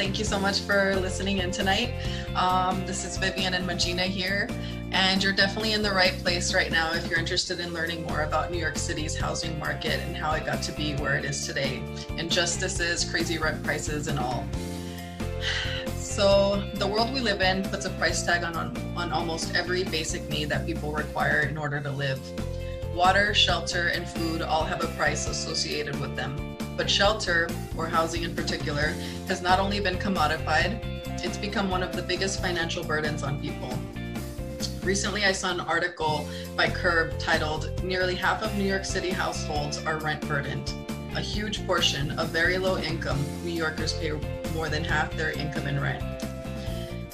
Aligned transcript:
Thank 0.00 0.18
you 0.18 0.24
so 0.24 0.40
much 0.40 0.60
for 0.60 0.96
listening 0.96 1.38
in 1.38 1.50
tonight. 1.50 1.92
Um, 2.34 2.86
this 2.86 3.04
is 3.04 3.18
Vivian 3.18 3.52
and 3.52 3.68
Mejeena 3.68 4.04
here, 4.04 4.48
and 4.92 5.22
you're 5.22 5.34
definitely 5.34 5.74
in 5.74 5.82
the 5.82 5.90
right 5.90 6.14
place 6.20 6.54
right 6.54 6.70
now 6.70 6.94
if 6.94 7.06
you're 7.06 7.18
interested 7.18 7.60
in 7.60 7.74
learning 7.74 8.06
more 8.06 8.22
about 8.22 8.50
New 8.50 8.56
York 8.56 8.78
City's 8.78 9.14
housing 9.14 9.58
market 9.58 10.00
and 10.00 10.16
how 10.16 10.32
it 10.32 10.46
got 10.46 10.62
to 10.62 10.72
be 10.72 10.94
where 10.94 11.16
it 11.16 11.26
is 11.26 11.46
today. 11.46 11.82
Injustices, 12.16 13.04
crazy 13.04 13.36
rent 13.36 13.62
prices, 13.62 14.08
and 14.08 14.18
all. 14.18 14.46
So, 15.98 16.62
the 16.76 16.86
world 16.86 17.12
we 17.12 17.20
live 17.20 17.42
in 17.42 17.62
puts 17.64 17.84
a 17.84 17.90
price 17.90 18.22
tag 18.22 18.42
on, 18.42 18.56
on, 18.56 18.74
on 18.96 19.12
almost 19.12 19.54
every 19.54 19.84
basic 19.84 20.26
need 20.30 20.48
that 20.48 20.64
people 20.64 20.92
require 20.92 21.40
in 21.40 21.58
order 21.58 21.78
to 21.78 21.90
live. 21.90 22.18
Water, 22.94 23.34
shelter, 23.34 23.88
and 23.88 24.08
food 24.08 24.40
all 24.40 24.64
have 24.64 24.82
a 24.82 24.88
price 24.96 25.28
associated 25.28 26.00
with 26.00 26.16
them. 26.16 26.56
But 26.80 26.88
shelter, 26.88 27.46
or 27.76 27.86
housing 27.88 28.22
in 28.22 28.34
particular, 28.34 28.94
has 29.28 29.42
not 29.42 29.60
only 29.60 29.80
been 29.80 29.96
commodified, 29.96 30.80
it's 31.22 31.36
become 31.36 31.68
one 31.68 31.82
of 31.82 31.94
the 31.94 32.00
biggest 32.00 32.40
financial 32.40 32.82
burdens 32.82 33.22
on 33.22 33.38
people. 33.38 33.78
Recently, 34.82 35.26
I 35.26 35.32
saw 35.32 35.50
an 35.50 35.60
article 35.60 36.26
by 36.56 36.70
Curbed 36.70 37.20
titled 37.20 37.84
Nearly 37.84 38.14
Half 38.14 38.42
of 38.42 38.56
New 38.56 38.64
York 38.64 38.86
City 38.86 39.10
Households 39.10 39.84
Are 39.84 39.98
Rent 39.98 40.26
Burdened. 40.26 40.72
A 41.16 41.20
huge 41.20 41.66
portion 41.66 42.12
of 42.12 42.30
very 42.30 42.56
low 42.56 42.78
income 42.78 43.22
New 43.44 43.50
Yorkers 43.52 43.92
pay 43.92 44.12
more 44.54 44.70
than 44.70 44.82
half 44.82 45.14
their 45.18 45.32
income 45.32 45.66
in 45.66 45.78
rent. 45.78 46.02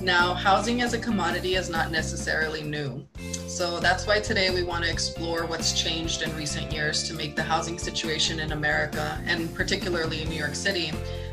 Now, 0.00 0.34
housing 0.34 0.82
as 0.82 0.92
a 0.92 0.98
commodity 0.98 1.55
is 1.55 1.70
not 1.70 1.91
necessarily 1.91 2.62
new. 2.62 3.06
So 3.48 3.80
that's 3.80 4.06
why 4.06 4.20
today 4.20 4.50
we 4.50 4.62
want 4.62 4.84
to 4.84 4.91
explore 4.91 5.46
what's 5.46 5.72
changed 5.72 6.20
in 6.20 6.36
recent 6.36 6.70
years 6.70 7.02
to 7.05 7.14
make 7.14 7.34
the 7.34 7.42
housing 7.42 7.78
situation 7.78 8.41
in 8.41 8.52
America, 8.52 9.19
and 9.27 9.52
particularly 9.55 10.20
in 10.20 10.28
New 10.28 10.36
York 10.36 10.55
City, 10.55 10.92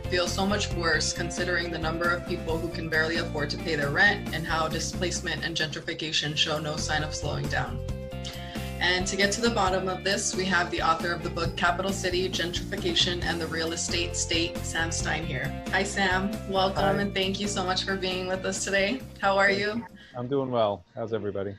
feel 0.09 0.27
so 0.27 0.45
much 0.45 0.71
worse 0.73 1.11
considering 1.11 1.71
the 1.71 1.77
number 1.77 2.09
of 2.09 2.25
people 2.25 2.57
who 2.57 2.69
can 2.69 2.87
barely 2.87 3.17
afford 3.17 3.49
to 3.49 3.57
pay 3.57 3.75
their 3.75 3.89
rent 3.89 4.33
and 4.33 4.47
how 4.47 4.69
displacement 4.69 5.43
and 5.43 5.57
gentrification 5.57 6.37
show 6.37 6.57
no 6.57 6.77
sign 6.77 7.03
of 7.03 7.13
slowing 7.13 7.47
down. 7.47 7.77
And 8.83 9.07
to 9.07 9.15
get 9.15 9.31
to 9.31 9.39
the 9.39 9.49
bottom 9.49 9.87
of 9.87 10.03
this, 10.03 10.35
we 10.35 10.43
have 10.43 10.69
the 10.69 10.81
author 10.81 11.13
of 11.13 11.23
the 11.23 11.29
book 11.29 11.55
Capital 11.55 11.93
City 11.93 12.27
Gentrification 12.27 13.23
and 13.23 13.39
the 13.39 13.47
Real 13.47 13.71
Estate 13.71 14.13
State, 14.13 14.57
Sam 14.57 14.91
Stein 14.91 15.25
here. 15.25 15.49
Hi, 15.69 15.83
Sam. 15.83 16.31
Welcome 16.51 16.97
Hi. 16.97 17.01
and 17.01 17.13
thank 17.13 17.39
you 17.39 17.47
so 17.47 17.63
much 17.63 17.85
for 17.85 17.95
being 17.95 18.27
with 18.27 18.43
us 18.43 18.65
today. 18.65 19.01
How 19.21 19.37
are 19.37 19.49
you? 19.49 19.85
I'm 20.17 20.27
doing 20.27 20.51
well. 20.51 20.83
How's 20.95 21.13
everybody? 21.13 21.55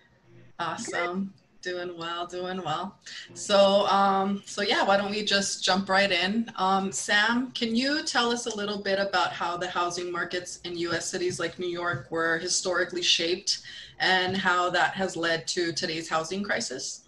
Awesome. 0.58 1.32
Doing 1.62 1.96
well, 1.96 2.26
doing 2.26 2.62
well. 2.62 2.98
So, 3.32 3.86
um, 3.86 4.42
so 4.44 4.60
yeah, 4.60 4.84
why 4.84 4.98
don't 4.98 5.10
we 5.10 5.24
just 5.24 5.64
jump 5.64 5.88
right 5.88 6.12
in? 6.12 6.52
Um, 6.56 6.92
Sam, 6.92 7.52
can 7.52 7.74
you 7.74 8.04
tell 8.04 8.32
us 8.32 8.44
a 8.44 8.54
little 8.54 8.82
bit 8.82 8.98
about 8.98 9.32
how 9.32 9.56
the 9.56 9.68
housing 9.68 10.12
markets 10.12 10.60
in 10.64 10.76
U.S. 10.76 11.06
cities 11.06 11.40
like 11.40 11.58
New 11.58 11.70
York 11.70 12.06
were 12.10 12.36
historically 12.36 13.00
shaped, 13.00 13.62
and 13.98 14.36
how 14.36 14.68
that 14.68 14.92
has 14.92 15.16
led 15.16 15.46
to 15.48 15.72
today's 15.72 16.06
housing 16.06 16.42
crisis? 16.42 17.03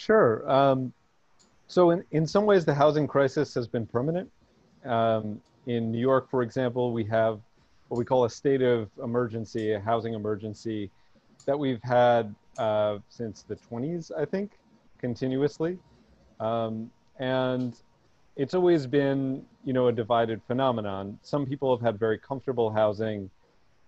Sure. 0.00 0.50
Um, 0.50 0.94
so 1.66 1.90
in, 1.90 2.02
in 2.10 2.26
some 2.26 2.46
ways, 2.46 2.64
the 2.64 2.72
housing 2.72 3.06
crisis 3.06 3.52
has 3.52 3.68
been 3.68 3.86
permanent. 3.86 4.30
Um, 4.86 5.42
in 5.66 5.92
New 5.92 6.00
York, 6.00 6.30
for 6.30 6.40
example, 6.42 6.94
we 6.94 7.04
have 7.04 7.38
what 7.88 7.98
we 7.98 8.06
call 8.06 8.24
a 8.24 8.30
state 8.30 8.62
of 8.62 8.88
emergency, 9.04 9.72
a 9.72 9.80
housing 9.80 10.14
emergency 10.14 10.90
that 11.44 11.58
we've 11.58 11.82
had 11.82 12.34
uh, 12.56 12.96
since 13.10 13.42
the 13.42 13.56
20s, 13.56 14.10
I 14.16 14.24
think, 14.24 14.52
continuously. 14.98 15.76
Um, 16.40 16.90
and 17.18 17.76
it's 18.36 18.54
always 18.54 18.86
been, 18.86 19.44
you 19.66 19.74
know, 19.74 19.88
a 19.88 19.92
divided 19.92 20.40
phenomenon. 20.46 21.18
Some 21.20 21.44
people 21.44 21.76
have 21.76 21.84
had 21.84 21.98
very 21.98 22.16
comfortable 22.18 22.70
housing, 22.70 23.28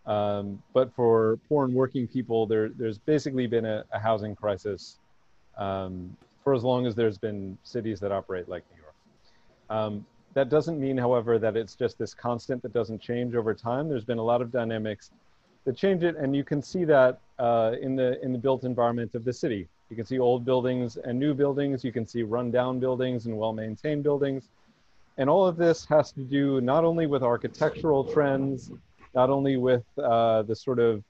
um, 0.04 0.62
but 0.74 0.94
for 0.94 1.38
poor 1.48 1.64
and 1.64 1.72
working 1.72 2.06
people, 2.06 2.46
there, 2.46 2.68
there's 2.68 2.98
basically 2.98 3.46
been 3.46 3.64
a, 3.64 3.86
a 3.94 3.98
housing 3.98 4.36
crisis 4.36 4.98
um, 5.58 6.16
for 6.44 6.54
as 6.54 6.64
long 6.64 6.86
as 6.86 6.94
there's 6.94 7.18
been 7.18 7.56
cities 7.62 8.00
that 8.00 8.12
operate 8.12 8.48
like 8.48 8.64
New 8.72 8.82
York. 8.82 8.94
Um, 9.70 10.06
that 10.34 10.48
doesn't 10.48 10.80
mean, 10.80 10.96
however, 10.96 11.38
that 11.38 11.56
it's 11.56 11.74
just 11.74 11.98
this 11.98 12.14
constant 12.14 12.62
that 12.62 12.72
doesn't 12.72 13.00
change 13.00 13.34
over 13.34 13.54
time. 13.54 13.88
There's 13.88 14.04
been 14.04 14.18
a 14.18 14.24
lot 14.24 14.40
of 14.40 14.50
dynamics 14.50 15.10
that 15.64 15.76
change 15.76 16.02
it, 16.02 16.16
and 16.16 16.34
you 16.34 16.42
can 16.42 16.62
see 16.62 16.84
that 16.84 17.20
uh, 17.38 17.72
in 17.80 17.94
the 17.96 18.22
in 18.24 18.32
the 18.32 18.38
built 18.38 18.64
environment 18.64 19.14
of 19.14 19.24
the 19.24 19.32
city. 19.32 19.68
You 19.90 19.96
can 19.96 20.06
see 20.06 20.18
old 20.18 20.44
buildings 20.44 20.96
and 20.96 21.18
new 21.18 21.34
buildings. 21.34 21.84
You 21.84 21.92
can 21.92 22.06
see 22.06 22.22
rundown 22.22 22.80
buildings 22.80 23.26
and 23.26 23.36
well-maintained 23.36 24.02
buildings. 24.02 24.48
And 25.18 25.28
all 25.28 25.46
of 25.46 25.58
this 25.58 25.84
has 25.86 26.12
to 26.12 26.22
do 26.22 26.62
not 26.62 26.82
only 26.84 27.06
with 27.06 27.22
architectural 27.22 28.02
trends, 28.02 28.70
not 29.14 29.28
only 29.28 29.58
with 29.58 29.84
uh, 29.98 30.42
the 30.42 30.56
sort 30.56 30.78
of 30.78 31.04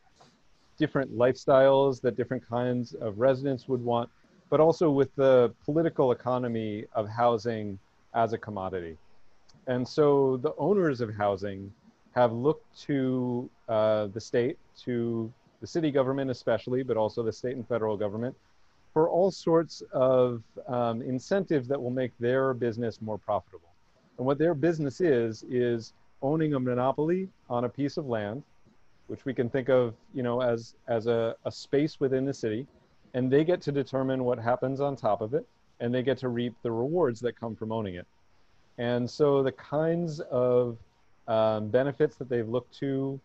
different 0.78 1.16
lifestyles 1.16 2.00
that 2.00 2.16
different 2.16 2.44
kinds 2.48 2.94
of 2.94 3.20
residents 3.20 3.68
would 3.68 3.80
want, 3.80 4.10
but 4.52 4.60
also 4.60 4.90
with 4.90 5.08
the 5.16 5.50
political 5.64 6.12
economy 6.12 6.84
of 6.92 7.08
housing 7.08 7.78
as 8.12 8.34
a 8.34 8.38
commodity. 8.38 8.98
And 9.66 9.88
so 9.88 10.36
the 10.36 10.52
owners 10.58 11.00
of 11.00 11.08
housing 11.14 11.72
have 12.14 12.34
looked 12.34 12.66
to 12.82 13.48
uh, 13.66 14.08
the 14.08 14.20
state, 14.20 14.58
to 14.84 15.32
the 15.62 15.66
city 15.66 15.90
government 15.90 16.30
especially, 16.30 16.82
but 16.82 16.98
also 16.98 17.22
the 17.22 17.32
state 17.32 17.56
and 17.56 17.66
federal 17.66 17.96
government, 17.96 18.36
for 18.92 19.08
all 19.08 19.30
sorts 19.30 19.82
of 19.90 20.42
um, 20.68 21.00
incentives 21.00 21.66
that 21.68 21.82
will 21.82 21.96
make 22.02 22.12
their 22.20 22.52
business 22.52 23.00
more 23.00 23.16
profitable. 23.16 23.70
And 24.18 24.26
what 24.26 24.36
their 24.36 24.52
business 24.52 25.00
is, 25.00 25.44
is 25.48 25.94
owning 26.20 26.52
a 26.52 26.60
monopoly 26.60 27.30
on 27.48 27.64
a 27.64 27.70
piece 27.70 27.96
of 27.96 28.06
land, 28.06 28.42
which 29.06 29.24
we 29.24 29.32
can 29.32 29.48
think 29.48 29.70
of, 29.70 29.94
you 30.12 30.22
know, 30.22 30.42
as, 30.42 30.74
as 30.88 31.06
a, 31.06 31.36
a 31.46 31.50
space 31.50 31.98
within 32.00 32.26
the 32.26 32.34
city, 32.34 32.66
and 33.14 33.30
they 33.30 33.44
get 33.44 33.60
to 33.60 33.72
determine 33.72 34.24
what 34.24 34.38
happens 34.38 34.80
on 34.80 34.96
top 34.96 35.20
of 35.20 35.34
it 35.34 35.46
and 35.80 35.94
they 35.94 36.02
get 36.02 36.18
to 36.18 36.28
reap 36.28 36.54
the 36.62 36.70
rewards 36.70 37.20
that 37.20 37.38
come 37.38 37.54
from 37.54 37.72
owning 37.72 37.94
it 37.94 38.06
and 38.78 39.08
so 39.08 39.42
the 39.42 39.52
kinds 39.52 40.20
of 40.20 40.78
um, 41.28 41.68
benefits 41.68 42.16
that 42.16 42.28
they've 42.28 42.48
looked 42.48 42.74
to 42.78 43.20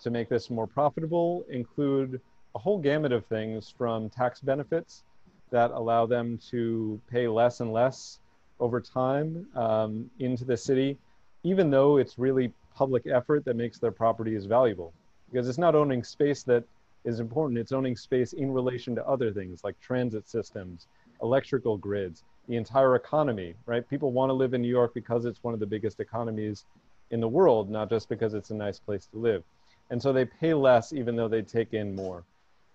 to 0.00 0.10
make 0.10 0.28
this 0.28 0.50
more 0.50 0.66
profitable 0.66 1.44
include 1.50 2.20
a 2.54 2.58
whole 2.58 2.78
gamut 2.78 3.12
of 3.12 3.24
things 3.26 3.72
from 3.76 4.08
tax 4.08 4.40
benefits 4.40 5.04
that 5.50 5.70
allow 5.72 6.06
them 6.06 6.38
to 6.50 7.00
pay 7.10 7.28
less 7.28 7.60
and 7.60 7.72
less 7.72 8.18
over 8.58 8.80
time 8.80 9.46
um, 9.54 10.10
into 10.18 10.44
the 10.44 10.56
city, 10.56 10.98
even 11.42 11.70
though 11.70 11.96
it's 11.96 12.18
really 12.18 12.52
public 12.74 13.06
effort 13.06 13.44
that 13.44 13.56
makes 13.56 13.78
their 13.78 13.90
properties 13.90 14.44
valuable. 14.46 14.92
Because 15.30 15.48
it's 15.48 15.58
not 15.58 15.74
owning 15.74 16.02
space 16.02 16.42
that 16.44 16.64
is 17.04 17.20
important. 17.20 17.58
It's 17.58 17.72
owning 17.72 17.96
space 17.96 18.32
in 18.32 18.50
relation 18.50 18.94
to 18.94 19.06
other 19.06 19.32
things 19.32 19.64
like 19.64 19.78
transit 19.80 20.28
systems, 20.28 20.86
electrical 21.22 21.76
grids, 21.76 22.24
the 22.48 22.56
entire 22.56 22.96
economy, 22.96 23.54
right? 23.66 23.88
People 23.88 24.12
want 24.12 24.30
to 24.30 24.34
live 24.34 24.54
in 24.54 24.62
New 24.62 24.68
York 24.68 24.92
because 24.94 25.24
it's 25.24 25.42
one 25.42 25.54
of 25.54 25.60
the 25.60 25.66
biggest 25.66 26.00
economies 26.00 26.64
in 27.10 27.20
the 27.20 27.28
world, 27.28 27.70
not 27.70 27.88
just 27.88 28.08
because 28.08 28.34
it's 28.34 28.50
a 28.50 28.54
nice 28.54 28.78
place 28.78 29.06
to 29.06 29.18
live. 29.18 29.42
And 29.90 30.00
so 30.00 30.12
they 30.12 30.24
pay 30.24 30.54
less 30.54 30.92
even 30.92 31.16
though 31.16 31.28
they 31.28 31.42
take 31.42 31.74
in 31.74 31.94
more. 31.94 32.24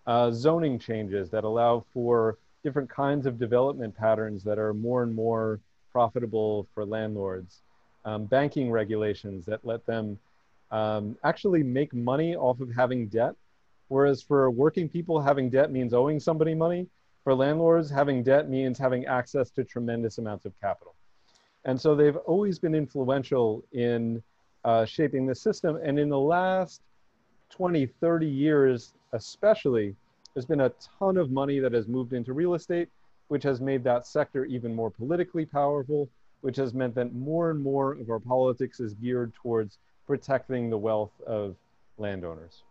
Uh, 0.08 0.32
zoning 0.32 0.78
changes 0.78 1.30
that 1.32 1.44
allow 1.44 1.84
for 1.94 2.38
different 2.64 2.90
kinds 2.90 3.26
of 3.26 3.40
development 3.40 3.96
patterns 3.96 4.44
that 4.44 4.60
are 4.60 4.74
more 4.74 5.04
and 5.04 5.14
more 5.14 5.60
profitable 5.92 6.68
for 6.74 6.86
landlords. 6.86 7.62
Um, 8.04 8.26
banking 8.26 8.70
regulations 8.70 9.46
that 9.46 9.66
let 9.66 9.86
them 9.86 10.20
um, 10.72 11.18
actually 11.24 11.64
make 11.64 11.94
money 11.94 12.36
off 12.36 12.60
of 12.60 12.72
having 12.72 13.08
debt 13.08 13.36
Whereas 13.88 14.22
for 14.22 14.50
working 14.50 14.90
people, 14.90 15.22
having 15.22 15.50
debt 15.50 15.72
means 15.72 15.94
owing 15.94 16.20
somebody 16.20 16.56
money. 16.56 16.88
For 17.24 17.34
landlords, 17.34 17.90
having 17.90 18.24
debt 18.24 18.50
means 18.50 18.78
having 18.78 19.06
access 19.06 19.50
to 19.52 19.64
tremendous 19.64 20.18
amounts 20.18 20.46
of 20.46 20.54
capital. 20.60 20.96
And 21.66 21.80
so 21.80 21.96
they've 21.96 22.18
always 22.18 22.60
been 22.60 22.76
influential 22.76 23.64
in 23.72 24.22
uh, 24.64 24.86
shaping 24.86 25.26
the 25.26 25.36
system. 25.36 25.80
And 25.84 26.00
in 26.00 26.10
the 26.10 26.20
last 26.20 26.82
20, 27.50 27.86
30 27.86 28.28
years, 28.28 28.94
especially, 29.14 29.96
there's 30.34 30.46
been 30.46 30.62
a 30.62 30.72
ton 31.00 31.18
of 31.18 31.32
money 31.32 31.60
that 31.60 31.74
has 31.74 31.88
moved 31.88 32.14
into 32.14 32.34
real 32.34 32.54
estate, 32.54 32.90
which 33.28 33.44
has 33.44 33.62
made 33.62 33.84
that 33.84 34.06
sector 34.06 34.46
even 34.46 34.76
more 34.76 34.92
politically 34.92 35.46
powerful, 35.46 36.10
which 36.42 36.58
has 36.58 36.74
meant 36.74 36.94
that 36.96 37.14
more 37.14 37.50
and 37.50 37.60
more 37.60 37.94
of 37.94 38.10
our 38.10 38.20
politics 38.20 38.80
is 38.80 38.94
geared 38.94 39.34
towards 39.34 39.80
protecting 40.06 40.70
the 40.70 40.78
wealth 40.78 41.14
of 41.26 41.56
landowners 41.98 42.64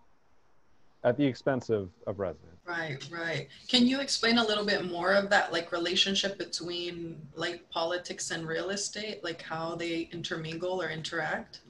at 1.04 1.16
the 1.16 1.24
expense 1.24 1.70
of, 1.70 1.90
of 2.06 2.18
residents. 2.18 2.50
Right, 2.66 3.06
right. 3.12 3.48
Can 3.68 3.86
you 3.86 4.00
explain 4.00 4.38
a 4.38 4.44
little 4.44 4.64
bit 4.64 4.90
more 4.90 5.12
of 5.12 5.28
that 5.30 5.52
like 5.52 5.70
relationship 5.70 6.38
between 6.38 7.20
like 7.34 7.68
politics 7.70 8.30
and 8.30 8.48
real 8.48 8.70
estate, 8.70 9.22
like 9.22 9.42
how 9.42 9.74
they 9.74 10.08
intermingle 10.12 10.80
or 10.82 10.88
interact? 10.88 11.60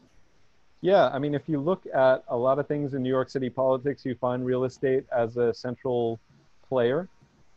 Yeah, 0.82 1.08
I 1.08 1.18
mean, 1.18 1.34
if 1.34 1.48
you 1.48 1.58
look 1.58 1.84
at 1.92 2.22
a 2.28 2.36
lot 2.36 2.58
of 2.58 2.68
things 2.68 2.94
in 2.94 3.02
New 3.02 3.08
York 3.08 3.28
City 3.28 3.50
politics, 3.50 4.04
you 4.04 4.14
find 4.14 4.44
real 4.44 4.64
estate 4.64 5.04
as 5.10 5.36
a 5.36 5.52
central 5.52 6.20
player. 6.68 7.08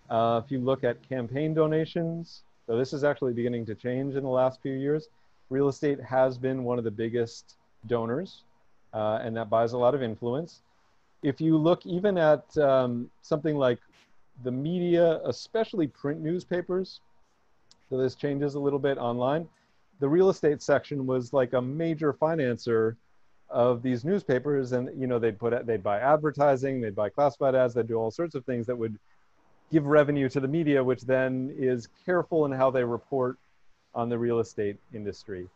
Uh, 0.10 0.42
if 0.44 0.50
you 0.50 0.60
look 0.60 0.84
at 0.84 1.08
campaign 1.08 1.54
donations, 1.54 2.42
so 2.66 2.78
this 2.78 2.94
is 2.94 3.04
actually 3.04 3.34
beginning 3.34 3.66
to 3.66 3.76
change 3.76 4.16
in 4.16 4.24
the 4.24 4.30
last 4.30 4.62
few 4.62 4.74
years, 4.74 5.10
real 5.50 5.68
estate 5.68 6.02
has 6.02 6.38
been 6.38 6.64
one 6.64 6.78
of 6.78 6.86
the 6.86 6.92
biggest 6.92 7.56
donors, 7.86 8.44
uh, 8.94 9.20
and 9.22 9.36
that 9.36 9.50
buys 9.50 9.74
a 9.74 9.78
lot 9.78 9.94
of 9.94 10.02
influence. 10.02 10.62
If 11.28 11.42
you 11.42 11.58
look 11.58 11.86
even 11.86 12.18
at 12.18 12.58
um, 12.58 13.10
something 13.22 13.58
like 13.58 13.80
the 14.46 14.52
media, 14.52 15.20
especially 15.26 15.88
print 15.88 16.22
newspapers, 16.22 17.02
so 17.90 17.98
this 17.98 18.16
changes 18.16 18.56
a 18.56 18.60
little 18.60 18.80
bit 18.80 18.98
online, 18.98 19.48
the 20.00 20.08
real 20.08 20.30
estate 20.30 20.62
section 20.62 21.06
was 21.06 21.34
like 21.34 21.52
a 21.52 21.62
major 21.62 22.14
financer 22.14 22.96
of 23.50 23.82
these 23.82 24.06
newspapers. 24.06 24.72
And 24.72 24.90
you 25.00 25.06
know 25.06 25.20
they'd 25.20 25.38
put 25.38 25.66
they'd 25.66 25.84
buy 25.84 26.00
advertising 26.00 26.80
they'd 26.80 26.96
buy 26.96 27.10
classified 27.10 27.56
ads 27.56 27.74
they'd 27.74 27.88
do 27.88 27.96
all 27.96 28.12
sorts 28.12 28.36
of 28.36 28.46
things 28.46 28.66
that 28.68 28.78
would 28.78 28.98
give 29.70 29.86
revenue 29.86 30.30
to 30.30 30.40
the 30.40 30.48
media 30.48 30.82
which 30.82 31.02
then 31.02 31.54
is 31.58 31.90
careful 32.06 32.46
in 32.46 32.54
how 32.54 32.72
they 32.72 32.86
report 32.86 33.38
on 33.94 34.08
the 34.08 34.18
real 34.18 34.40
estate 34.40 34.78
industry. 34.94 35.48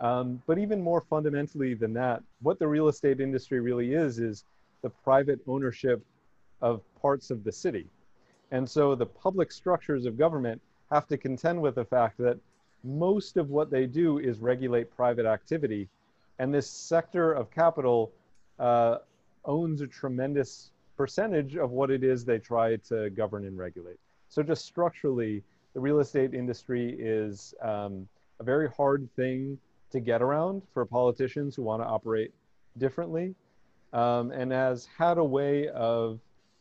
Um, 0.00 0.42
but 0.48 0.58
even 0.58 0.82
more 0.82 1.00
fundamentally 1.00 1.74
than 1.74 1.92
that 1.94 2.22
what 2.40 2.58
the 2.58 2.66
real 2.66 2.88
estate 2.88 3.20
industry 3.20 3.60
really 3.60 3.94
is 3.94 4.18
is 4.18 4.44
the 4.82 4.90
private 4.90 5.40
ownership 5.46 6.04
of 6.60 6.82
parts 7.00 7.30
of 7.30 7.44
the 7.44 7.52
city. 7.52 7.86
And 8.50 8.68
so 8.68 8.94
the 8.94 9.06
public 9.06 9.50
structures 9.50 10.04
of 10.04 10.18
government 10.18 10.60
have 10.90 11.06
to 11.08 11.16
contend 11.16 11.60
with 11.60 11.76
the 11.76 11.84
fact 11.84 12.18
that 12.18 12.38
most 12.84 13.36
of 13.36 13.50
what 13.50 13.70
they 13.70 13.86
do 13.86 14.18
is 14.18 14.40
regulate 14.40 14.94
private 14.94 15.24
activity. 15.24 15.88
And 16.38 16.52
this 16.52 16.68
sector 16.68 17.32
of 17.32 17.50
capital 17.50 18.12
uh, 18.58 18.98
owns 19.44 19.80
a 19.80 19.86
tremendous 19.86 20.70
percentage 20.96 21.56
of 21.56 21.70
what 21.70 21.90
it 21.90 22.04
is 22.04 22.24
they 22.24 22.38
try 22.38 22.76
to 22.76 23.10
govern 23.10 23.46
and 23.46 23.56
regulate. 23.56 23.98
So 24.28 24.42
just 24.42 24.64
structurally, 24.64 25.42
the 25.74 25.80
real 25.80 26.00
estate 26.00 26.34
industry 26.34 26.96
is 26.98 27.54
um, 27.62 28.06
a 28.40 28.44
very 28.44 28.68
hard 28.68 29.08
thing 29.16 29.58
to 29.90 30.00
get 30.00 30.22
around 30.22 30.62
for 30.72 30.84
politicians 30.84 31.54
who 31.56 31.62
want 31.62 31.82
to 31.82 31.86
operate 31.86 32.32
differently, 32.78 33.34
um, 33.92 34.30
and 34.30 34.52
has 34.52 34.88
had 34.98 35.18
a 35.18 35.24
way 35.24 35.68
of 35.68 36.18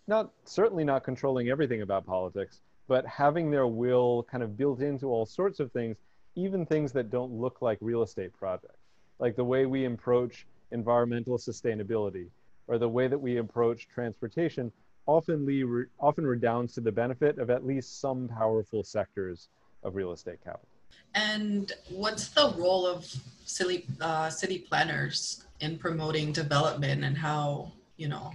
not 0.08 0.32
certainly 0.46 0.84
not 0.84 1.04
controlling 1.04 1.50
everything 1.50 1.82
about 1.82 2.06
politics, 2.06 2.62
but 2.88 3.06
having 3.06 3.50
their 3.52 3.68
will 3.68 4.24
kind 4.24 4.44
of 4.44 4.58
built 4.58 4.82
into 4.82 5.08
all 5.08 5.26
sorts 5.26 5.60
of 5.60 5.72
things, 5.72 5.98
even 6.36 6.66
things 6.66 6.92
that 6.92 7.10
don't 7.10 7.32
look 7.32 7.62
like 7.62 7.78
real 7.82 8.02
estate 8.02 8.34
projects 8.34 8.82
like 9.22 9.36
the 9.36 9.46
way 9.46 9.66
we 9.66 9.86
approach 9.86 10.46
environmental 10.72 11.38
sustainability 11.38 12.28
or 12.68 12.78
the 12.78 12.90
way 12.90 13.08
that 13.08 13.18
we 13.18 13.38
approach 13.38 13.88
transportation 13.88 14.72
often, 15.06 15.88
often 16.00 16.26
redounds 16.26 16.74
to 16.74 16.82
the 16.82 16.92
benefit 16.92 17.38
of 17.38 17.50
at 17.50 17.66
least 17.66 18.02
some 18.02 18.28
powerful 18.28 18.84
sectors 18.84 19.48
of 19.84 19.96
real 19.96 20.12
estate 20.12 20.44
capital. 20.44 20.68
And 21.14 21.72
what's 21.90 22.30
the 22.30 22.54
role 22.58 22.86
of 22.86 23.06
city, 23.46 23.86
uh, 24.00 24.30
city 24.30 24.60
planners 24.60 25.44
in 25.60 25.78
promoting 25.78 26.32
development 26.32 27.04
and 27.04 27.18
how, 27.18 27.72
you 27.98 28.08
know, 28.08 28.32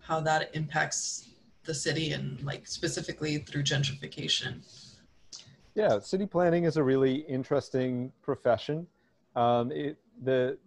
how 0.00 0.20
that 0.20 0.50
impacts 0.54 1.28
the 1.64 1.74
city 1.74 2.12
and 2.12 2.42
like 2.42 2.66
specifically 2.66 3.38
through 3.38 3.62
gentrification? 3.62 4.60
Yeah, 5.74 5.98
city 5.98 6.26
planning 6.26 6.64
is 6.64 6.76
a 6.76 6.82
really 6.82 7.16
interesting 7.28 8.12
profession. 8.22 8.86
Um, 9.36 9.70
it, 9.70 9.98
the 10.22 10.58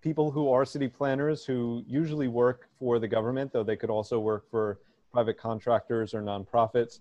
people 0.00 0.30
who 0.30 0.50
are 0.50 0.64
city 0.66 0.88
planners 0.88 1.44
who 1.44 1.82
usually 1.86 2.28
work 2.28 2.68
for 2.78 2.98
the 2.98 3.08
government, 3.08 3.52
though 3.52 3.62
they 3.62 3.76
could 3.76 3.90
also 3.90 4.18
work 4.20 4.50
for 4.50 4.78
private 5.12 5.38
contractors 5.38 6.12
or 6.12 6.22
nonprofits, 6.22 7.00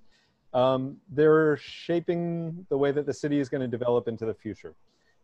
um, 0.53 0.97
they're 1.09 1.57
shaping 1.57 2.65
the 2.69 2.77
way 2.77 2.91
that 2.91 3.05
the 3.05 3.13
city 3.13 3.39
is 3.39 3.50
going 3.50 3.61
to 3.61 3.67
develop 3.67 4.07
into 4.07 4.25
the 4.25 4.33
future. 4.33 4.75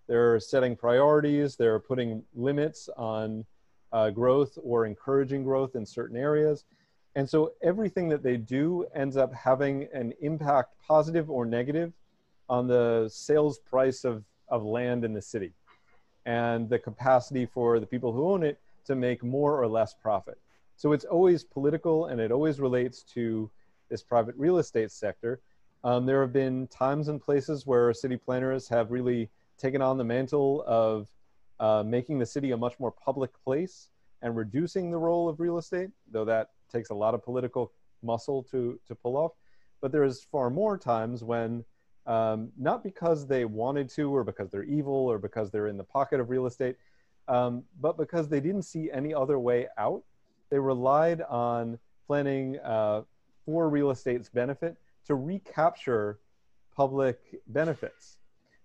They're 0.07 0.39
setting 0.39 0.75
priorities, 0.75 1.55
they're 1.55 1.79
putting 1.79 2.23
limits 2.35 2.89
on 2.97 3.45
uh, 3.91 4.09
growth 4.09 4.57
or 4.63 4.85
encouraging 4.85 5.43
growth 5.43 5.75
in 5.75 5.85
certain 5.85 6.17
areas. 6.17 6.65
And 7.15 7.29
so 7.29 7.53
everything 7.61 8.09
that 8.09 8.23
they 8.23 8.37
do 8.37 8.85
ends 8.95 9.17
up 9.17 9.33
having 9.33 9.87
an 9.93 10.13
impact, 10.21 10.73
positive 10.87 11.29
or 11.29 11.45
negative, 11.45 11.93
on 12.49 12.67
the 12.67 13.07
sales 13.11 13.59
price 13.59 14.03
of, 14.03 14.23
of 14.47 14.63
land 14.63 15.05
in 15.05 15.13
the 15.13 15.21
city 15.21 15.53
and 16.25 16.69
the 16.69 16.79
capacity 16.79 17.45
for 17.45 17.79
the 17.79 17.85
people 17.85 18.11
who 18.11 18.31
own 18.31 18.43
it 18.43 18.59
to 18.85 18.95
make 18.95 19.23
more 19.23 19.61
or 19.61 19.67
less 19.67 19.93
profit. 19.93 20.37
So 20.75 20.93
it's 20.93 21.05
always 21.05 21.43
political 21.43 22.05
and 22.05 22.19
it 22.19 22.31
always 22.31 22.59
relates 22.59 23.03
to 23.13 23.49
this 23.89 24.03
private 24.03 24.35
real 24.37 24.57
estate 24.57 24.91
sector. 24.91 25.41
Um, 25.83 26.05
there 26.05 26.21
have 26.21 26.33
been 26.33 26.67
times 26.67 27.07
and 27.07 27.21
places 27.21 27.65
where 27.65 27.93
city 27.93 28.17
planners 28.17 28.67
have 28.69 28.91
really 28.91 29.29
taken 29.57 29.81
on 29.81 29.97
the 29.97 30.03
mantle 30.03 30.63
of 30.67 31.07
uh, 31.59 31.83
making 31.85 32.19
the 32.19 32.25
city 32.25 32.51
a 32.51 32.57
much 32.57 32.79
more 32.79 32.91
public 32.91 33.31
place 33.43 33.89
and 34.21 34.35
reducing 34.35 34.91
the 34.91 34.97
role 34.97 35.29
of 35.29 35.39
real 35.39 35.57
estate, 35.57 35.89
though 36.11 36.25
that 36.25 36.49
takes 36.71 36.89
a 36.89 36.93
lot 36.93 37.13
of 37.13 37.23
political 37.23 37.71
muscle 38.03 38.43
to, 38.43 38.79
to 38.87 38.95
pull 38.95 39.17
off. 39.17 39.31
But 39.81 39.91
there's 39.91 40.23
far 40.23 40.49
more 40.49 40.77
times 40.77 41.23
when 41.23 41.63
um, 42.05 42.51
not 42.57 42.83
because 42.83 43.27
they 43.27 43.45
wanted 43.45 43.89
to 43.91 44.13
or 44.13 44.23
because 44.23 44.49
they're 44.49 44.63
evil 44.63 44.93
or 44.93 45.17
because 45.19 45.51
they're 45.51 45.67
in 45.67 45.77
the 45.77 45.83
pocket 45.83 46.19
of 46.19 46.29
real 46.29 46.47
estate, 46.47 46.75
um, 47.27 47.63
but 47.79 47.97
because 47.97 48.27
they 48.27 48.39
didn't 48.39 48.63
see 48.63 48.89
any 48.91 49.13
other 49.13 49.39
way 49.39 49.67
out. 49.77 50.03
They 50.49 50.59
relied 50.59 51.21
on 51.21 51.77
planning 52.07 52.57
uh, 52.59 53.03
for 53.49 53.67
real 53.67 53.89
estate's 53.89 54.29
benefit 54.29 54.77
to 55.03 55.15
recapture 55.15 56.19
public 56.75 57.17
benefits. 57.47 58.17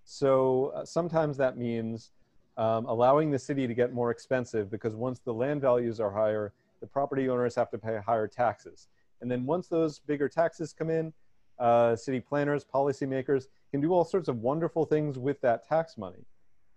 So 0.05 0.73
uh, 0.75 0.85
sometimes 0.85 1.39
that 1.39 1.57
means 1.57 2.11
um, 2.59 2.85
allowing 2.85 3.31
the 3.31 3.39
city 3.39 3.67
to 3.67 3.73
get 3.73 3.95
more 3.95 4.11
expensive 4.11 4.71
because 4.71 4.95
once 4.95 5.21
the 5.21 5.33
land 5.33 5.63
values 5.63 6.01
are 6.01 6.11
higher, 6.11 6.53
the 6.83 6.87
property 6.87 7.31
owners 7.31 7.55
have 7.55 7.71
to 7.71 7.79
pay 7.79 7.99
higher 8.05 8.29
taxes. 8.29 8.89
And 9.23 9.31
then 9.31 9.47
once 9.47 9.69
those 9.69 10.01
bigger 10.01 10.29
taxes 10.29 10.75
come 10.75 10.91
in, 10.91 11.15
uh, 11.59 11.97
city 11.97 12.21
planners, 12.21 12.63
policymakers 12.63 13.45
can 13.71 13.81
do 13.81 13.95
all 13.95 14.05
sorts 14.05 14.29
of 14.29 14.43
wonderful 14.43 14.85
things 14.85 15.19
with 15.19 15.41
that 15.41 15.67
tax 15.67 15.97
money. 15.97 16.27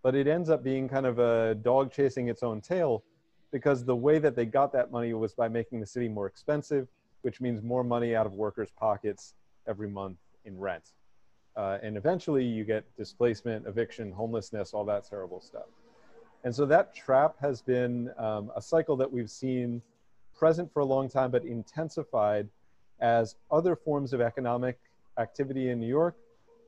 But 0.01 0.15
it 0.15 0.27
ends 0.27 0.49
up 0.49 0.63
being 0.63 0.87
kind 0.87 1.05
of 1.05 1.19
a 1.19 1.55
dog 1.55 1.91
chasing 1.91 2.29
its 2.29 2.41
own 2.41 2.61
tail 2.61 3.03
because 3.51 3.83
the 3.83 3.95
way 3.95 4.17
that 4.17 4.33
they 4.33 4.45
got 4.45 4.71
that 4.71 4.93
money 4.93 5.13
was 5.13 5.33
by 5.33 5.49
making 5.49 5.81
the 5.81 5.85
city 5.85 6.07
more 6.07 6.25
expensive, 6.25 6.87
which 7.21 7.41
means 7.41 7.61
more 7.61 7.83
money 7.83 8.15
out 8.15 8.25
of 8.25 8.33
workers' 8.33 8.69
pockets 8.77 9.33
every 9.67 9.89
month 9.89 10.17
in 10.45 10.57
rent. 10.57 10.91
Uh, 11.55 11.79
and 11.81 11.97
eventually 11.97 12.45
you 12.45 12.63
get 12.63 12.83
displacement, 12.95 13.65
eviction, 13.65 14.11
homelessness, 14.11 14.73
all 14.73 14.85
that 14.85 15.07
terrible 15.09 15.41
stuff. 15.41 15.65
And 16.43 16.55
so 16.55 16.65
that 16.67 16.95
trap 16.95 17.35
has 17.41 17.61
been 17.61 18.11
um, 18.17 18.51
a 18.55 18.61
cycle 18.61 18.95
that 18.97 19.11
we've 19.11 19.29
seen 19.29 19.81
present 20.37 20.71
for 20.71 20.81
a 20.81 20.85
long 20.85 21.09
time, 21.09 21.31
but 21.31 21.43
intensified 21.43 22.47
as 22.99 23.35
other 23.49 23.75
forms 23.75 24.13
of 24.13 24.21
economic 24.21 24.77
activity 25.17 25.69
in 25.69 25.79
New 25.79 25.87
York 25.87 26.15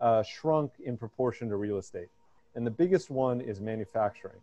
uh, 0.01 0.23
shrunk 0.23 0.71
in 0.83 0.97
proportion 0.97 1.49
to 1.49 1.55
real 1.55 1.77
estate. 1.77 2.07
And 2.55 2.65
the 2.65 2.71
biggest 2.71 3.09
one 3.09 3.41
is 3.41 3.61
manufacturing. 3.61 4.41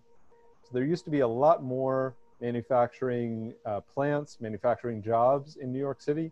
So 0.63 0.71
there 0.73 0.85
used 0.85 1.05
to 1.05 1.11
be 1.11 1.21
a 1.21 1.29
lot 1.29 1.63
more 1.63 2.15
manufacturing 2.41 3.55
uh, 3.65 3.81
plants, 3.81 4.39
manufacturing 4.41 5.03
jobs 5.03 5.57
in 5.57 5.73
New 5.73 5.79
York 5.79 6.01
City, 6.01 6.31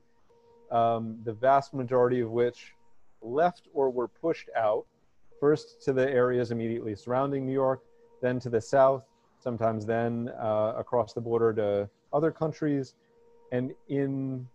um, 0.71 1.19
the 1.25 1.33
vast 1.33 1.75
majority 1.75 2.21
of 2.21 2.31
which 2.31 2.75
left 3.23 3.69
or 3.73 3.91
were 3.91 4.09
pushed 4.09 4.51
out, 4.57 4.85
first 5.41 5.83
to 5.83 5.93
the 5.93 6.09
areas 6.11 6.51
immediately 6.51 6.95
surrounding 6.95 7.47
New 7.47 7.53
York, 7.53 7.83
then 8.21 8.39
to 8.41 8.51
the 8.51 8.61
south, 8.61 9.05
sometimes 9.41 9.85
then 9.85 10.31
uh, 10.41 10.75
across 10.77 11.13
the 11.13 11.21
border 11.21 11.53
to 11.53 11.89
other 12.13 12.31
countries. 12.31 12.95
And 13.53 13.73
in 13.89 14.47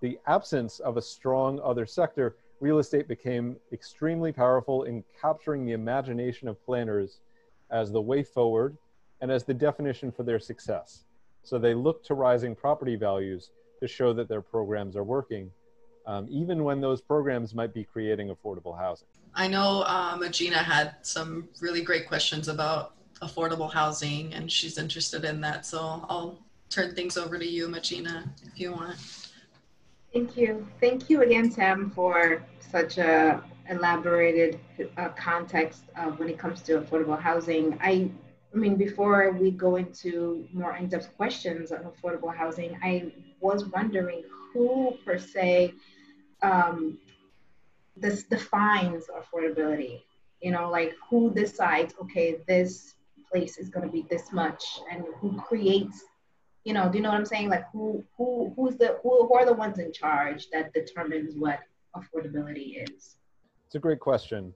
the 0.00 0.18
absence 0.26 0.78
of 0.80 0.96
a 0.96 1.02
strong 1.02 1.60
other 1.60 1.86
sector, 1.86 2.36
real 2.60 2.78
estate 2.78 3.08
became 3.08 3.56
extremely 3.72 4.32
powerful 4.32 4.84
in 4.84 5.04
capturing 5.20 5.64
the 5.66 5.72
imagination 5.72 6.48
of 6.48 6.64
planners 6.64 7.20
as 7.70 7.92
the 7.92 8.00
way 8.00 8.22
forward 8.22 8.76
and 9.20 9.30
as 9.30 9.44
the 9.44 9.54
definition 9.54 10.12
for 10.12 10.22
their 10.22 10.38
success. 10.38 11.04
So 11.42 11.58
they 11.58 11.74
look 11.74 12.04
to 12.04 12.14
rising 12.14 12.54
property 12.54 12.96
values 12.96 13.50
to 13.80 13.88
show 13.88 14.12
that 14.14 14.28
their 14.28 14.40
programs 14.40 14.96
are 14.96 15.04
working, 15.04 15.50
um, 16.06 16.26
even 16.30 16.64
when 16.64 16.80
those 16.80 17.00
programs 17.00 17.54
might 17.54 17.72
be 17.72 17.84
creating 17.84 18.34
affordable 18.34 18.76
housing. 18.76 19.08
I 19.34 19.48
know 19.48 19.84
um, 19.84 20.20
Mejeena 20.20 20.56
had 20.56 20.96
some 21.02 21.48
really 21.60 21.82
great 21.82 22.08
questions 22.08 22.48
about 22.48 22.94
affordable 23.20 23.72
housing, 23.72 24.32
and 24.34 24.50
she's 24.50 24.78
interested 24.78 25.24
in 25.24 25.40
that. 25.42 25.66
So 25.66 25.78
I'll 26.08 26.38
turn 26.70 26.94
things 26.94 27.16
over 27.16 27.38
to 27.38 27.46
you, 27.46 27.68
Mejeena, 27.68 28.28
if 28.46 28.58
you 28.58 28.72
want. 28.72 28.96
Thank 30.12 30.36
you. 30.36 30.66
Thank 30.80 31.10
you 31.10 31.22
again, 31.22 31.50
Sam, 31.50 31.90
for 31.90 32.42
such 32.70 32.98
a 32.98 33.42
elaborated 33.68 34.58
uh, 34.96 35.08
context 35.10 35.82
when 36.16 36.28
it 36.28 36.38
comes 36.38 36.62
to 36.62 36.80
affordable 36.80 37.20
housing. 37.20 37.76
I, 37.80 38.10
I 38.56 38.58
mean, 38.58 38.76
before 38.76 39.32
we 39.32 39.50
go 39.50 39.76
into 39.76 40.48
more 40.50 40.74
in-depth 40.74 41.14
questions 41.18 41.72
on 41.72 41.84
affordable 41.84 42.34
housing, 42.34 42.78
I 42.82 43.12
was 43.40 43.66
wondering 43.66 44.22
who 44.50 44.96
per 45.04 45.18
se 45.18 45.74
um, 46.40 46.98
this 47.94 48.22
defines 48.24 49.04
affordability. 49.08 50.00
You 50.40 50.52
know, 50.52 50.70
like 50.70 50.94
who 51.10 51.34
decides? 51.34 51.94
Okay, 52.00 52.38
this 52.48 52.94
place 53.30 53.58
is 53.58 53.68
going 53.68 53.84
to 53.84 53.92
be 53.92 54.06
this 54.08 54.32
much 54.32 54.64
and 54.90 55.04
who 55.20 55.38
creates 55.40 56.04
you 56.64 56.72
know 56.72 56.88
do 56.88 56.98
you 56.98 57.02
know 57.02 57.10
what 57.10 57.18
i'm 57.18 57.24
saying 57.24 57.48
like 57.48 57.64
who 57.72 58.04
who 58.16 58.52
who's 58.54 58.76
the 58.76 58.98
who, 59.02 59.26
who 59.26 59.34
are 59.34 59.44
the 59.44 59.52
ones 59.52 59.78
in 59.78 59.92
charge 59.92 60.46
that 60.52 60.72
determines 60.72 61.34
what 61.36 61.58
affordability 61.96 62.82
is 62.88 63.16
it's 63.66 63.74
a 63.74 63.78
great 63.78 63.98
question 63.98 64.54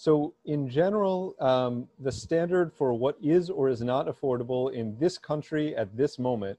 so 0.00 0.32
in 0.46 0.66
general 0.66 1.34
um, 1.40 1.86
the 1.98 2.10
standard 2.10 2.72
for 2.72 2.94
what 2.94 3.16
is 3.22 3.50
or 3.50 3.68
is 3.68 3.82
not 3.82 4.06
affordable 4.06 4.72
in 4.72 4.96
this 4.98 5.18
country 5.18 5.76
at 5.76 5.94
this 5.94 6.18
moment 6.18 6.58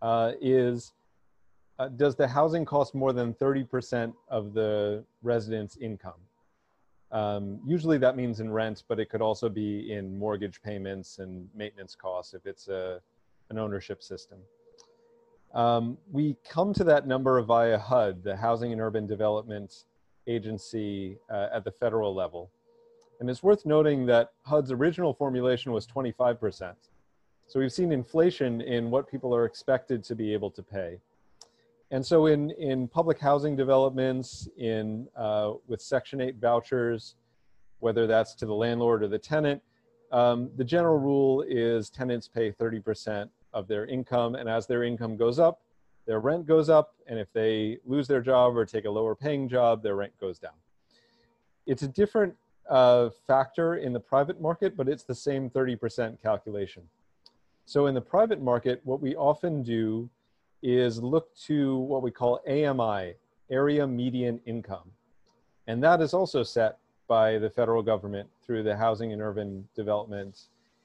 uh, 0.00 0.32
is 0.40 0.92
uh, 1.78 1.88
does 1.88 2.14
the 2.16 2.26
housing 2.26 2.64
cost 2.64 2.94
more 2.94 3.12
than 3.12 3.34
30% 3.34 4.14
of 4.28 4.54
the 4.54 5.04
resident's 5.22 5.76
income 5.76 6.20
um, 7.12 7.60
usually 7.64 7.98
that 7.98 8.16
means 8.16 8.40
in 8.40 8.50
rent, 8.50 8.82
but 8.88 8.98
it 8.98 9.08
could 9.08 9.22
also 9.22 9.48
be 9.48 9.92
in 9.92 10.18
mortgage 10.18 10.60
payments 10.62 11.20
and 11.20 11.48
maintenance 11.54 11.94
costs 11.94 12.34
if 12.34 12.44
it's 12.44 12.66
a, 12.66 13.00
an 13.50 13.58
ownership 13.58 14.02
system. 14.02 14.38
Um, 15.54 15.96
we 16.10 16.36
come 16.48 16.72
to 16.74 16.82
that 16.82 17.06
number 17.06 17.40
via 17.42 17.78
HUD, 17.78 18.24
the 18.24 18.34
Housing 18.34 18.72
and 18.72 18.80
Urban 18.80 19.06
Development 19.06 19.72
Agency 20.26 21.18
uh, 21.30 21.46
at 21.52 21.62
the 21.64 21.70
federal 21.70 22.12
level. 22.12 22.50
And 23.20 23.30
it's 23.30 23.42
worth 23.42 23.64
noting 23.64 24.06
that 24.06 24.32
HUD's 24.42 24.72
original 24.72 25.14
formulation 25.14 25.72
was 25.72 25.86
25%. 25.86 26.74
So 27.46 27.60
we've 27.60 27.72
seen 27.72 27.92
inflation 27.92 28.60
in 28.60 28.90
what 28.90 29.10
people 29.10 29.34
are 29.34 29.44
expected 29.44 30.02
to 30.04 30.14
be 30.14 30.32
able 30.32 30.50
to 30.50 30.62
pay. 30.62 30.98
And 31.90 32.04
so 32.04 32.26
in, 32.26 32.50
in 32.52 32.88
public 32.88 33.18
housing 33.18 33.54
developments, 33.54 34.48
in, 34.56 35.06
uh, 35.14 35.52
with 35.68 35.80
Section 35.80 36.20
8 36.20 36.36
vouchers, 36.36 37.16
whether 37.80 38.06
that's 38.06 38.34
to 38.36 38.46
the 38.46 38.54
landlord 38.54 39.02
or 39.02 39.08
the 39.08 39.18
tenant, 39.18 39.62
um, 40.10 40.50
the 40.56 40.64
general 40.64 40.98
rule 40.98 41.44
is 41.46 41.90
tenants 41.90 42.28
pay 42.28 42.50
30% 42.50 43.28
of 43.52 43.68
their 43.68 43.86
income. 43.86 44.34
And 44.34 44.48
as 44.48 44.66
their 44.66 44.82
income 44.82 45.16
goes 45.16 45.38
up, 45.38 45.60
their 46.06 46.20
rent 46.20 46.46
goes 46.46 46.68
up. 46.68 46.94
And 47.06 47.18
if 47.18 47.32
they 47.32 47.78
lose 47.84 48.08
their 48.08 48.20
job 48.20 48.56
or 48.56 48.64
take 48.64 48.86
a 48.86 48.90
lower 48.90 49.14
paying 49.14 49.48
job, 49.48 49.82
their 49.82 49.96
rent 49.96 50.12
goes 50.20 50.38
down. 50.38 50.52
It's 51.66 51.82
a 51.82 51.88
different 51.88 52.34
uh, 52.68 53.10
factor 53.26 53.76
in 53.76 53.92
the 53.92 54.00
private 54.00 54.40
market, 54.40 54.76
but 54.76 54.88
it's 54.88 55.04
the 55.04 55.14
same 55.14 55.50
30% 55.50 56.20
calculation. 56.22 56.82
So 57.66 57.86
in 57.86 57.94
the 57.94 58.00
private 58.00 58.42
market, 58.42 58.80
what 58.84 59.00
we 59.00 59.16
often 59.16 59.62
do 59.62 60.08
is 60.62 61.02
look 61.02 61.34
to 61.36 61.76
what 61.76 62.02
we 62.02 62.10
call 62.10 62.40
AMI, 62.48 63.14
area 63.50 63.86
median 63.86 64.40
income. 64.46 64.90
And 65.66 65.82
that 65.82 66.00
is 66.00 66.14
also 66.14 66.42
set 66.42 66.78
by 67.06 67.38
the 67.38 67.50
federal 67.50 67.82
government 67.82 68.28
through 68.42 68.62
the 68.62 68.76
Housing 68.76 69.12
and 69.12 69.20
Urban 69.20 69.66
Development 69.74 70.38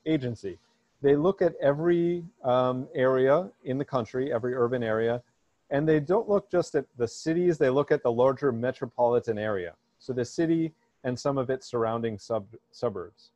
Agency. 0.05 0.57
They 1.01 1.15
look 1.15 1.41
at 1.41 1.55
every 1.61 2.23
um, 2.43 2.87
area 2.93 3.49
in 3.63 3.77
the 3.77 3.85
country, 3.85 4.33
every 4.33 4.53
urban 4.53 4.83
area, 4.83 5.21
and 5.69 5.87
they 5.87 5.99
don't 5.99 6.27
look 6.27 6.49
just 6.49 6.75
at 6.75 6.85
the 6.97 7.07
cities, 7.07 7.57
they 7.57 7.69
look 7.69 7.91
at 7.91 8.03
the 8.03 8.11
larger 8.11 8.51
metropolitan 8.51 9.37
area. 9.37 9.75
So 9.99 10.13
the 10.13 10.25
city 10.25 10.73
and 11.03 11.17
some 11.17 11.37
of 11.37 11.49
its 11.49 11.69
surrounding 11.69 12.17
sub 12.17 12.45
suburbs. 12.71 13.31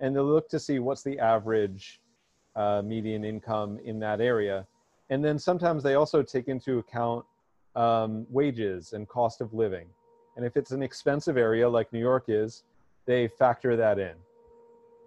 And 0.00 0.14
they 0.14 0.20
look 0.20 0.48
to 0.50 0.58
see 0.58 0.78
what's 0.78 1.02
the 1.02 1.18
average 1.18 2.00
uh, 2.56 2.82
median 2.84 3.24
income 3.24 3.78
in 3.84 3.98
that 4.00 4.20
area 4.20 4.66
and 5.10 5.24
then 5.24 5.38
sometimes 5.38 5.82
they 5.82 5.94
also 5.94 6.22
take 6.22 6.48
into 6.48 6.78
account 6.78 7.24
um, 7.76 8.26
wages 8.30 8.92
and 8.92 9.08
cost 9.08 9.40
of 9.40 9.52
living. 9.52 9.86
And 10.36 10.44
if 10.44 10.56
it's 10.56 10.70
an 10.70 10.82
expensive 10.82 11.36
area 11.36 11.68
like 11.68 11.92
New 11.92 12.00
York 12.00 12.24
is, 12.28 12.64
they 13.06 13.28
factor 13.28 13.76
that 13.76 13.98
in. 13.98 14.14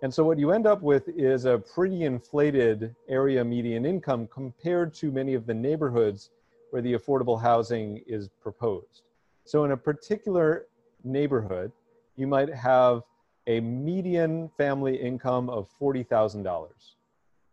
And 0.03 0.13
so 0.13 0.23
what 0.23 0.37
you 0.37 0.51
end 0.51 0.67
up 0.67 0.83
with 0.83 1.09
is 1.09 1.45
a 1.45 1.57
pretty 1.57 2.03
inflated 2.03 2.95
area 3.09 3.43
median 3.43 3.85
income 3.85 4.27
compared 4.27 4.93
to 4.95 5.11
many 5.11 5.33
of 5.33 5.47
the 5.47 5.53
neighborhoods 5.53 6.29
where 6.69 6.83
the 6.83 6.93
affordable 6.93 7.41
housing 7.41 8.03
is 8.05 8.29
proposed. 8.41 9.01
So 9.45 9.63
in 9.63 9.71
a 9.71 9.77
particular 9.77 10.67
neighborhood, 11.03 11.71
you 12.17 12.27
might 12.27 12.53
have 12.53 13.03
a 13.45 13.61
median 13.61 14.49
family 14.57 14.95
income 14.95 15.49
of 15.49 15.69
$40,000. 15.79 16.67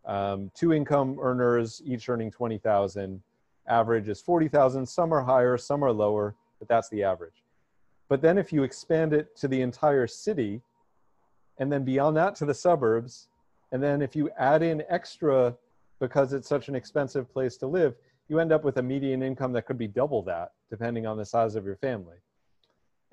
Um, 0.07 0.51
two 0.55 0.73
income 0.73 1.19
earners, 1.21 1.81
each 1.85 2.09
earning 2.09 2.31
20,000. 2.31 3.23
Average 3.69 4.09
is 4.09 4.21
40,000. 4.21 4.87
Some 4.87 5.15
are 5.15 5.23
higher, 5.23 5.57
some 5.57 5.85
are 5.85 5.93
lower, 5.93 6.35
but 6.59 6.69
that's 6.69 6.89
the 6.89 7.05
average. 7.05 7.45
But 8.09 8.21
then 8.21 8.37
if 8.37 8.53
you 8.53 8.65
expand 8.65 9.13
it 9.13 9.37
to 9.37 9.49
the 9.49 9.63
entire 9.63 10.07
city, 10.07 10.61
and 11.59 11.71
then 11.73 11.85
beyond 11.85 12.17
that 12.17 12.35
to 12.37 12.45
the 12.45 12.55
suburbs, 12.55 13.29
and 13.73 13.83
then 13.83 14.03
if 14.03 14.17
you 14.17 14.31
add 14.37 14.63
in 14.63 14.83
extra 14.89 15.55
because 16.01 16.33
it's 16.33 16.49
such 16.49 16.69
an 16.69 16.75
expensive 16.75 17.33
place 17.33 17.57
to 17.59 17.67
live, 17.67 17.95
you 18.29 18.41
end 18.41 18.53
up 18.53 18.65
with 18.65 18.79
a 18.79 18.83
median 18.83 19.23
income 19.23 19.53
that 19.53 19.67
could 19.67 19.79
be 19.79 19.87
double 19.87 20.23
that, 20.23 20.53
depending 20.71 21.07
on 21.07 21.17
the 21.17 21.25
size 21.25 21.55
of 21.55 21.65
your 21.65 21.77
family. 21.77 22.17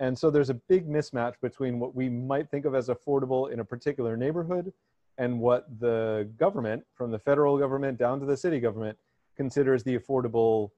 And 0.01 0.17
so 0.17 0.31
there's 0.31 0.49
a 0.49 0.55
big 0.55 0.89
mismatch 0.89 1.35
between 1.43 1.79
what 1.79 1.95
we 1.95 2.09
might 2.09 2.49
think 2.49 2.65
of 2.65 2.73
as 2.73 2.89
affordable 2.89 3.51
in 3.51 3.59
a 3.59 3.63
particular 3.63 4.17
neighborhood 4.17 4.73
and 5.19 5.39
what 5.39 5.67
the 5.79 6.27
government, 6.39 6.83
from 6.95 7.11
the 7.11 7.19
federal 7.19 7.55
government 7.59 7.99
down 7.99 8.19
to 8.19 8.25
the 8.25 8.35
city 8.35 8.59
government, 8.59 8.97
considers 9.37 9.83
the 9.83 9.95
affordable 9.95 10.71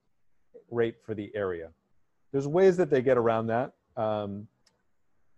rate 0.70 0.96
for 1.06 1.14
the 1.14 1.32
area. 1.36 1.70
There's 2.34 2.50
ways 2.50 2.76
that 2.76 2.90
they 2.90 3.02
get 3.02 3.18
around 3.18 3.48
that. 3.48 3.72
Um, 3.96 4.46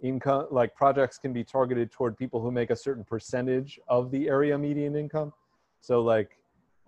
income, 0.02 0.48
like 0.50 0.76
projects 0.76 1.20
can 1.20 1.32
be 1.32 1.44
targeted 1.44 1.92
toward 1.92 2.18
people 2.18 2.42
who 2.42 2.52
make 2.52 2.72
a 2.72 2.76
certain 2.76 3.04
percentage 3.04 3.80
of 3.88 4.10
the 4.10 4.28
area 4.28 4.58
median 4.58 4.96
income. 4.96 5.32
So 5.82 6.02
like 6.02 6.40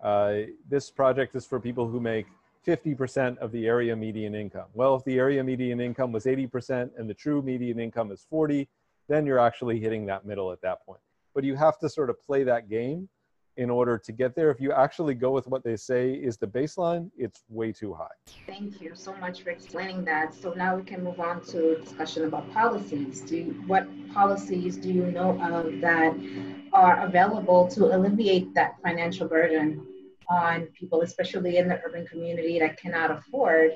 uh, 0.02 0.32
this 0.68 0.90
project 0.90 1.36
is 1.36 1.46
for 1.46 1.60
people 1.60 1.86
who 1.86 2.00
make 2.00 2.26
50% 2.66 3.38
of 3.38 3.52
the 3.52 3.66
area 3.66 3.94
median 3.96 4.34
income. 4.34 4.66
Well, 4.74 4.94
if 4.96 5.04
the 5.04 5.18
area 5.18 5.42
median 5.42 5.80
income 5.80 6.12
was 6.12 6.24
80% 6.24 6.90
and 6.96 7.08
the 7.08 7.14
true 7.14 7.42
median 7.42 7.78
income 7.80 8.12
is 8.12 8.26
40, 8.28 8.68
then 9.08 9.26
you're 9.26 9.38
actually 9.38 9.80
hitting 9.80 10.06
that 10.06 10.26
middle 10.26 10.52
at 10.52 10.60
that 10.62 10.84
point 10.84 11.00
but 11.38 11.44
you 11.44 11.54
have 11.54 11.78
to 11.78 11.88
sort 11.88 12.10
of 12.10 12.20
play 12.26 12.42
that 12.42 12.68
game 12.68 13.08
in 13.58 13.70
order 13.70 13.96
to 13.96 14.10
get 14.10 14.34
there. 14.34 14.50
If 14.50 14.60
you 14.60 14.72
actually 14.72 15.14
go 15.14 15.30
with 15.30 15.46
what 15.46 15.62
they 15.62 15.76
say 15.76 16.12
is 16.12 16.36
the 16.36 16.48
baseline, 16.48 17.12
it's 17.16 17.44
way 17.48 17.70
too 17.70 17.94
high. 17.94 18.16
Thank 18.44 18.80
you 18.80 18.90
so 18.94 19.14
much 19.18 19.42
for 19.42 19.50
explaining 19.50 20.04
that. 20.06 20.34
So 20.34 20.52
now 20.52 20.74
we 20.74 20.82
can 20.82 21.04
move 21.04 21.20
on 21.20 21.44
to 21.52 21.76
a 21.76 21.80
discussion 21.80 22.24
about 22.24 22.52
policies. 22.52 23.20
Do 23.20 23.36
you, 23.36 23.44
what 23.68 23.86
policies 24.12 24.76
do 24.76 24.92
you 24.92 25.06
know 25.12 25.40
of 25.40 25.80
that 25.80 26.16
are 26.72 27.06
available 27.06 27.68
to 27.68 27.96
alleviate 27.96 28.52
that 28.54 28.82
financial 28.82 29.28
burden 29.28 29.86
on 30.30 30.66
people, 30.78 31.02
especially 31.02 31.56
in 31.56 31.68
the 31.68 31.80
urban 31.84 32.06
community 32.06 32.58
that 32.58 32.78
cannot 32.80 33.10
afford 33.10 33.72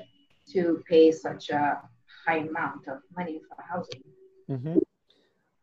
to 0.51 0.83
pay 0.89 1.11
such 1.11 1.49
a 1.49 1.81
high 2.25 2.37
amount 2.37 2.87
of 2.87 2.99
money 3.15 3.41
for 3.47 3.63
housing? 3.63 4.01
Mm-hmm. 4.49 4.79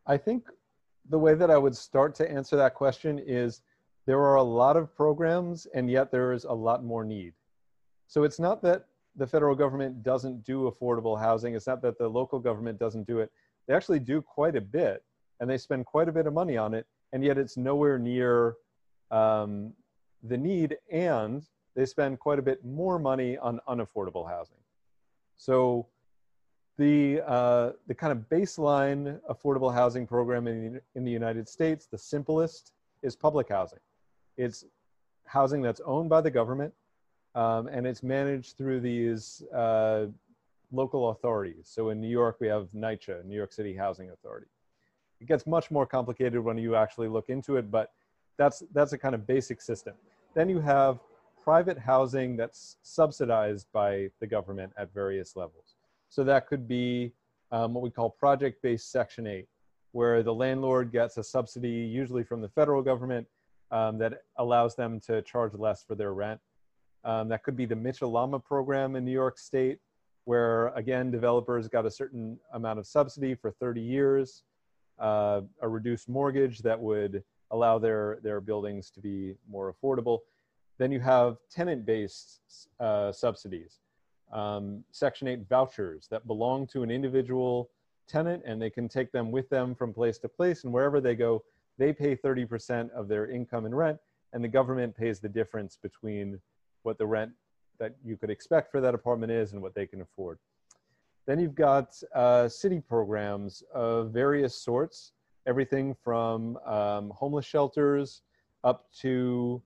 I 0.07 0.17
think 0.17 0.49
the 1.09 1.19
way 1.19 1.35
that 1.35 1.51
I 1.51 1.59
would 1.59 1.77
start 1.77 2.15
to 2.17 2.31
answer 2.31 2.57
that 2.57 2.75
question 2.75 3.19
is 3.19 3.63
there 4.07 4.21
are 4.21 4.37
a 4.37 4.43
lot 4.43 4.77
of 4.77 4.95
programs 4.95 5.67
and 5.75 5.91
yet 5.91 6.11
there 6.11 6.33
is 6.33 6.45
a 6.45 6.53
lot 6.53 6.85
more 6.85 7.05
need. 7.05 7.35
So 8.07 8.25
it's 8.25 8.41
not 8.41 8.63
that 8.63 8.87
the 9.17 9.27
federal 9.27 9.55
government 9.55 10.03
doesn't 10.03 10.45
do 10.45 10.71
affordable 10.71 11.19
housing. 11.19 11.55
It's 11.55 11.67
not 11.67 11.83
that 11.83 11.99
the 11.99 12.09
local 12.09 12.39
government 12.39 12.79
doesn't 12.79 13.07
do 13.07 13.21
it. 13.21 13.31
They 13.67 13.75
actually 13.75 14.01
do 14.01 14.23
quite 14.23 14.57
a 14.57 14.61
bit 14.61 15.05
and 15.39 15.49
they 15.49 15.59
spend 15.59 15.87
quite 15.87 16.09
a 16.09 16.13
bit 16.13 16.27
of 16.27 16.33
money 16.33 16.57
on 16.57 16.75
it. 16.75 16.87
And 17.13 17.25
yet 17.25 17.39
it's 17.39 17.57
nowhere 17.57 17.99
near 17.99 18.57
um, 19.11 19.73
the 20.23 20.37
need. 20.37 20.77
And 20.91 21.45
they 21.75 21.87
spend 21.87 22.19
quite 22.19 22.39
a 22.39 22.43
bit 22.43 22.65
more 22.65 22.99
money 22.99 23.39
on 23.39 23.61
unaffordable 23.69 24.29
housing. 24.29 24.57
So 25.37 25.87
the, 26.79 27.23
uh, 27.27 27.73
the 27.87 27.95
kind 27.95 28.13
of 28.13 28.29
baseline 28.29 29.21
affordable 29.31 29.73
housing 29.73 30.07
program 30.07 30.47
in 30.47 30.75
the, 30.75 30.83
in 30.95 31.05
the 31.05 31.11
United 31.11 31.49
States, 31.49 31.87
the 31.87 31.99
simplest, 31.99 32.73
is 33.03 33.17
public 33.17 33.49
housing. 33.49 33.81
It's 34.37 34.65
housing 35.27 35.63
that's 35.63 35.81
owned 35.85 36.11
by 36.11 36.21
the 36.21 36.31
government 36.31 36.75
um, 37.35 37.69
and 37.69 37.87
it's 37.87 38.03
managed 38.03 38.57
through 38.57 38.81
these 38.81 39.43
uh, 39.55 40.07
local 40.73 41.11
authorities. 41.11 41.71
So 41.71 41.91
in 41.91 42.01
New 42.01 42.09
York, 42.09 42.37
we 42.41 42.49
have 42.49 42.69
NYCHA, 42.75 43.25
New 43.25 43.37
York 43.37 43.53
City 43.53 43.75
Housing 43.75 44.11
Authority. 44.11 44.47
It 45.21 45.29
gets 45.29 45.47
much 45.47 45.71
more 45.71 45.87
complicated 45.87 46.41
when 46.41 46.59
you 46.59 46.75
actually 46.75 47.09
look 47.09 47.29
into 47.29 47.57
it, 47.57 47.71
but 47.71 47.93
that's, 48.41 48.63
that's 48.73 48.95
a 48.95 48.99
kind 48.99 49.15
of 49.15 49.27
basic 49.27 49.61
system. 49.61 49.93
Then 50.35 50.49
you 50.49 50.61
have 50.61 50.99
private 51.45 51.79
housing 51.79 52.39
that's 52.39 52.79
subsidized 52.83 53.67
by 53.71 54.09
the 54.19 54.27
government 54.27 54.73
at 54.79 54.95
various 54.95 55.37
levels. 55.37 55.75
So 56.09 56.25
that 56.25 56.47
could 56.47 56.67
be 56.67 57.13
um, 57.53 57.75
what 57.75 57.83
we 57.83 57.91
call 57.91 58.09
project-based 58.09 58.91
Section 58.91 59.27
8, 59.27 59.47
where 59.93 60.23
the 60.23 60.33
landlord 60.33 60.91
gets 60.91 61.19
a 61.19 61.23
subsidy, 61.23 61.69
usually 61.69 62.25
from 62.25 62.41
the 62.41 62.49
federal 62.49 62.81
government, 62.81 63.27
um, 63.71 63.99
that 63.99 64.23
allows 64.39 64.75
them 64.75 65.01
to 65.01 65.21
charge 65.21 65.53
less 65.53 65.85
for 65.85 65.95
their 65.95 66.15
rent. 66.15 66.41
Um, 67.05 67.29
that 67.29 67.43
could 67.43 67.59
be 67.59 67.67
the 67.67 67.77
Mitchell-Lama 67.77 68.41
program 68.41 68.97
in 68.97 69.05
New 69.05 69.13
York 69.13 69.39
State, 69.39 69.81
where 70.25 70.69
again, 70.69 71.11
developers 71.11 71.69
got 71.69 71.85
a 71.85 71.91
certain 71.91 72.39
amount 72.55 72.79
of 72.79 72.87
subsidy 72.87 73.35
for 73.35 73.51
30 73.51 73.83
years, 73.83 74.45
uh, 74.99 75.43
a 75.61 75.69
reduced 75.69 76.09
mortgage 76.09 76.61
that 76.61 76.81
would 76.81 77.23
allow 77.51 77.79
their, 77.79 78.19
their 78.23 78.41
buildings 78.41 78.91
to 78.91 79.01
be 79.01 79.35
more 79.49 79.73
affordable. 79.73 80.19
Then 80.79 80.93
you 80.93 81.01
have 81.01 81.37
tenant-based 81.51 82.69
uh, 82.79 83.13
subsidies, 83.13 83.81
um, 84.33 84.85
Section 84.93 85.29
8 85.29 85.49
vouchers 85.49 86.07
that 86.11 86.27
belong 86.27 86.67
to 86.69 86.83
an 86.83 86.91
individual 86.91 87.71
tenant 88.09 88.43
and 88.47 88.61
they 88.61 88.71
can 88.71 88.89
take 88.89 89.13
them 89.13 89.31
with 89.31 89.49
them 89.51 89.75
from 89.75 89.93
place 89.93 90.19
to 90.19 90.29
place 90.29 90.65
and 90.65 90.73
wherever 90.73 91.01
they 91.01 91.15
go, 91.15 91.43
they 91.79 91.93
pay 91.93 92.17
30% 92.17 92.91
of 92.91 93.09
their 93.09 93.29
income 93.29 93.67
in 93.67 93.75
rent 93.75 93.99
and 94.33 94.43
the 94.43 94.49
government 94.49 94.97
pays 94.97 95.21
the 95.21 95.29
difference 95.29 95.77
between 95.77 96.41
what 96.83 96.99
the 96.99 97.07
rent 97.07 97.33
that 97.79 97.97
you 98.05 98.17
could 98.17 98.31
expect 98.31 98.71
for 98.71 98.81
that 98.81 98.95
apartment 98.95 99.33
is 99.33 99.53
and 99.53 99.61
what 99.61 99.75
they 99.75 99.87
can 99.87 100.03
afford. 100.03 100.39
Then 101.27 101.39
you've 101.39 101.55
got 101.55 101.95
uh, 102.15 102.49
city 102.49 102.81
programs 102.81 103.63
of 103.75 104.11
various 104.11 104.55
sorts, 104.55 105.13
everything 105.47 105.95
from 105.95 106.57
um, 106.59 107.11
homeless 107.11 107.47
shelters 107.47 108.23
up 108.65 108.87
to 109.01 109.63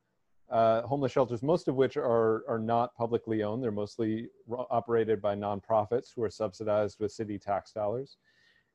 uh, 0.50 0.83
homeless 0.83 1.11
shelters, 1.11 1.43
most 1.43 1.69
of 1.69 1.75
which 1.75 1.97
are, 1.97 2.45
are 2.49 2.59
not 2.59 2.95
publicly 2.95 3.43
owned. 3.43 3.62
They're 3.62 3.73
mostly 3.73 4.28
operated 4.49 5.21
by 5.21 5.35
nonprofits 5.35 6.09
who 6.14 6.23
are 6.23 6.31
subsidized 6.31 7.00
with 7.00 7.12
city 7.12 7.38
tax 7.38 7.73
dollars. 7.73 8.19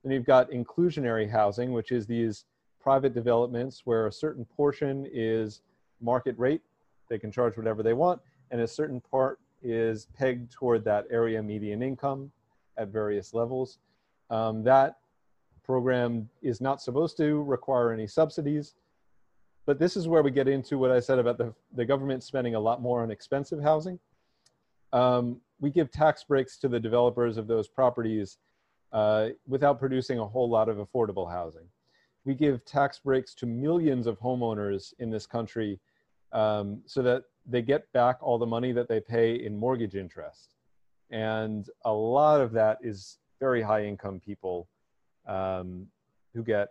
Then 0.03 0.12
you've 0.12 0.25
got 0.25 0.50
inclusionary 0.51 1.29
housing, 1.29 1.72
which 1.72 1.91
is 1.91 2.06
these 2.08 2.46
private 2.82 3.13
developments 3.13 3.82
where 3.86 4.08
a 4.08 4.12
certain 4.12 4.46
portion 4.46 5.08
is 5.12 5.62
market 6.01 6.38
rate. 6.38 6.62
They 7.10 7.20
can 7.20 7.32
charge 7.32 7.58
whatever 7.58 7.84
they 7.84 7.94
want. 7.94 8.22
And 8.51 8.62
a 8.62 8.68
certain 8.68 9.01
part 9.01 9.39
is 9.62 10.08
pegged 10.18 10.51
toward 10.51 10.84
that 10.86 11.06
area 11.12 11.44
median 11.44 11.84
income 11.84 12.32
at 12.77 12.88
various 12.88 13.34
levels. 13.34 13.79
Um, 14.29 14.63
that 14.63 14.99
program 15.70 16.28
is 16.42 16.60
not 16.60 16.82
supposed 16.82 17.16
to 17.16 17.44
require 17.44 17.94
any 17.94 18.08
subsidies. 18.08 18.74
But 19.68 19.78
this 19.78 19.96
is 19.96 20.08
where 20.08 20.24
we 20.24 20.32
get 20.32 20.48
into 20.48 20.80
what 20.80 20.90
I 20.90 21.00
said 21.00 21.20
about 21.20 21.38
the, 21.38 21.54
the 21.76 21.86
government 21.86 22.24
spending 22.24 22.56
a 22.56 22.60
lot 22.60 22.82
more 22.82 23.04
on 23.04 23.12
expensive 23.12 23.62
housing. 23.62 24.00
Um, 24.94 25.40
we 25.60 25.70
give 25.70 25.92
tax 25.92 26.24
breaks 26.24 26.58
to 26.62 26.70
the 26.70 26.80
developers 26.80 27.38
of 27.38 27.46
those 27.46 27.68
properties 27.68 28.40
uh, 28.94 29.28
without 29.48 29.78
producing 29.78 30.18
a 30.18 30.26
whole 30.26 30.50
lot 30.50 30.70
of 30.70 30.78
affordable 30.78 31.32
housing. 31.32 31.68
We 32.26 32.34
give 32.34 32.66
tax 32.66 32.98
breaks 32.98 33.36
to 33.36 33.46
millions 33.46 34.08
of 34.08 34.20
homeowners 34.20 34.96
in 34.98 35.12
this 35.12 35.28
country 35.28 35.80
um, 36.32 36.82
so 36.88 37.04
that 37.04 37.26
they 37.46 37.62
get 37.62 37.94
back 37.94 38.18
all 38.22 38.40
the 38.40 38.54
money 38.58 38.72
that 38.72 38.90
they 38.90 39.00
pay 39.00 39.36
in 39.36 39.56
mortgage 39.56 39.94
interest. 39.94 40.56
And 41.12 41.70
a 41.86 41.94
lot 41.94 42.42
of 42.42 42.54
that 42.54 42.80
is 42.82 43.20
very 43.40 43.62
high 43.62 43.86
income 43.86 44.20
people 44.20 44.68
um, 45.29 45.88
who 46.33 46.43
get 46.43 46.69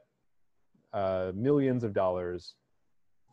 uh, 0.93 1.33
millions 1.35 1.85
of 1.85 1.95
dollars, 1.95 2.55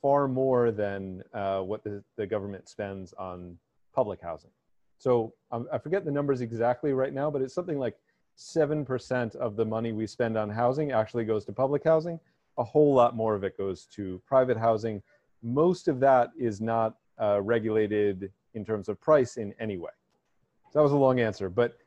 far 0.01 0.27
more 0.27 0.71
than 0.71 1.23
uh, 1.33 1.61
what 1.61 1.83
the, 1.83 2.03
the 2.15 2.27
government 2.27 2.69
spends 2.69 3.13
on 3.13 3.57
public 3.93 4.21
housing. 4.21 4.51
So 4.97 5.33
um, 5.51 5.67
I 5.73 5.77
forget 5.77 6.05
the 6.05 6.11
numbers 6.11 6.41
exactly 6.41 6.93
right 6.93 7.13
now, 7.13 7.29
but 7.29 7.41
it's 7.41 7.53
something 7.53 7.79
like 7.79 7.97
7% 8.37 9.35
of 9.35 9.55
the 9.55 9.65
money 9.65 9.91
we 9.91 10.07
spend 10.07 10.37
on 10.37 10.49
housing 10.49 10.91
actually 10.91 11.25
goes 11.25 11.45
to 11.45 11.53
public 11.53 11.83
housing. 11.83 12.19
A 12.57 12.63
whole 12.63 12.93
lot 12.93 13.15
more 13.15 13.35
of 13.35 13.43
it 13.43 13.57
goes 13.57 13.85
to 13.95 14.21
private 14.25 14.57
housing. 14.57 15.01
Most 15.41 15.87
of 15.87 15.99
that 16.01 16.31
is 16.37 16.61
not 16.61 16.97
uh, 17.21 17.41
regulated 17.41 18.31
in 18.53 18.65
terms 18.65 18.89
of 18.89 18.99
price 19.01 19.37
in 19.37 19.53
any 19.59 19.77
way. 19.77 19.91
So 20.71 20.79
that 20.79 20.83
was 20.83 20.91
a 20.91 20.97
long 20.97 21.19
answer, 21.19 21.49
but 21.49 21.77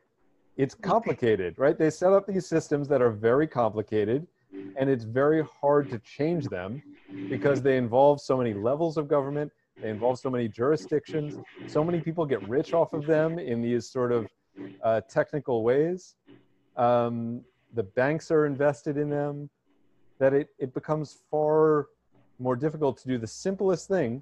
it's 0.59 0.75
complicated, 0.75 1.57
right? 1.57 1.77
They 1.77 1.89
set 1.89 2.11
up 2.11 2.27
these 2.27 2.45
systems 2.45 2.89
that 2.89 3.01
are 3.01 3.11
very 3.11 3.47
complicated 3.47 4.27
and 4.75 4.89
it's 4.89 5.05
very 5.05 5.41
hard 5.61 5.89
to 5.89 5.99
change 5.99 6.49
them 6.49 6.83
because 7.29 7.61
they 7.61 7.77
involve 7.77 8.19
so 8.19 8.35
many 8.35 8.53
levels 8.53 8.97
of 8.97 9.07
government, 9.07 9.53
they 9.81 9.89
involve 9.89 10.19
so 10.19 10.29
many 10.29 10.49
jurisdictions, 10.49 11.39
so 11.65 11.81
many 11.81 12.01
people 12.01 12.25
get 12.25 12.45
rich 12.49 12.73
off 12.73 12.91
of 12.91 13.05
them 13.05 13.39
in 13.39 13.61
these 13.61 13.89
sort 13.89 14.11
of 14.11 14.27
uh, 14.83 14.99
technical 15.09 15.63
ways. 15.63 16.15
Um, 16.75 17.39
the 17.73 17.83
banks 17.83 18.29
are 18.29 18.45
invested 18.45 18.97
in 18.97 19.09
them, 19.09 19.49
that 20.17 20.33
it, 20.33 20.49
it 20.59 20.73
becomes 20.73 21.19
far 21.31 21.87
more 22.37 22.57
difficult 22.57 22.97
to 22.97 23.07
do 23.07 23.17
the 23.17 23.27
simplest 23.27 23.87
thing, 23.87 24.21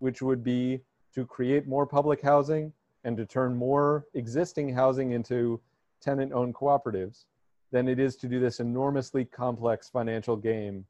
which 0.00 0.20
would 0.20 0.44
be 0.44 0.80
to 1.14 1.24
create 1.24 1.66
more 1.66 1.86
public 1.86 2.20
housing 2.20 2.74
and 3.04 3.16
to 3.16 3.24
turn 3.24 3.56
more 3.56 4.04
existing 4.12 4.74
housing 4.74 5.12
into 5.12 5.58
tenant 6.00 6.32
owned 6.32 6.54
cooperatives 6.54 7.24
than 7.70 7.88
it 7.88 7.98
is 7.98 8.16
to 8.16 8.28
do 8.28 8.40
this 8.40 8.60
enormously 8.60 9.24
complex 9.24 9.88
financial 9.88 10.36
game 10.36 10.84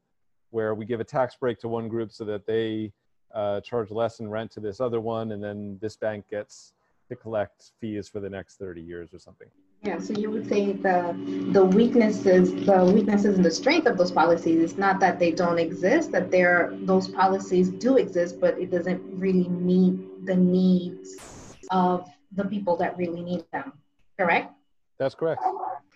where 0.51 0.73
we 0.73 0.85
give 0.85 0.99
a 0.99 1.03
tax 1.03 1.35
break 1.35 1.59
to 1.59 1.67
one 1.67 1.87
group 1.87 2.11
so 2.11 2.25
that 2.25 2.45
they 2.47 2.91
uh, 3.33 3.61
charge 3.61 3.91
less 3.91 4.19
in 4.19 4.29
rent 4.29 4.51
to 4.51 4.59
this 4.59 4.79
other 4.79 4.99
one, 4.99 5.33
and 5.33 5.43
then 5.43 5.77
this 5.81 5.95
bank 5.95 6.25
gets 6.29 6.73
to 7.09 7.15
collect 7.15 7.71
fees 7.79 8.07
for 8.07 8.19
the 8.19 8.29
next 8.29 8.57
30 8.57 8.81
years 8.81 9.13
or 9.13 9.19
something. 9.19 9.47
Yeah, 9.83 9.97
so 9.97 10.13
you 10.13 10.29
would 10.29 10.47
say 10.47 10.73
the 10.73 11.15
the 11.53 11.63
weaknesses, 11.63 12.53
the 12.65 12.83
weaknesses 12.83 13.37
and 13.37 13.45
the 13.45 13.51
strength 13.51 13.87
of 13.87 13.97
those 13.97 14.11
policies 14.11 14.61
is 14.61 14.77
not 14.77 14.99
that 14.99 15.19
they 15.19 15.31
don't 15.31 15.57
exist, 15.57 16.11
that 16.11 16.29
there 16.31 16.73
those 16.81 17.07
policies 17.07 17.69
do 17.69 17.97
exist, 17.97 18.41
but 18.41 18.59
it 18.59 18.71
doesn't 18.71 19.01
really 19.17 19.47
meet 19.47 20.25
the 20.25 20.35
needs 20.35 21.55
of 21.71 22.09
the 22.33 22.43
people 22.43 22.75
that 22.77 22.97
really 22.97 23.21
need 23.21 23.45
them. 23.53 23.71
Correct? 24.17 24.53
That's 24.99 25.15
correct. 25.15 25.41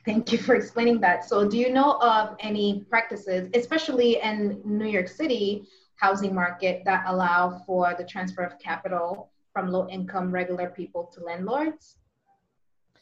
Thank 0.05 0.31
you 0.31 0.37
for 0.37 0.55
explaining 0.55 0.99
that. 1.01 1.23
So, 1.25 1.47
do 1.47 1.57
you 1.57 1.71
know 1.71 1.97
of 2.01 2.35
any 2.39 2.85
practices, 2.89 3.49
especially 3.53 4.21
in 4.21 4.61
New 4.65 4.87
York 4.87 5.07
City 5.07 5.65
housing 5.95 6.33
market, 6.33 6.83
that 6.85 7.03
allow 7.07 7.61
for 7.65 7.93
the 7.97 8.03
transfer 8.03 8.43
of 8.43 8.57
capital 8.59 9.29
from 9.53 9.69
low 9.69 9.87
income 9.89 10.31
regular 10.31 10.69
people 10.69 11.05
to 11.13 11.23
landlords? 11.23 11.97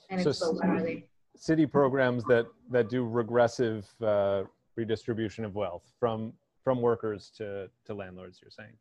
And 0.10 0.22
so, 0.22 0.32
so 0.32 0.52
what 0.52 0.66
are 0.66 0.82
they? 0.82 1.06
City 1.36 1.66
programs 1.66 2.24
that 2.26 2.46
that 2.70 2.90
do 2.90 3.08
regressive 3.08 3.88
uh, 4.04 4.44
redistribution 4.76 5.46
of 5.46 5.56
wealth 5.56 5.84
from 6.00 6.34
from 6.64 6.82
workers 6.82 7.32
to 7.38 7.70
to 7.86 7.94
landlords. 7.94 8.40
You're 8.42 8.52
saying. 8.52 8.74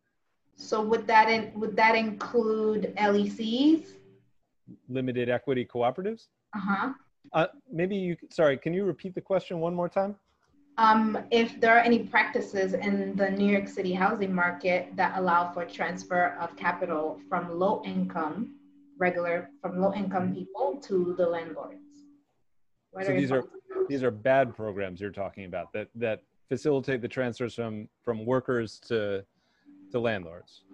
So 0.56 0.83
would 0.83 1.06
that 1.06 1.30
in, 1.30 1.59
would 1.59 1.74
that 1.76 1.94
include 1.94 2.92
LECs? 2.98 3.85
Limited 4.90 5.30
equity 5.30 5.64
cooperatives. 5.64 6.26
Uh-huh. 6.54 6.92
Uh, 7.32 7.46
maybe 7.70 7.96
you. 7.96 8.16
Sorry, 8.30 8.56
can 8.56 8.74
you 8.74 8.84
repeat 8.84 9.14
the 9.14 9.20
question 9.20 9.60
one 9.60 9.74
more 9.74 9.88
time? 9.88 10.16
Um, 10.78 11.18
if 11.30 11.60
there 11.60 11.76
are 11.76 11.80
any 11.80 12.00
practices 12.00 12.74
in 12.74 13.14
the 13.14 13.30
New 13.30 13.50
York 13.50 13.68
City 13.68 13.92
housing 13.92 14.34
market 14.34 14.88
that 14.96 15.18
allow 15.18 15.52
for 15.52 15.64
transfer 15.64 16.36
of 16.40 16.56
capital 16.56 17.20
from 17.28 17.58
low 17.58 17.82
income 17.84 18.54
regular 19.00 19.50
from 19.60 19.80
low 19.80 19.92
income 19.94 20.32
people 20.32 20.78
to 20.82 21.14
the 21.16 21.26
landlords. 21.26 21.80
What 22.92 23.06
so 23.06 23.12
are 23.12 23.16
these 23.16 23.32
are 23.32 23.44
these 23.88 24.02
are 24.02 24.10
bad 24.10 24.54
programs 24.54 25.00
you're 25.00 25.10
talking 25.10 25.46
about 25.46 25.72
that 25.72 25.88
that 25.96 26.22
facilitate 26.48 27.00
the 27.00 27.08
transfers 27.08 27.54
from 27.54 27.88
from 28.04 28.24
workers 28.26 28.78
to 28.88 29.24
to 29.90 29.98
landlords. 29.98 30.64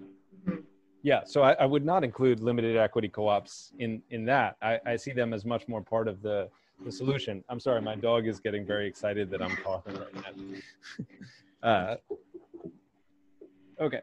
Yeah, 1.06 1.20
so 1.24 1.42
I, 1.42 1.52
I, 1.52 1.66
would 1.66 1.84
not 1.84 2.02
include 2.02 2.40
limited 2.40 2.76
equity 2.76 3.08
co-ops 3.08 3.70
in 3.78 4.02
in 4.10 4.24
that. 4.24 4.56
I, 4.60 4.80
I 4.84 4.96
see 4.96 5.12
them 5.12 5.32
as 5.32 5.44
much 5.44 5.68
more 5.68 5.80
part 5.80 6.08
of 6.08 6.20
the 6.20 6.48
the 6.84 6.90
solution. 6.90 7.44
I'm 7.48 7.60
sorry, 7.60 7.80
my 7.80 7.94
dog 7.94 8.26
is 8.26 8.40
getting 8.40 8.66
very 8.66 8.88
excited 8.88 9.30
that 9.30 9.40
I'm 9.40 9.56
talking 9.58 9.94
right 9.94 10.14
now. 11.62 11.62
uh, 11.62 11.96
okay, 13.80 14.00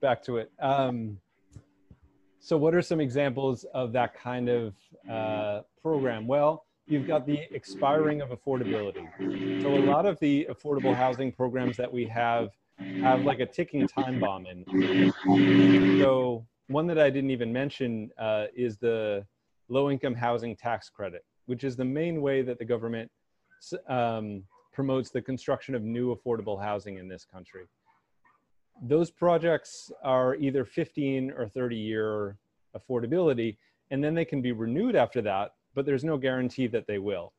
back 0.00 0.22
to 0.22 0.38
it. 0.38 0.50
Um, 0.60 1.18
so 2.38 2.56
what 2.56 2.74
are 2.74 2.80
some 2.80 3.02
examples 3.02 3.64
of 3.74 3.92
that 3.92 4.14
kind 4.14 4.48
of 4.48 4.74
uh, 5.12 5.60
program? 5.82 6.26
Well, 6.26 6.64
you've 6.86 7.06
got 7.06 7.26
the 7.26 7.40
expiring 7.54 8.22
of 8.22 8.30
affordability. 8.30 9.06
So 9.60 9.74
a 9.74 9.84
lot 9.84 10.06
of 10.06 10.18
the 10.20 10.48
affordable 10.50 10.94
housing 10.94 11.32
programs 11.32 11.76
that 11.76 11.92
we 11.92 12.06
have 12.06 12.48
have 13.00 13.24
like 13.24 13.40
a 13.40 13.46
ticking 13.46 13.86
time 13.86 14.20
bomb 14.20 14.46
in. 14.46 15.12
So 16.00 16.46
one 16.68 16.86
that 16.86 16.98
I 16.98 17.10
didn't 17.10 17.30
even 17.30 17.52
mention 17.52 18.10
uh, 18.18 18.46
is 18.54 18.76
the 18.78 19.26
low 19.68 19.90
income 19.90 20.14
housing 20.14 20.56
tax 20.56 20.88
credit, 20.88 21.24
which 21.46 21.64
is 21.64 21.76
the 21.76 21.84
main 21.84 22.22
way 22.22 22.42
that 22.42 22.58
the 22.58 22.64
government 22.64 23.10
um, 23.88 24.44
promotes 24.72 25.10
the 25.10 25.20
construction 25.20 25.74
of 25.74 25.82
new 25.82 26.14
affordable 26.14 26.60
housing 26.60 26.98
in 26.98 27.08
this 27.08 27.24
country 27.24 27.66
those 28.82 29.10
projects 29.10 29.90
are 30.02 30.36
either 30.36 30.64
15 30.64 31.32
or 31.32 31.48
30 31.48 31.76
year 31.76 32.36
affordability, 32.76 33.56
and 33.90 34.02
then 34.02 34.14
they 34.14 34.24
can 34.24 34.40
be 34.40 34.52
renewed 34.52 34.96
after 34.96 35.20
that, 35.22 35.52
but 35.74 35.84
there's 35.84 36.04
no 36.04 36.16
guarantee 36.16 36.66
that 36.68 36.86
they 36.86 36.98
will. 36.98 37.32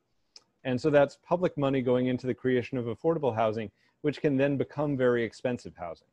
And 0.63 0.79
so 0.79 0.89
that's 0.89 1.17
public 1.27 1.57
money 1.57 1.81
going 1.81 2.07
into 2.07 2.27
the 2.27 2.33
creation 2.33 2.77
of 2.77 2.85
affordable 2.85 3.35
housing, 3.35 3.71
which 4.01 4.21
can 4.21 4.37
then 4.37 4.57
become 4.57 4.97
very 4.97 5.23
expensive 5.23 5.73
housing. 5.77 6.07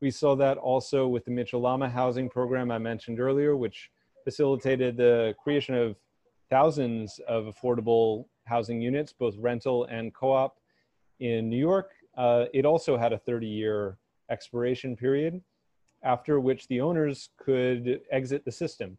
We 0.00 0.10
saw 0.10 0.34
that 0.36 0.56
also 0.56 1.06
with 1.06 1.24
the 1.26 1.30
Mitchell 1.30 1.60
Lama 1.60 1.88
housing 1.88 2.28
program 2.30 2.70
I 2.70 2.78
mentioned 2.78 3.20
earlier, 3.20 3.56
which 3.56 3.90
facilitated 4.24 4.96
the 4.96 5.34
creation 5.42 5.74
of 5.74 5.96
thousands 6.48 7.20
of 7.28 7.44
affordable 7.44 8.26
housing 8.44 8.80
units, 8.80 9.12
both 9.12 9.36
rental 9.38 9.84
and 9.84 10.12
co-op 10.14 10.56
in 11.20 11.48
New 11.48 11.58
York. 11.58 11.90
Uh, 12.16 12.46
it 12.52 12.64
also 12.64 12.96
had 12.96 13.12
a 13.12 13.18
30 13.18 13.46
year 13.46 13.98
expiration 14.30 14.96
period, 14.96 15.40
after 16.02 16.40
which 16.40 16.66
the 16.68 16.80
owners 16.80 17.30
could 17.36 18.00
exit 18.10 18.44
the 18.44 18.52
system. 18.52 18.96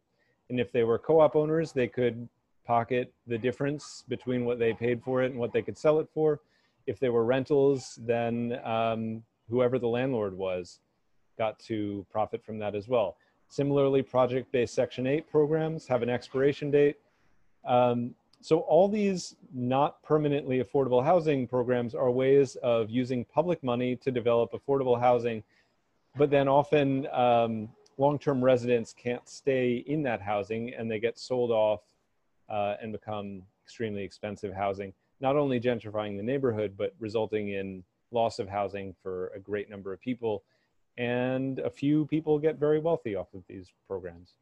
And 0.48 0.60
if 0.60 0.72
they 0.72 0.84
were 0.84 0.98
co-op 0.98 1.34
owners, 1.34 1.72
they 1.72 1.88
could 1.88 2.28
pocket 2.64 3.12
the 3.26 3.38
difference 3.38 4.04
between 4.08 4.44
what 4.44 4.58
they 4.58 4.72
paid 4.72 5.02
for 5.02 5.22
it 5.22 5.32
and 5.32 5.40
what 5.40 5.52
they 5.52 5.62
could 5.62 5.76
sell 5.76 5.98
it 5.98 6.08
for. 6.14 6.40
If 6.86 6.98
they 6.98 7.08
were 7.08 7.24
rentals, 7.24 7.98
then 8.02 8.58
um, 8.64 9.22
whoever 9.48 9.78
the 9.78 9.88
landlord 9.88 10.36
was 10.36 10.80
got 11.38 11.58
to 11.60 12.06
profit 12.10 12.44
from 12.44 12.58
that 12.58 12.74
as 12.74 12.88
well. 12.88 13.16
Similarly, 13.48 14.02
project-based 14.02 14.74
Section 14.74 15.06
8 15.06 15.30
programs 15.30 15.86
have 15.86 16.02
an 16.02 16.08
expiration 16.08 16.70
date. 16.70 16.96
Um, 17.64 18.14
so 18.40 18.60
all 18.60 18.88
these 18.88 19.36
not 19.54 20.02
permanently 20.02 20.62
affordable 20.62 21.04
housing 21.04 21.46
programs 21.46 21.94
are 21.94 22.10
ways 22.10 22.56
of 22.56 22.90
using 22.90 23.24
public 23.24 23.62
money 23.62 23.94
to 23.96 24.10
develop 24.10 24.52
affordable 24.52 24.98
housing, 24.98 25.44
but 26.16 26.28
then 26.28 26.48
often 26.48 27.06
um, 27.12 27.68
long-term 27.98 28.42
residents 28.42 28.92
can't 28.92 29.28
stay 29.28 29.84
in 29.86 30.02
that 30.02 30.20
housing 30.20 30.74
and 30.74 30.90
they 30.90 30.98
get 30.98 31.18
sold 31.18 31.50
off 31.52 31.82
uh, 32.48 32.74
and 32.82 32.90
become 32.90 33.42
extremely 33.64 34.02
expensive 34.02 34.52
housing, 34.52 34.92
not 35.22 35.36
only 35.36 35.60
gentrifying 35.60 36.16
the 36.16 36.22
neighborhood, 36.22 36.74
but 36.76 36.94
resulting 36.98 37.50
in 37.50 37.84
loss 38.10 38.40
of 38.40 38.48
housing 38.48 38.94
for 39.02 39.28
a 39.28 39.38
great 39.38 39.70
number 39.70 39.92
of 39.92 40.00
people. 40.00 40.42
And 40.98 41.60
a 41.60 41.70
few 41.70 42.06
people 42.06 42.38
get 42.38 42.58
very 42.58 42.80
wealthy 42.80 43.14
off 43.14 43.32
of 43.32 43.44
these 43.48 43.72
programs. 43.86 44.34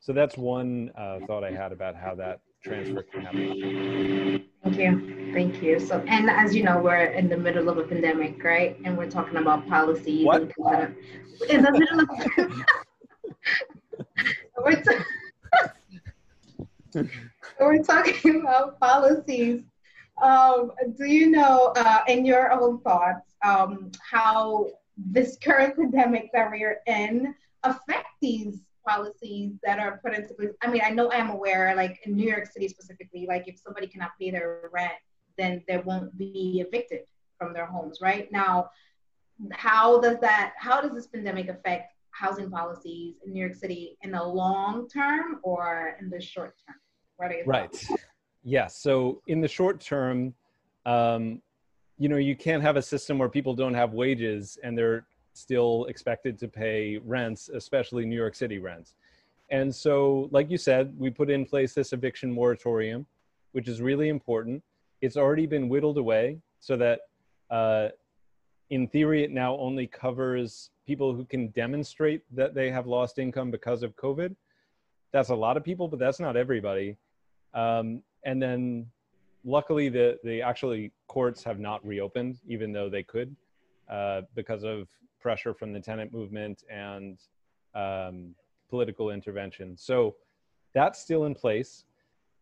So 0.00 0.12
that's 0.12 0.36
one 0.36 0.90
uh, 0.98 1.20
thought 1.26 1.44
I 1.44 1.50
had 1.50 1.72
about 1.72 1.96
how 1.96 2.14
that 2.16 2.40
transfer 2.62 3.02
can 3.02 3.22
happen. 3.22 4.44
Thank 4.62 4.78
you. 4.78 5.32
Thank 5.32 5.62
you. 5.62 5.80
So, 5.80 6.04
and 6.06 6.28
as 6.28 6.54
you 6.54 6.62
know, 6.62 6.78
we're 6.78 7.06
in 7.06 7.26
the 7.28 7.38
middle 7.38 7.70
of 7.70 7.78
a 7.78 7.84
pandemic, 7.84 8.44
right? 8.44 8.76
And 8.84 8.98
we're 8.98 9.10
talking 9.10 9.36
about 9.36 9.66
policies. 9.66 10.26
What? 10.26 10.52
And 10.68 10.94
in 11.48 11.62
the 11.62 11.72
middle 11.72 12.00
of 12.00 12.08
we're, 14.62 14.82
t- 14.82 14.98
we're 17.60 17.82
talking 17.82 18.42
about 18.42 18.78
policies. 18.80 19.62
Um, 20.22 20.72
do 20.96 21.06
you 21.06 21.30
know, 21.30 21.72
uh, 21.76 22.00
in 22.06 22.24
your 22.24 22.52
own 22.52 22.80
thoughts, 22.80 23.34
um, 23.44 23.90
how 24.00 24.68
this 24.96 25.36
current 25.42 25.76
pandemic 25.78 26.30
that 26.32 26.50
we're 26.50 26.78
in 26.86 27.34
affect 27.64 28.06
these 28.20 28.60
policies 28.86 29.52
that 29.64 29.78
are 29.78 30.00
put 30.04 30.14
into 30.14 30.34
place? 30.34 30.50
I 30.62 30.68
mean, 30.68 30.82
I 30.84 30.90
know 30.90 31.10
I'm 31.10 31.30
aware, 31.30 31.74
like 31.74 32.00
in 32.04 32.14
New 32.14 32.28
York 32.28 32.46
City 32.46 32.68
specifically, 32.68 33.26
like 33.28 33.48
if 33.48 33.58
somebody 33.58 33.86
cannot 33.86 34.12
pay 34.20 34.30
their 34.30 34.70
rent, 34.72 34.92
then 35.36 35.62
they 35.66 35.78
won't 35.78 36.16
be 36.16 36.64
evicted 36.66 37.00
from 37.38 37.52
their 37.52 37.66
homes, 37.66 37.98
right? 38.00 38.30
Now, 38.30 38.70
how 39.52 40.00
does 40.00 40.18
that, 40.20 40.54
how 40.56 40.80
does 40.80 40.92
this 40.92 41.08
pandemic 41.08 41.48
affect 41.48 41.92
housing 42.10 42.48
policies 42.50 43.16
in 43.26 43.32
New 43.32 43.40
York 43.40 43.54
City 43.54 43.98
in 44.02 44.12
the 44.12 44.22
long 44.22 44.88
term 44.88 45.40
or 45.42 45.96
in 46.00 46.08
the 46.08 46.20
short 46.20 46.54
term? 46.66 46.76
Right. 47.46 47.86
Yeah. 48.44 48.66
So 48.66 49.22
in 49.26 49.40
the 49.40 49.48
short 49.48 49.80
term, 49.80 50.34
um, 50.84 51.40
you 51.98 52.08
know, 52.08 52.16
you 52.16 52.36
can't 52.36 52.62
have 52.62 52.76
a 52.76 52.82
system 52.82 53.18
where 53.18 53.28
people 53.28 53.54
don't 53.54 53.74
have 53.74 53.94
wages 53.94 54.58
and 54.62 54.76
they're 54.76 55.06
still 55.32 55.86
expected 55.86 56.38
to 56.38 56.48
pay 56.48 56.98
rents, 56.98 57.48
especially 57.48 58.04
New 58.04 58.16
York 58.16 58.34
City 58.34 58.58
rents. 58.58 58.94
And 59.50 59.74
so, 59.74 60.28
like 60.30 60.50
you 60.50 60.58
said, 60.58 60.94
we 60.98 61.10
put 61.10 61.30
in 61.30 61.44
place 61.44 61.74
this 61.74 61.92
eviction 61.92 62.32
moratorium, 62.32 63.06
which 63.52 63.68
is 63.68 63.80
really 63.80 64.08
important. 64.08 64.62
It's 65.00 65.16
already 65.16 65.46
been 65.46 65.68
whittled 65.68 65.98
away 65.98 66.38
so 66.60 66.76
that, 66.76 67.00
uh, 67.50 67.88
in 68.70 68.88
theory, 68.88 69.22
it 69.22 69.30
now 69.30 69.56
only 69.58 69.86
covers 69.86 70.70
people 70.86 71.14
who 71.14 71.24
can 71.24 71.48
demonstrate 71.48 72.22
that 72.34 72.54
they 72.54 72.70
have 72.70 72.86
lost 72.86 73.18
income 73.18 73.50
because 73.50 73.82
of 73.82 73.94
COVID. 73.96 74.34
That's 75.12 75.28
a 75.28 75.34
lot 75.34 75.56
of 75.56 75.64
people, 75.64 75.88
but 75.88 75.98
that's 75.98 76.20
not 76.20 76.36
everybody. 76.36 76.96
Um, 77.52 78.02
and 78.24 78.40
then 78.40 78.86
luckily 79.44 79.88
the, 79.88 80.18
the 80.24 80.42
actually 80.42 80.92
courts 81.08 81.44
have 81.44 81.58
not 81.58 81.84
reopened, 81.86 82.40
even 82.46 82.72
though 82.72 82.88
they 82.88 83.02
could, 83.02 83.34
uh, 83.88 84.22
because 84.34 84.64
of 84.64 84.88
pressure 85.20 85.54
from 85.54 85.72
the 85.72 85.80
tenant 85.80 86.12
movement 86.12 86.64
and 86.70 87.18
um, 87.74 88.34
political 88.68 89.10
intervention. 89.10 89.76
So 89.76 90.16
that's 90.74 91.00
still 91.00 91.24
in 91.24 91.34
place. 91.34 91.84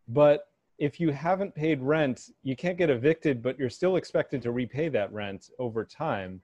But 0.09 0.49
if 0.79 0.99
you 0.99 1.11
haven't 1.11 1.55
paid 1.55 1.81
rent, 1.81 2.31
you 2.43 2.57
can't 2.57 2.79
get 2.79 2.91
evicted, 2.91 3.43
but 3.43 3.59
you're 3.59 3.71
still 3.71 3.97
expected 3.97 4.43
to 4.43 4.51
repay 4.51 4.89
that 4.89 5.13
rent 5.13 5.51
over 5.59 5.85
time. 5.85 6.41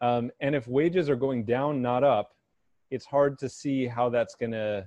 Um, 0.00 0.30
and 0.40 0.54
if 0.54 0.68
wages 0.68 1.08
are 1.08 1.16
going 1.16 1.44
down, 1.44 1.80
not 1.80 2.04
up, 2.04 2.32
it's 2.90 3.06
hard 3.06 3.38
to 3.38 3.48
see 3.48 3.86
how 3.86 4.08
that's 4.10 4.34
going 4.34 4.52
to 4.52 4.86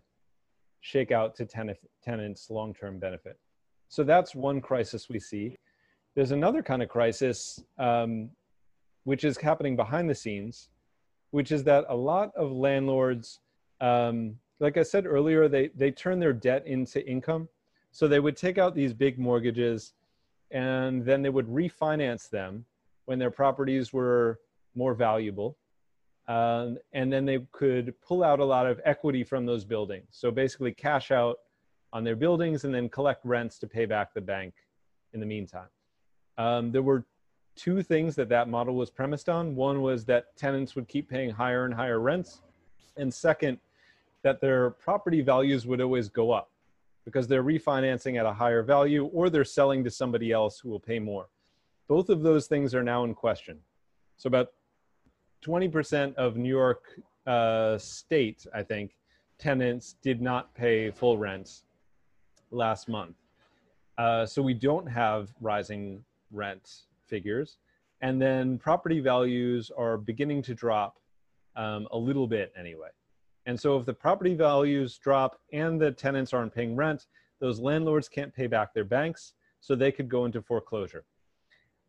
shake 0.82 1.12
out 1.12 1.36
to 1.36 1.46
tenant, 1.46 1.78
tenants' 2.04 2.50
long 2.50 2.74
term 2.74 3.00
benefit. 3.00 3.38
So 3.90 4.04
that's 4.04 4.36
one 4.36 4.62
crisis 4.62 5.10
we 5.10 5.20
see. 5.20 5.56
There's 6.16 6.32
another 6.32 6.62
kind 6.62 6.82
of 6.82 6.90
crisis, 6.90 7.64
um, 7.78 8.30
which 9.04 9.24
is 9.24 9.38
happening 9.38 9.76
behind 9.76 10.10
the 10.10 10.16
scenes, 10.16 10.70
which 11.32 11.52
is 11.52 11.64
that 11.66 11.86
a 11.90 11.96
lot 11.96 12.32
of 12.36 12.52
landlords, 12.52 13.40
um, 13.82 14.36
like 14.60 14.78
I 14.78 14.84
said 14.84 15.06
earlier, 15.06 15.48
they, 15.48 15.70
they 15.76 15.92
turn 15.92 16.20
their 16.20 16.34
debt 16.34 16.66
into 16.66 17.08
income. 17.08 17.48
So 17.92 18.08
they 18.08 18.20
would 18.20 18.36
take 18.36 18.58
out 18.58 18.76
these 18.76 18.94
big 18.94 19.18
mortgages 19.18 19.94
and 20.52 21.06
then 21.06 21.22
they 21.22 21.30
would 21.30 21.48
refinance 21.48 22.30
them 22.30 22.66
when 23.06 23.20
their 23.20 23.32
properties 23.32 23.94
were 23.94 24.40
more 24.76 24.94
valuable. 24.94 25.58
Um, 26.28 26.78
and 26.94 27.12
then 27.12 27.26
they 27.26 27.40
could 27.52 27.94
pull 28.02 28.24
out 28.24 28.40
a 28.40 28.46
lot 28.46 28.66
of 28.66 28.82
equity 28.84 29.24
from 29.24 29.46
those 29.46 29.64
buildings. 29.64 30.08
So 30.12 30.30
basically, 30.30 30.74
cash 30.74 31.10
out 31.12 31.38
on 31.94 32.04
their 32.04 32.16
buildings 32.16 32.64
and 32.64 32.74
then 32.74 32.90
collect 32.90 33.26
rents 33.26 33.58
to 33.60 33.68
pay 33.68 33.86
back 33.86 34.14
the 34.14 34.22
bank 34.22 34.54
in 35.14 35.20
the 35.20 35.26
meantime. 35.26 35.70
Um, 36.38 36.72
there 36.72 36.82
were 36.82 37.06
two 37.56 37.82
things 37.82 38.16
that 38.16 38.30
that 38.30 38.48
model 38.48 38.76
was 38.76 38.90
premised 38.90 39.30
on. 39.30 39.56
One 39.56 39.82
was 39.82 40.06
that 40.06 40.36
tenants 40.38 40.76
would 40.76 40.88
keep 40.88 41.10
paying 41.10 41.30
higher 41.30 41.66
and 41.66 41.74
higher 41.74 42.00
rents. 42.00 42.42
And 42.98 43.14
second, 43.14 43.58
that 44.24 44.42
their 44.42 44.72
property 44.72 45.22
values 45.22 45.66
would 45.66 45.82
always 45.82 46.10
go 46.10 46.32
up 46.32 46.52
because 47.06 47.28
they're 47.28 47.44
refinancing 47.44 48.20
at 48.20 48.26
a 48.26 48.34
higher 48.34 48.62
value 48.62 49.06
or 49.06 49.30
they're 49.30 49.46
selling 49.46 49.84
to 49.84 49.90
somebody 49.90 50.32
else 50.32 50.60
who 50.60 50.70
will 50.70 50.80
pay 50.80 51.00
more. 51.00 51.28
Both 51.88 52.10
of 52.10 52.22
those 52.22 52.48
things 52.48 52.76
are 52.76 52.84
now 52.84 53.06
in 53.06 53.14
question. 53.14 53.60
So 54.18 54.28
about 54.28 54.50
20% 55.46 56.14
of 56.16 56.36
New 56.36 56.50
York 56.50 57.00
uh, 57.26 57.78
state, 57.78 58.46
I 58.54 58.64
think, 58.64 58.98
tenants 59.40 59.96
did 60.02 60.22
not 60.22 60.54
pay 60.54 60.92
full 60.92 61.18
rents 61.18 61.64
last 62.52 62.88
month. 62.88 63.16
Uh, 63.98 64.26
so 64.26 64.42
we 64.42 64.54
don't 64.54 64.88
have 64.88 65.30
rising 65.42 66.04
rent 66.32 66.84
figures. 67.06 67.58
And 68.02 68.22
then 68.22 68.60
property 68.60 69.00
values 69.00 69.72
are 69.76 69.98
beginning 69.98 70.44
to 70.44 70.54
drop 70.54 70.98
um, 71.56 71.88
a 71.92 71.98
little 71.98 72.28
bit 72.28 72.54
anyway. 72.58 72.90
And 73.48 73.60
so 73.60 73.78
if 73.78 73.86
the 73.86 73.94
property 73.94 74.36
values 74.36 74.98
drop 74.98 75.40
and 75.52 75.82
the 75.82 75.92
tenants 75.92 76.34
aren't 76.34 76.54
paying 76.54 76.76
rent, 76.76 77.08
those 77.40 77.60
landlords 77.60 78.10
can't 78.10 78.34
pay 78.34 78.48
back 78.48 78.74
their 78.74 78.84
banks, 78.84 79.34
so 79.62 79.76
they 79.76 79.92
could 79.92 80.10
go 80.10 80.26
into 80.26 80.42
foreclosure. 80.42 81.06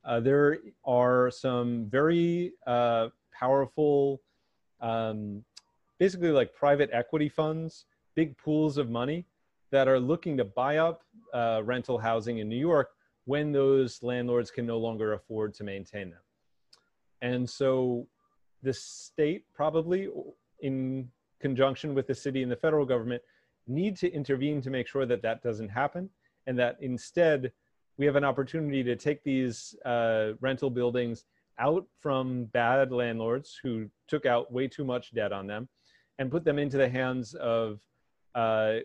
Uh, 0.04 0.20
there 0.20 0.58
are 0.84 1.30
some 1.30 1.86
very 1.86 2.52
uh, 2.66 3.08
powerful, 3.38 4.22
um, 4.80 5.44
basically 5.98 6.30
like 6.30 6.54
private 6.54 6.88
equity 6.92 7.28
funds, 7.28 7.86
big 8.14 8.36
pools 8.38 8.78
of 8.78 8.88
money 8.88 9.26
that 9.70 9.88
are 9.88 10.00
looking 10.00 10.36
to 10.36 10.44
buy 10.44 10.78
up 10.78 11.02
uh, 11.34 11.62
rental 11.64 11.98
housing 11.98 12.38
in 12.38 12.48
New 12.48 12.56
York 12.56 12.90
when 13.24 13.52
those 13.52 14.02
landlords 14.02 14.50
can 14.50 14.66
no 14.66 14.78
longer 14.78 15.12
afford 15.12 15.54
to 15.54 15.64
maintain 15.64 16.10
them. 16.10 16.20
And 17.20 17.48
so 17.48 18.06
the 18.62 18.72
state 18.72 19.44
probably 19.54 20.08
in 20.60 21.08
conjunction 21.40 21.94
with 21.94 22.06
the 22.06 22.14
city 22.14 22.42
and 22.42 22.50
the 22.50 22.56
federal 22.56 22.86
government 22.86 23.22
need 23.66 23.96
to 23.98 24.10
intervene 24.12 24.60
to 24.62 24.70
make 24.70 24.88
sure 24.88 25.06
that 25.06 25.22
that 25.22 25.42
doesn't 25.42 25.68
happen 25.68 26.08
and 26.46 26.58
that 26.58 26.76
instead 26.80 27.52
we 27.98 28.06
have 28.06 28.16
an 28.16 28.24
opportunity 28.24 28.82
to 28.82 28.96
take 28.96 29.22
these 29.22 29.74
uh, 29.84 30.30
rental 30.40 30.70
buildings 30.70 31.24
out 31.58 31.84
from 32.00 32.44
bad 32.46 32.92
landlords 32.92 33.58
who 33.62 33.88
took 34.06 34.24
out 34.24 34.52
way 34.52 34.68
too 34.68 34.84
much 34.84 35.12
debt 35.12 35.32
on 35.32 35.46
them 35.46 35.68
and 36.18 36.30
put 36.30 36.44
them 36.44 36.58
into 36.58 36.76
the 36.76 36.88
hands 36.88 37.34
of 37.34 37.80
uh, 38.34 38.76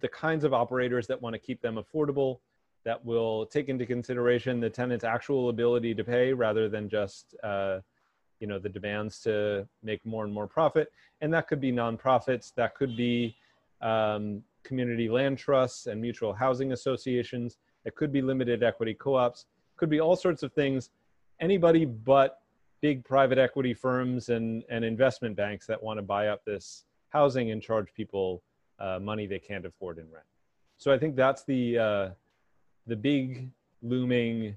the 0.00 0.08
kinds 0.08 0.44
of 0.44 0.52
operators 0.52 1.06
that 1.06 1.20
want 1.20 1.34
to 1.34 1.38
keep 1.38 1.60
them 1.60 1.76
affordable 1.76 2.38
that 2.84 3.04
will 3.04 3.46
take 3.46 3.68
into 3.68 3.84
consideration 3.84 4.60
the 4.60 4.70
tenant's 4.70 5.04
actual 5.04 5.48
ability 5.48 5.94
to 5.94 6.04
pay 6.04 6.32
rather 6.32 6.68
than 6.68 6.88
just 6.88 7.34
uh, 7.42 7.80
you 8.40 8.46
know 8.46 8.58
the 8.58 8.68
demands 8.68 9.20
to 9.20 9.66
make 9.82 10.04
more 10.06 10.24
and 10.24 10.32
more 10.32 10.46
profit. 10.46 10.92
And 11.20 11.32
that 11.34 11.48
could 11.48 11.60
be 11.60 11.72
nonprofits 11.72 12.54
that 12.54 12.74
could 12.74 12.96
be 12.96 13.36
um, 13.80 14.42
community 14.64 15.08
land 15.08 15.38
trusts 15.38 15.86
and 15.86 16.00
mutual 16.00 16.32
housing 16.32 16.72
associations. 16.72 17.58
It 17.84 17.94
could 17.94 18.12
be 18.12 18.22
limited 18.22 18.62
equity 18.62 18.94
co-ops. 18.94 19.46
Could 19.76 19.90
be 19.90 20.00
all 20.00 20.16
sorts 20.16 20.42
of 20.42 20.52
things. 20.52 20.90
Anybody 21.40 21.84
but 21.84 22.40
big 22.80 23.04
private 23.04 23.38
equity 23.38 23.74
firms 23.74 24.28
and, 24.28 24.62
and 24.70 24.84
investment 24.84 25.36
banks 25.36 25.66
that 25.66 25.82
want 25.82 25.98
to 25.98 26.02
buy 26.02 26.28
up 26.28 26.44
this 26.44 26.84
housing 27.10 27.50
and 27.50 27.62
charge 27.62 27.92
people 27.94 28.42
uh, 28.78 28.98
money 29.00 29.26
they 29.26 29.38
can't 29.38 29.66
afford 29.66 29.98
in 29.98 30.04
rent. 30.10 30.26
So 30.76 30.92
I 30.92 30.98
think 30.98 31.16
that's 31.16 31.44
the 31.44 31.78
uh, 31.78 32.08
the 32.86 32.96
big 32.96 33.50
looming 33.82 34.56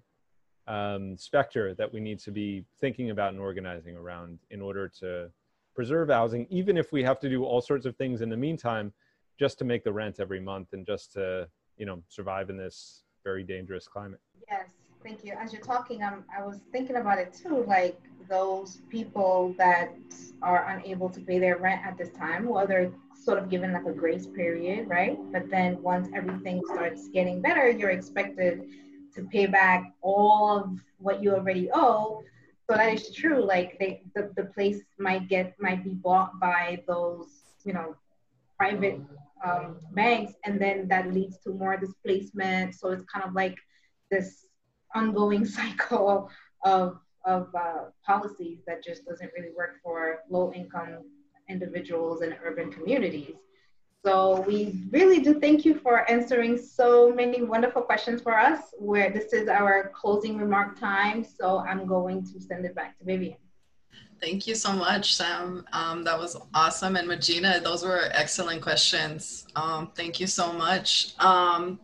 um, 0.67 1.17
specter 1.17 1.73
that 1.75 1.91
we 1.91 1.99
need 1.99 2.19
to 2.19 2.31
be 2.31 2.63
thinking 2.79 3.09
about 3.09 3.33
and 3.33 3.41
organizing 3.41 3.95
around 3.95 4.39
in 4.51 4.61
order 4.61 4.87
to 4.99 5.29
preserve 5.75 6.09
housing, 6.09 6.47
even 6.49 6.77
if 6.77 6.91
we 6.91 7.03
have 7.03 7.19
to 7.19 7.29
do 7.29 7.43
all 7.43 7.61
sorts 7.61 7.85
of 7.85 7.95
things 7.95 8.21
in 8.21 8.29
the 8.29 8.37
meantime, 8.37 8.93
just 9.39 9.57
to 9.57 9.65
make 9.65 9.83
the 9.83 9.91
rent 9.91 10.19
every 10.19 10.39
month 10.39 10.73
and 10.73 10.85
just 10.85 11.13
to 11.13 11.47
you 11.77 11.85
know 11.85 12.01
survive 12.09 12.49
in 12.49 12.57
this 12.57 13.03
very 13.23 13.43
dangerous 13.43 13.87
climate. 13.87 14.19
Yes, 14.49 14.69
thank 15.03 15.23
you. 15.23 15.33
As 15.39 15.53
you're 15.53 15.61
talking, 15.61 16.03
I'm, 16.03 16.23
I 16.35 16.45
was 16.45 16.59
thinking 16.71 16.97
about 16.97 17.17
it 17.17 17.33
too, 17.33 17.63
like 17.67 17.99
those 18.29 18.81
people 18.89 19.55
that 19.57 19.93
are 20.41 20.69
unable 20.69 21.09
to 21.09 21.19
pay 21.19 21.39
their 21.39 21.57
rent 21.57 21.81
at 21.85 21.97
this 21.97 22.11
time, 22.11 22.47
well, 22.47 22.67
they're 22.67 22.91
sort 23.21 23.37
of 23.37 23.49
given 23.49 23.71
like 23.71 23.85
a 23.85 23.91
grace 23.91 24.25
period, 24.25 24.89
right? 24.89 25.17
But 25.31 25.49
then 25.49 25.81
once 25.81 26.09
everything 26.15 26.61
starts 26.65 27.07
getting 27.09 27.41
better, 27.41 27.69
you're 27.69 27.91
expected 27.91 28.63
to 29.15 29.23
pay 29.25 29.45
back 29.45 29.93
all 30.01 30.57
of 30.57 30.79
what 30.97 31.21
you 31.21 31.33
already 31.35 31.69
owe. 31.73 32.23
So 32.67 32.75
that 32.75 32.93
is 32.93 33.11
true. 33.11 33.45
Like 33.45 33.77
they, 33.79 34.01
the, 34.15 34.31
the 34.35 34.45
place 34.45 34.79
might 34.97 35.27
get 35.27 35.55
might 35.59 35.83
be 35.83 35.91
bought 35.91 36.39
by 36.39 36.83
those, 36.87 37.27
you 37.63 37.73
know, 37.73 37.95
private 38.57 39.01
um, 39.45 39.77
banks, 39.91 40.33
and 40.45 40.59
then 40.59 40.87
that 40.87 41.13
leads 41.13 41.37
to 41.39 41.51
more 41.51 41.77
displacement. 41.77 42.75
So 42.75 42.89
it's 42.89 43.03
kind 43.05 43.25
of 43.25 43.33
like 43.33 43.57
this 44.09 44.45
ongoing 44.95 45.45
cycle 45.57 46.31
of 46.63 46.99
of 47.23 47.49
uh, 47.53 47.89
policies 48.03 48.59
that 48.65 48.83
just 48.83 49.05
doesn't 49.05 49.31
really 49.37 49.53
work 49.55 49.75
for 49.83 50.19
low 50.29 50.51
income 50.53 51.03
individuals 51.49 52.21
and 52.21 52.35
urban 52.43 52.71
communities. 52.71 53.35
So 54.03 54.41
we 54.47 54.79
really 54.89 55.19
do 55.19 55.39
thank 55.39 55.63
you 55.63 55.75
for 55.75 56.09
answering 56.09 56.57
so 56.57 57.13
many 57.13 57.43
wonderful 57.43 57.83
questions 57.83 58.21
for 58.21 58.35
us. 58.37 58.73
Where 58.79 59.11
this 59.11 59.31
is 59.31 59.47
our 59.47 59.91
closing 59.93 60.37
remark 60.37 60.79
time, 60.79 61.23
so 61.23 61.59
I'm 61.59 61.85
going 61.85 62.25
to 62.33 62.41
send 62.41 62.65
it 62.65 62.73
back 62.73 62.97
to 62.97 63.05
Vivian. 63.05 63.37
Thank 64.19 64.45
you 64.47 64.53
so 64.53 64.73
much, 64.73 65.15
Sam. 65.15 65.65
Um, 65.73 66.03
that 66.03 66.17
was 66.17 66.37
awesome. 66.53 66.95
And 66.95 67.07
Mejeena, 67.07 67.63
those 67.63 67.83
were 67.83 68.09
excellent 68.11 68.61
questions. 68.61 69.47
Um, 69.55 69.91
thank 69.95 70.19
you 70.19 70.27
so 70.27 70.53
much. 70.53 71.13
Um, 71.19 71.79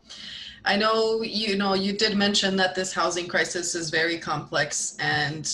I 0.63 0.75
know 0.75 1.21
you 1.21 1.55
know 1.55 1.73
you 1.73 1.93
did 1.93 2.15
mention 2.17 2.55
that 2.57 2.75
this 2.75 2.93
housing 2.93 3.27
crisis 3.27 3.73
is 3.73 3.89
very 3.89 4.17
complex 4.17 4.97
and 4.99 5.49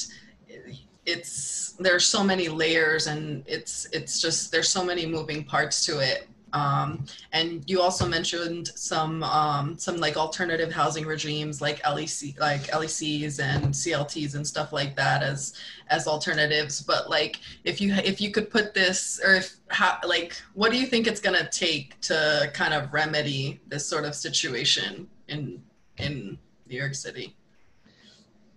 it's 1.05 1.62
there's 1.79 2.05
so 2.05 2.23
many 2.23 2.47
layers 2.49 3.07
and 3.07 3.43
it's 3.47 3.87
it's 3.91 4.21
just 4.21 4.51
there's 4.51 4.69
so 4.69 4.83
many 4.83 5.05
moving 5.05 5.43
parts 5.43 5.85
to 5.85 5.99
it 5.99 6.27
um, 6.53 7.05
and 7.31 7.67
you 7.67 7.81
also 7.81 8.07
mentioned 8.07 8.67
some 8.75 9.23
um, 9.23 9.77
some 9.77 9.97
like 9.97 10.17
alternative 10.17 10.71
housing 10.71 11.05
regimes 11.05 11.61
like 11.61 11.81
LEC 11.81 12.39
like 12.39 12.67
LECs 12.67 13.39
and 13.39 13.73
CLTs 13.73 14.35
and 14.35 14.45
stuff 14.45 14.71
like 14.71 14.95
that 14.95 15.23
as 15.23 15.55
as 15.89 16.07
alternatives. 16.07 16.81
But 16.81 17.09
like 17.09 17.39
if 17.63 17.81
you 17.81 17.93
if 17.95 18.21
you 18.21 18.31
could 18.31 18.51
put 18.51 18.75
this 18.75 19.19
or 19.23 19.33
if 19.33 19.55
how, 19.69 19.97
like 20.07 20.39
what 20.53 20.71
do 20.71 20.77
you 20.77 20.85
think 20.85 21.07
it's 21.07 21.19
gonna 21.19 21.49
take 21.49 21.99
to 22.01 22.51
kind 22.53 22.73
of 22.75 22.93
remedy 22.93 23.59
this 23.67 23.85
sort 23.85 24.05
of 24.05 24.13
situation 24.13 25.09
in 25.27 25.61
in 25.97 26.37
New 26.67 26.77
York 26.77 26.93
City? 26.93 27.35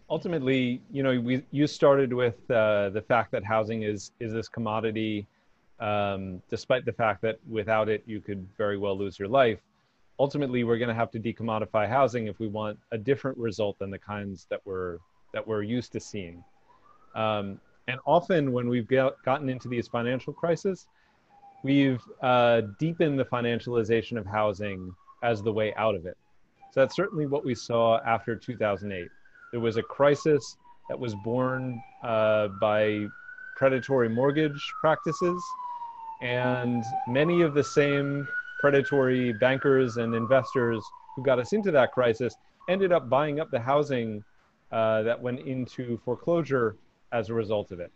Ultimately, 0.09 0.81
you 0.93 1.03
know, 1.03 1.19
we 1.21 1.43
you 1.51 1.67
started 1.67 2.13
with 2.13 2.49
uh, 2.51 2.91
the 2.91 3.03
fact 3.03 3.33
that 3.33 3.45
housing 3.45 3.83
is 3.83 4.13
is 4.21 4.33
this 4.33 4.49
commodity 4.49 5.27
um, 5.81 6.43
despite 6.49 6.85
the 6.85 6.93
fact 6.93 7.23
that 7.23 7.39
without 7.49 7.89
it 7.89 8.03
you 8.07 8.21
could 8.21 8.47
very 8.57 8.79
well 8.79 8.97
lose 8.97 9.19
your 9.19 9.29
life. 9.29 9.61
Ultimately, 10.19 10.65
we're 10.65 10.79
going 10.79 10.89
to 10.89 10.95
have 10.95 11.11
to 11.11 11.21
decommodify 11.21 11.89
housing 11.89 12.27
if 12.27 12.39
we 12.39 12.47
want 12.47 12.79
a 12.93 12.99
different 12.99 13.37
result 13.37 13.79
than 13.79 13.91
the 13.91 13.99
kinds 13.99 14.47
that 14.49 14.61
we're 14.65 14.99
that 15.35 15.47
we're 15.47 15.63
used 15.63 15.93
to 15.93 16.01
seeing. 16.01 16.43
Um, 17.15 17.61
and 17.89 18.01
often, 18.07 18.53
when 18.53 18.69
we've 18.69 18.89
get, 18.89 19.13
gotten 19.25 19.49
into 19.49 19.69
these 19.69 19.87
financial 19.87 20.33
crises, 20.33 20.87
we've 21.63 22.03
uh, 22.23 22.63
deepened 22.79 23.19
the 23.19 23.25
financialization 23.25 24.19
of 24.19 24.27
housing 24.27 24.95
as 25.23 25.43
the 25.43 25.53
way 25.53 25.75
out 25.75 25.95
of 25.95 26.07
it. 26.07 26.17
So 26.73 26.81
that's 26.81 26.97
certainly 26.97 27.27
what 27.27 27.45
we 27.45 27.55
saw 27.55 28.01
after 28.01 28.35
2008. 28.35 29.09
There 29.51 29.61
was 29.61 29.77
a 29.77 29.83
crisis 29.83 30.57
that 30.89 30.99
was 30.99 31.15
born 31.15 31.83
uh, 32.03 32.49
by 32.61 33.07
predatory 33.57 34.09
mortgage 34.09 34.63
practices 34.81 35.43
and 36.21 36.85
many 37.09 37.43
of 37.43 37.55
the 37.55 37.65
same 37.65 38.27
predatory 38.59 39.33
bankers 39.33 39.97
and 39.97 40.15
investors 40.15 40.85
who 41.15 41.23
got 41.23 41.39
us 41.39 41.53
into 41.53 41.71
that 41.71 41.93
crisis 41.93 42.35
ended 42.69 42.93
up 42.93 43.09
buying 43.09 43.41
up 43.41 43.51
the 43.51 43.61
housing 43.61 44.25
uh, 44.73 45.03
that 45.03 45.21
went 45.21 45.41
into 45.41 45.99
foreclosure 46.05 46.77
as 47.13 47.29
a 47.29 47.35
result 47.35 47.71
of 47.71 47.81
it. 47.81 47.93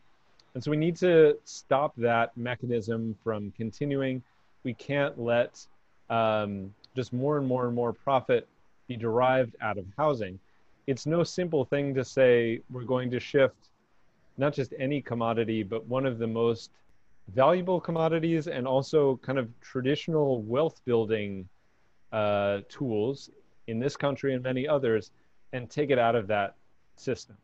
And 0.54 0.62
so 0.62 0.70
we 0.70 0.76
need 0.76 0.96
to 0.96 1.36
stop 1.44 1.94
that 1.96 2.36
mechanism 2.36 3.16
from 3.22 3.52
continuing. 3.56 4.22
We 4.64 4.74
can't 4.74 5.18
let 5.18 5.64
um, 6.08 6.74
just 6.96 7.12
more 7.12 7.38
and 7.38 7.46
more 7.46 7.66
and 7.66 7.74
more 7.74 7.92
profit 7.92 8.48
be 8.88 8.96
derived 8.96 9.54
out 9.60 9.78
of 9.78 9.86
housing. 9.96 10.38
It's 10.90 11.06
no 11.06 11.22
simple 11.22 11.64
thing 11.64 11.94
to 11.94 12.04
say 12.04 12.60
we're 12.70 12.84
going 12.84 13.10
to 13.12 13.20
shift 13.20 13.68
not 14.38 14.52
just 14.52 14.74
any 14.78 15.00
commodity, 15.00 15.62
but 15.62 15.86
one 15.86 16.04
of 16.04 16.18
the 16.18 16.26
most 16.26 16.70
valuable 17.28 17.80
commodities 17.80 18.48
and 18.48 18.66
also 18.66 19.20
kind 19.22 19.38
of 19.38 19.48
traditional 19.60 20.42
wealth 20.42 20.80
building 20.84 21.48
uh, 22.12 22.60
tools 22.68 23.30
in 23.68 23.78
this 23.78 23.96
country 23.96 24.34
and 24.34 24.42
many 24.42 24.66
others 24.66 25.12
and 25.52 25.70
take 25.70 25.90
it 25.90 25.98
out 25.98 26.16
of 26.16 26.26
that 26.26 26.56
system 26.96 27.36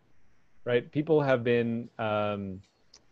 right? 0.66 0.90
People 0.90 1.22
have 1.22 1.44
been 1.44 1.88
um, 1.98 2.60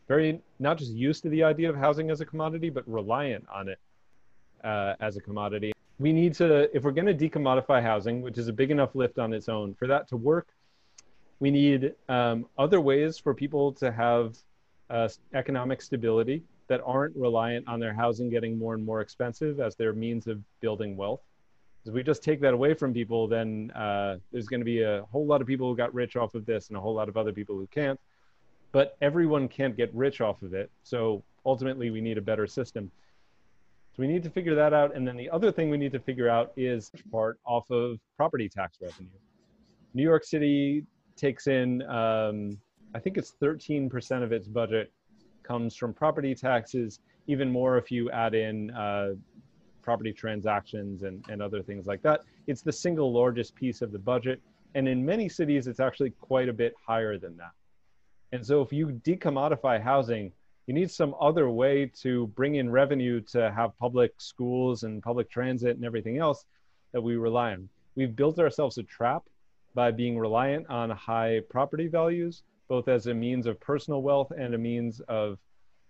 very 0.09 0.41
not 0.59 0.77
just 0.77 0.93
used 0.93 1.23
to 1.23 1.29
the 1.31 1.43
idea 1.43 1.71
of 1.71 1.77
housing 1.77 2.11
as 2.11 2.21
a 2.21 2.27
commodity 2.27 2.69
but 2.69 2.83
reliant 2.87 3.47
on 3.49 3.69
it 3.69 3.79
uh, 4.65 4.95
as 5.01 5.17
a 5.17 5.21
commodity 5.21 5.74
we 5.99 6.13
need 6.13 6.35
to 6.35 6.75
if 6.77 6.83
we're 6.83 6.91
going 6.91 7.07
to 7.07 7.15
decommodify 7.15 7.83
housing 7.83 8.23
which 8.23 8.39
is 8.39 8.49
a 8.49 8.53
big 8.53 8.71
enough 8.71 8.95
lift 8.95 9.19
on 9.19 9.33
its 9.33 9.49
own 9.49 9.75
for 9.75 9.87
that 9.87 10.09
to 10.09 10.17
work 10.17 10.49
we 11.41 11.51
need 11.51 11.95
um, 12.09 12.47
other 12.59 12.81
ways 12.81 13.19
for 13.19 13.35
people 13.35 13.73
to 13.73 13.93
have 13.93 14.37
uh, 14.91 15.09
economic 15.35 15.83
stability 15.83 16.43
that 16.69 16.81
aren't 16.85 17.15
reliant 17.17 17.67
on 17.69 17.81
their 17.81 17.93
housing 17.93 18.31
getting 18.31 18.59
more 18.59 18.75
and 18.75 18.85
more 18.85 19.01
expensive 19.01 19.61
as 19.61 19.77
their 19.77 19.93
means 19.93 20.27
of 20.27 20.41
building 20.61 20.97
wealth. 20.97 21.21
If 21.85 21.93
we 21.93 22.03
just 22.03 22.23
take 22.23 22.41
that 22.41 22.55
away 22.55 22.73
from 22.73 22.95
people, 22.95 23.29
then 23.29 23.71
uh, 23.73 24.17
there's 24.33 24.47
going 24.47 24.61
to 24.61 24.65
be 24.65 24.83
a 24.83 25.05
whole 25.13 25.27
lot 25.27 25.43
of 25.43 25.47
people 25.47 25.69
who 25.69 25.77
got 25.77 25.93
rich 25.93 26.17
off 26.17 26.35
of 26.35 26.47
this 26.47 26.69
and 26.69 26.79
a 26.79 26.81
whole 26.81 26.95
lot 26.95 27.11
of 27.11 27.17
other 27.17 27.33
people 27.33 27.57
who 27.57 27.67
can't. 27.67 28.01
But 28.73 28.97
everyone 29.03 29.49
can't 29.49 29.77
get 29.77 29.95
rich 29.95 30.23
off 30.23 30.43
of 30.43 30.55
it. 30.55 30.71
So 30.83 31.23
ultimately, 31.45 31.91
we 31.91 32.01
need 32.01 32.17
a 32.17 32.23
better 32.23 32.47
system. 32.47 32.91
So 33.95 34.03
we 34.03 34.09
need 34.09 34.25
to 34.25 34.31
figure 34.31 34.57
that 34.57 34.73
out. 34.73 34.97
And 34.97 35.07
then 35.07 35.17
the 35.17 35.31
other 35.31 35.53
thing 35.53 35.71
we 35.71 35.77
need 35.77 35.93
to 35.93 36.01
figure 36.01 36.29
out 36.29 36.53
is 36.57 36.91
part 37.13 37.39
off 37.47 37.71
of 37.71 38.01
property 38.17 38.49
tax 38.49 38.79
revenue. 38.83 39.09
New 39.95 40.03
York 40.03 40.25
City 40.25 40.85
takes 41.15 41.47
in, 41.47 41.81
um, 41.83 42.59
I 42.93 42.99
think 42.99 43.17
it's 43.17 43.37
13% 43.41 44.25
of 44.25 44.33
its 44.33 44.49
budget 44.49 44.93
comes 45.45 45.77
from 45.77 45.95
property 45.95 46.35
taxes, 46.35 46.99
even 47.29 47.49
more 47.49 47.79
if 47.79 47.93
you 47.93 48.11
add 48.11 48.35
in 48.35 48.73
uh, 48.73 49.11
property 49.81 50.13
transactions 50.13 51.05
and, 51.05 51.25
and 51.29 51.41
other 51.41 51.63
things 51.63 51.87
like 51.87 52.03
that. 52.03 52.23
It's 52.49 52.63
the 52.63 52.73
single 52.73 53.13
largest 53.13 53.55
piece 53.55 53.81
of 53.81 53.93
the 53.93 53.99
budget. 54.01 54.41
And 54.75 54.89
in 54.89 55.05
many 55.05 55.29
cities, 55.29 55.69
it's 55.69 55.79
actually 55.79 56.11
quite 56.21 56.49
a 56.49 56.53
bit 56.53 56.75
higher 56.85 57.17
than 57.17 57.37
that. 57.37 57.53
And 58.33 58.45
so 58.45 58.61
if 58.61 58.73
you 58.73 58.89
decommodify 59.05 59.81
housing, 59.81 60.33
you 60.67 60.75
need 60.75 60.91
some 60.91 61.15
other 61.21 61.51
way 61.51 61.87
to 62.03 62.29
bring 62.29 62.55
in 62.57 62.71
revenue 62.71 63.21
to 63.21 63.53
have 63.53 63.77
public 63.79 64.13
schools 64.19 64.83
and 64.83 65.03
public 65.03 65.31
transit 65.31 65.77
and 65.77 65.85
everything 65.85 66.19
else 66.19 66.47
that 66.93 67.01
we 67.01 67.17
rely 67.17 67.53
on. 67.53 67.69
We've 67.97 68.15
built 68.15 68.39
ourselves 68.39 68.79
a 68.79 68.83
trap 68.83 69.23
by 69.75 69.91
being 69.91 70.19
reliant 70.19 70.69
on 70.71 70.91
high 70.91 71.41
property 71.49 71.89
values 71.89 72.43
both 72.69 72.89
as 72.89 73.07
a 73.07 73.15
means 73.15 73.47
of 73.47 73.61
personal 73.61 74.03
wealth 74.03 74.33
and 74.37 74.55
a 74.55 74.59
means 74.59 75.01
of 75.01 75.39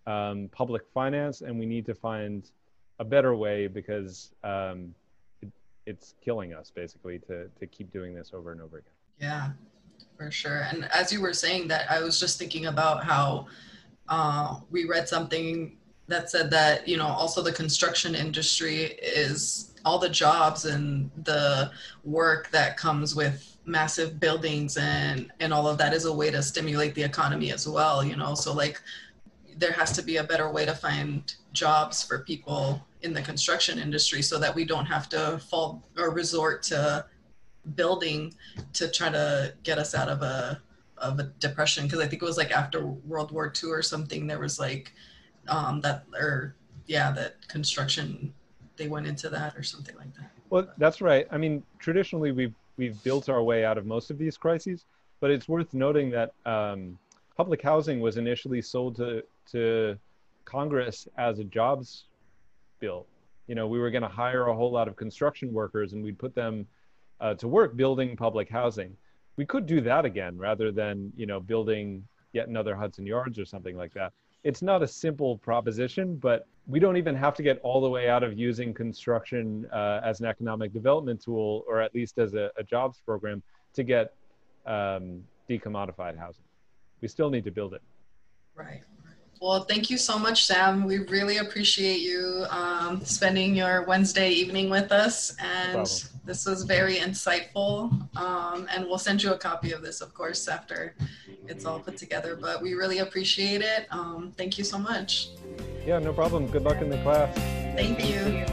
um, 0.06 0.48
public 0.52 0.82
finance. 0.92 1.40
And 1.40 1.58
we 1.58 1.66
need 1.66 1.86
to 1.86 1.94
find 1.94 2.50
a 2.98 3.04
better 3.04 3.34
way 3.34 3.66
because 3.66 4.32
um, 4.42 4.94
it, 5.42 5.50
it's 5.86 6.14
killing 6.22 6.52
us 6.54 6.70
basically 6.74 7.18
to, 7.20 7.48
to 7.58 7.66
keep 7.66 7.92
doing 7.92 8.14
this 8.14 8.32
over 8.34 8.52
and 8.52 8.60
over 8.60 8.78
again. 8.78 8.90
Yeah, 9.20 9.50
for 10.16 10.30
sure. 10.30 10.66
And 10.70 10.88
as 10.92 11.12
you 11.12 11.20
were 11.20 11.32
saying 11.32 11.68
that, 11.68 11.90
I 11.90 12.02
was 12.02 12.18
just 12.18 12.38
thinking 12.38 12.66
about 12.66 13.04
how 13.04 13.46
uh, 14.08 14.56
we 14.70 14.84
read 14.84 15.08
something 15.08 15.76
that 16.08 16.30
said 16.30 16.50
that, 16.50 16.86
you 16.86 16.96
know, 16.96 17.06
also 17.06 17.42
the 17.42 17.52
construction 17.52 18.14
industry 18.14 18.98
is 19.02 19.74
all 19.84 19.98
the 19.98 20.08
jobs 20.08 20.64
and 20.64 21.10
the 21.24 21.70
work 22.04 22.50
that 22.50 22.76
comes 22.76 23.14
with 23.14 23.56
massive 23.66 24.20
buildings 24.20 24.76
and 24.76 25.32
and 25.40 25.52
all 25.52 25.66
of 25.66 25.78
that 25.78 25.94
is 25.94 26.04
a 26.04 26.12
way 26.12 26.30
to 26.30 26.42
stimulate 26.42 26.94
the 26.94 27.02
economy 27.02 27.50
as 27.50 27.66
well 27.66 28.04
you 28.04 28.16
know? 28.16 28.34
So 28.34 28.52
like 28.52 28.80
there 29.56 29.72
has 29.72 29.92
to 29.92 30.02
be 30.02 30.16
a 30.16 30.24
better 30.24 30.50
way 30.50 30.66
to 30.66 30.74
find 30.74 31.34
jobs 31.52 32.02
for 32.02 32.18
people 32.20 32.84
in 33.02 33.12
the 33.12 33.22
construction 33.22 33.78
industry 33.78 34.20
so 34.20 34.38
that 34.38 34.54
we 34.54 34.64
don't 34.64 34.86
have 34.86 35.08
to 35.10 35.38
fall 35.50 35.82
or 35.96 36.10
resort 36.10 36.62
to 36.64 37.04
building 37.74 38.34
to 38.72 38.90
try 38.90 39.10
to 39.10 39.54
get 39.62 39.78
us 39.78 39.94
out 39.94 40.08
of 40.08 40.22
a 40.22 40.60
of 41.04 41.18
a 41.18 41.24
depression 41.38 41.84
because 41.84 42.00
I 42.00 42.06
think 42.06 42.22
it 42.22 42.24
was 42.24 42.36
like 42.36 42.50
after 42.50 42.86
World 42.86 43.30
War 43.30 43.52
II 43.62 43.70
or 43.70 43.82
something 43.82 44.26
there 44.26 44.40
was 44.40 44.58
like 44.58 44.92
um 45.48 45.80
that 45.82 46.04
or 46.14 46.56
yeah 46.86 47.12
that 47.12 47.46
construction 47.48 48.32
they 48.76 48.88
went 48.88 49.06
into 49.06 49.28
that 49.28 49.56
or 49.56 49.62
something 49.62 49.96
like 49.96 50.14
that. 50.16 50.30
Well, 50.50 50.68
that's 50.78 51.00
right. 51.00 51.26
I 51.30 51.38
mean, 51.38 51.62
traditionally 51.78 52.32
we've 52.32 52.54
we've 52.76 53.02
built 53.04 53.28
our 53.28 53.42
way 53.42 53.64
out 53.64 53.78
of 53.78 53.86
most 53.86 54.10
of 54.10 54.18
these 54.18 54.36
crises, 54.36 54.84
but 55.20 55.30
it's 55.30 55.48
worth 55.48 55.72
noting 55.74 56.10
that 56.10 56.32
um, 56.44 56.98
public 57.36 57.62
housing 57.62 58.00
was 58.00 58.16
initially 58.16 58.62
sold 58.62 58.96
to 58.96 59.22
to 59.52 59.96
Congress 60.44 61.08
as 61.18 61.38
a 61.38 61.44
jobs 61.44 62.04
bill. 62.80 63.06
You 63.46 63.54
know, 63.54 63.66
we 63.66 63.78
were 63.78 63.90
going 63.90 64.02
to 64.02 64.08
hire 64.08 64.48
a 64.48 64.54
whole 64.54 64.72
lot 64.72 64.88
of 64.88 64.96
construction 64.96 65.52
workers 65.52 65.92
and 65.92 66.02
we'd 66.02 66.18
put 66.18 66.34
them 66.34 66.66
uh, 67.20 67.34
to 67.34 67.48
work 67.48 67.76
building 67.76 68.16
public 68.16 68.48
housing. 68.48 68.96
We 69.36 69.46
could 69.46 69.66
do 69.66 69.80
that 69.82 70.04
again 70.04 70.36
rather 70.38 70.70
than, 70.70 71.12
you 71.16 71.26
know, 71.26 71.40
building 71.40 72.04
yet 72.32 72.48
another 72.48 72.74
Hudson 72.74 73.06
Yards 73.06 73.38
or 73.38 73.44
something 73.44 73.76
like 73.76 73.92
that. 73.94 74.12
It's 74.42 74.60
not 74.60 74.82
a 74.82 74.86
simple 74.86 75.38
proposition, 75.38 76.16
but 76.16 76.46
we 76.66 76.78
don't 76.78 76.96
even 76.96 77.14
have 77.14 77.34
to 77.34 77.42
get 77.42 77.60
all 77.62 77.80
the 77.80 77.88
way 77.88 78.08
out 78.08 78.22
of 78.22 78.38
using 78.38 78.74
construction 78.74 79.66
uh, 79.72 80.00
as 80.04 80.20
an 80.20 80.26
economic 80.26 80.72
development 80.72 81.22
tool 81.22 81.64
or 81.66 81.80
at 81.80 81.94
least 81.94 82.18
as 82.18 82.34
a, 82.34 82.50
a 82.56 82.62
jobs 82.62 83.00
program 83.04 83.42
to 83.72 83.82
get 83.82 84.14
um, 84.66 85.24
decommodified 85.48 86.18
housing. 86.18 86.44
We 87.00 87.08
still 87.08 87.30
need 87.30 87.44
to 87.44 87.50
build 87.50 87.74
it. 87.74 87.82
Right. 88.54 88.82
Well, 89.44 89.64
thank 89.64 89.90
you 89.90 89.98
so 89.98 90.18
much, 90.18 90.46
Sam. 90.46 90.84
We 90.84 91.00
really 91.00 91.36
appreciate 91.36 92.00
you 92.00 92.46
um, 92.48 93.04
spending 93.04 93.54
your 93.54 93.82
Wednesday 93.82 94.30
evening 94.30 94.70
with 94.70 94.90
us. 94.90 95.36
And 95.38 95.74
no 95.74 95.84
this 96.24 96.46
was 96.46 96.62
very 96.64 96.94
insightful. 96.94 97.92
Um, 98.16 98.66
and 98.72 98.86
we'll 98.86 98.96
send 98.96 99.22
you 99.22 99.34
a 99.34 99.36
copy 99.36 99.72
of 99.72 99.82
this, 99.82 100.00
of 100.00 100.14
course, 100.14 100.48
after 100.48 100.94
it's 101.46 101.66
all 101.66 101.78
put 101.78 101.98
together. 101.98 102.36
But 102.36 102.62
we 102.62 102.72
really 102.72 103.00
appreciate 103.00 103.60
it. 103.60 103.86
Um, 103.90 104.32
thank 104.34 104.56
you 104.56 104.64
so 104.64 104.78
much. 104.78 105.28
Yeah, 105.84 105.98
no 105.98 106.14
problem. 106.14 106.46
Good 106.46 106.62
luck 106.62 106.80
in 106.80 106.88
the 106.88 107.02
class. 107.02 107.36
Thank, 107.36 107.98
thank 107.98 108.08
you. 108.08 108.20
you. 108.24 108.46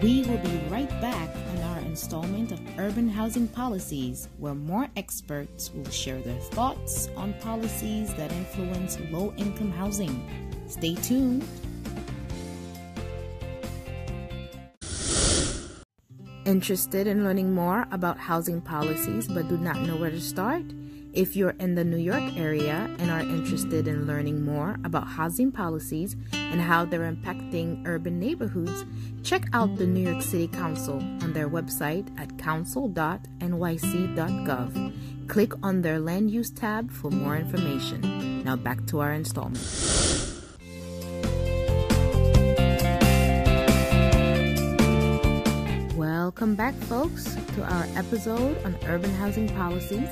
We 0.00 0.22
will 0.22 0.38
be 0.38 0.62
right 0.70 0.90
back 1.00 1.41
installment 1.92 2.52
of 2.52 2.60
Urban 2.78 3.06
Housing 3.06 3.46
Policies, 3.48 4.30
where 4.38 4.54
more 4.54 4.88
experts 4.96 5.70
will 5.74 5.90
share 5.90 6.18
their 6.22 6.40
thoughts 6.56 7.10
on 7.18 7.34
policies 7.34 8.14
that 8.14 8.32
influence 8.32 8.98
low 9.10 9.34
income 9.36 9.70
housing. 9.70 10.16
Stay 10.68 10.94
tuned. 10.94 11.44
Interested 16.46 17.06
in 17.06 17.24
learning 17.24 17.52
more 17.52 17.86
about 17.92 18.16
housing 18.16 18.62
policies 18.62 19.28
but 19.28 19.48
do 19.48 19.58
not 19.58 19.78
know 19.82 19.96
where 19.96 20.10
to 20.10 20.20
start? 20.20 20.64
If 21.12 21.36
you're 21.36 21.54
in 21.60 21.74
the 21.74 21.84
New 21.84 21.98
York 21.98 22.38
area 22.38 22.88
and 22.98 23.10
are 23.10 23.20
interested 23.20 23.86
in 23.86 24.06
learning 24.06 24.46
more 24.46 24.78
about 24.82 25.06
housing 25.06 25.52
policies 25.52 26.16
and 26.32 26.58
how 26.58 26.86
they're 26.86 27.12
impacting 27.12 27.86
urban 27.86 28.18
neighborhoods, 28.18 28.86
check 29.22 29.44
out 29.52 29.76
the 29.76 29.86
New 29.86 30.08
York 30.08 30.22
City 30.22 30.48
Council 30.48 31.02
on 31.20 31.34
their 31.34 31.50
website 31.50 32.08
at 32.18 32.38
council.nyc.gov. 32.38 35.28
Click 35.28 35.52
on 35.62 35.82
their 35.82 36.00
Land 36.00 36.30
Use 36.30 36.48
tab 36.48 36.90
for 36.90 37.10
more 37.10 37.36
information. 37.36 38.42
Now 38.42 38.56
back 38.56 38.86
to 38.86 39.00
our 39.00 39.12
installment. 39.12 39.62
Welcome 45.94 46.54
back, 46.54 46.74
folks, 46.74 47.36
to 47.54 47.62
our 47.64 47.86
episode 47.96 48.56
on 48.64 48.78
urban 48.86 49.10
housing 49.10 49.50
policies. 49.50 50.08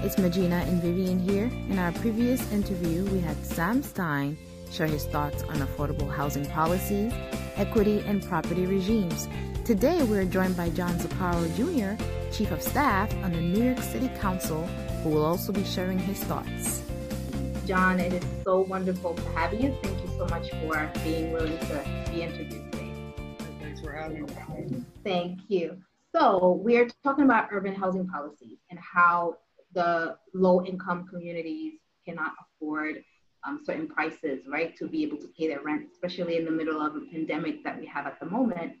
It's 0.00 0.14
Mejeena 0.14 0.62
and 0.68 0.80
Vivian 0.80 1.18
here. 1.18 1.50
In 1.68 1.76
our 1.76 1.90
previous 1.90 2.52
interview, 2.52 3.04
we 3.06 3.18
had 3.18 3.36
Sam 3.44 3.82
Stein 3.82 4.38
share 4.70 4.86
his 4.86 5.04
thoughts 5.06 5.42
on 5.42 5.56
affordable 5.56 6.08
housing 6.08 6.46
policies, 6.46 7.12
equity, 7.56 7.98
and 8.06 8.24
property 8.24 8.64
regimes. 8.64 9.26
Today, 9.64 10.04
we're 10.04 10.24
joined 10.24 10.56
by 10.56 10.70
John 10.70 10.96
Zaccaro 11.00 11.52
Jr., 11.56 12.00
Chief 12.32 12.52
of 12.52 12.62
Staff 12.62 13.12
on 13.24 13.32
the 13.32 13.40
New 13.40 13.64
York 13.64 13.80
City 13.80 14.08
Council, 14.20 14.64
who 15.02 15.08
will 15.08 15.24
also 15.24 15.52
be 15.52 15.64
sharing 15.64 15.98
his 15.98 16.22
thoughts. 16.22 16.84
John, 17.66 17.98
it 17.98 18.12
is 18.12 18.24
so 18.44 18.60
wonderful 18.60 19.14
to 19.14 19.22
have 19.30 19.52
you. 19.52 19.76
Thank 19.82 20.00
you 20.00 20.08
so 20.16 20.26
much 20.26 20.48
for 20.52 20.92
being 21.02 21.32
willing 21.32 21.58
to 21.58 21.84
be 22.12 22.22
interviewed 22.22 22.70
today. 22.70 22.92
Thanks 23.60 23.80
for 23.80 23.90
having 23.90 24.26
me. 24.26 24.84
Thank 25.02 25.40
you. 25.48 25.78
So, 26.14 26.52
we 26.64 26.76
are 26.76 26.86
talking 27.02 27.24
about 27.24 27.48
urban 27.50 27.74
housing 27.74 28.06
policies 28.06 28.58
and 28.70 28.78
how 28.78 29.38
the 29.74 30.16
low 30.34 30.64
income 30.64 31.06
communities 31.06 31.74
cannot 32.04 32.32
afford 32.40 33.04
um, 33.46 33.60
certain 33.64 33.86
prices, 33.86 34.40
right, 34.48 34.76
to 34.76 34.88
be 34.88 35.02
able 35.02 35.18
to 35.18 35.28
pay 35.38 35.48
their 35.48 35.62
rent, 35.62 35.86
especially 35.92 36.36
in 36.36 36.44
the 36.44 36.50
middle 36.50 36.80
of 36.80 36.96
a 36.96 37.00
pandemic 37.12 37.62
that 37.64 37.78
we 37.78 37.86
have 37.86 38.06
at 38.06 38.18
the 38.20 38.26
moment. 38.26 38.72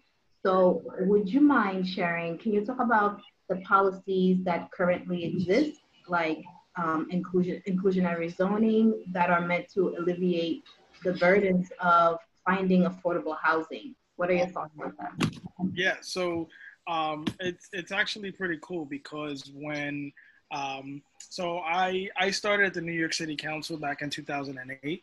So, 0.44 0.82
would 1.00 1.28
you 1.28 1.40
mind 1.40 1.86
sharing? 1.86 2.38
Can 2.38 2.52
you 2.52 2.64
talk 2.64 2.80
about 2.80 3.20
the 3.48 3.56
policies 3.56 4.44
that 4.44 4.70
currently 4.72 5.24
exist, 5.24 5.80
like 6.08 6.42
um, 6.76 7.08
inclusion, 7.10 7.62
inclusionary 7.68 8.34
zoning, 8.34 9.04
that 9.12 9.30
are 9.30 9.40
meant 9.40 9.68
to 9.74 9.96
alleviate 9.98 10.62
the 11.04 11.12
burdens 11.14 11.70
of 11.80 12.18
finding 12.44 12.84
affordable 12.84 13.36
housing? 13.40 13.94
What 14.16 14.30
are 14.30 14.34
your 14.34 14.48
thoughts 14.48 14.74
on 14.82 14.94
that? 14.98 15.40
Yeah, 15.74 15.96
so 16.00 16.48
um, 16.88 17.24
it's 17.40 17.68
it's 17.72 17.92
actually 17.92 18.32
pretty 18.32 18.58
cool 18.62 18.84
because 18.84 19.50
when 19.54 20.12
um, 20.50 21.02
so 21.18 21.58
I 21.58 22.08
I 22.16 22.30
started 22.30 22.66
at 22.66 22.74
the 22.74 22.80
New 22.80 22.92
York 22.92 23.12
City 23.12 23.36
Council 23.36 23.76
back 23.76 24.02
in 24.02 24.10
2008, 24.10 25.02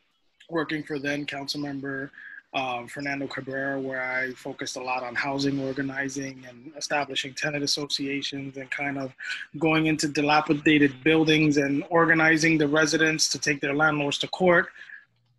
working 0.49 0.83
for 0.83 0.99
then 0.99 1.25
council 1.25 1.59
member 1.61 2.11
uh, 2.55 2.87
Fernando 2.87 3.27
Cabrera, 3.27 3.79
where 3.79 4.01
I 4.01 4.31
focused 4.31 4.77
a 4.77 4.81
lot 4.81 5.03
on 5.03 5.13
housing 5.13 5.59
organizing 5.59 6.45
and 6.47 6.71
establishing 6.77 7.33
tenant 7.33 7.65
associations 7.65 8.55
and 8.55 8.71
kind 8.71 8.97
of 8.97 9.13
going 9.59 9.87
into 9.87 10.07
dilapidated 10.07 11.03
buildings 11.03 11.57
and 11.57 11.83
organizing 11.89 12.57
the 12.57 12.67
residents 12.67 13.27
to 13.29 13.39
take 13.39 13.59
their 13.59 13.75
landlords 13.75 14.17
to 14.19 14.27
court. 14.29 14.69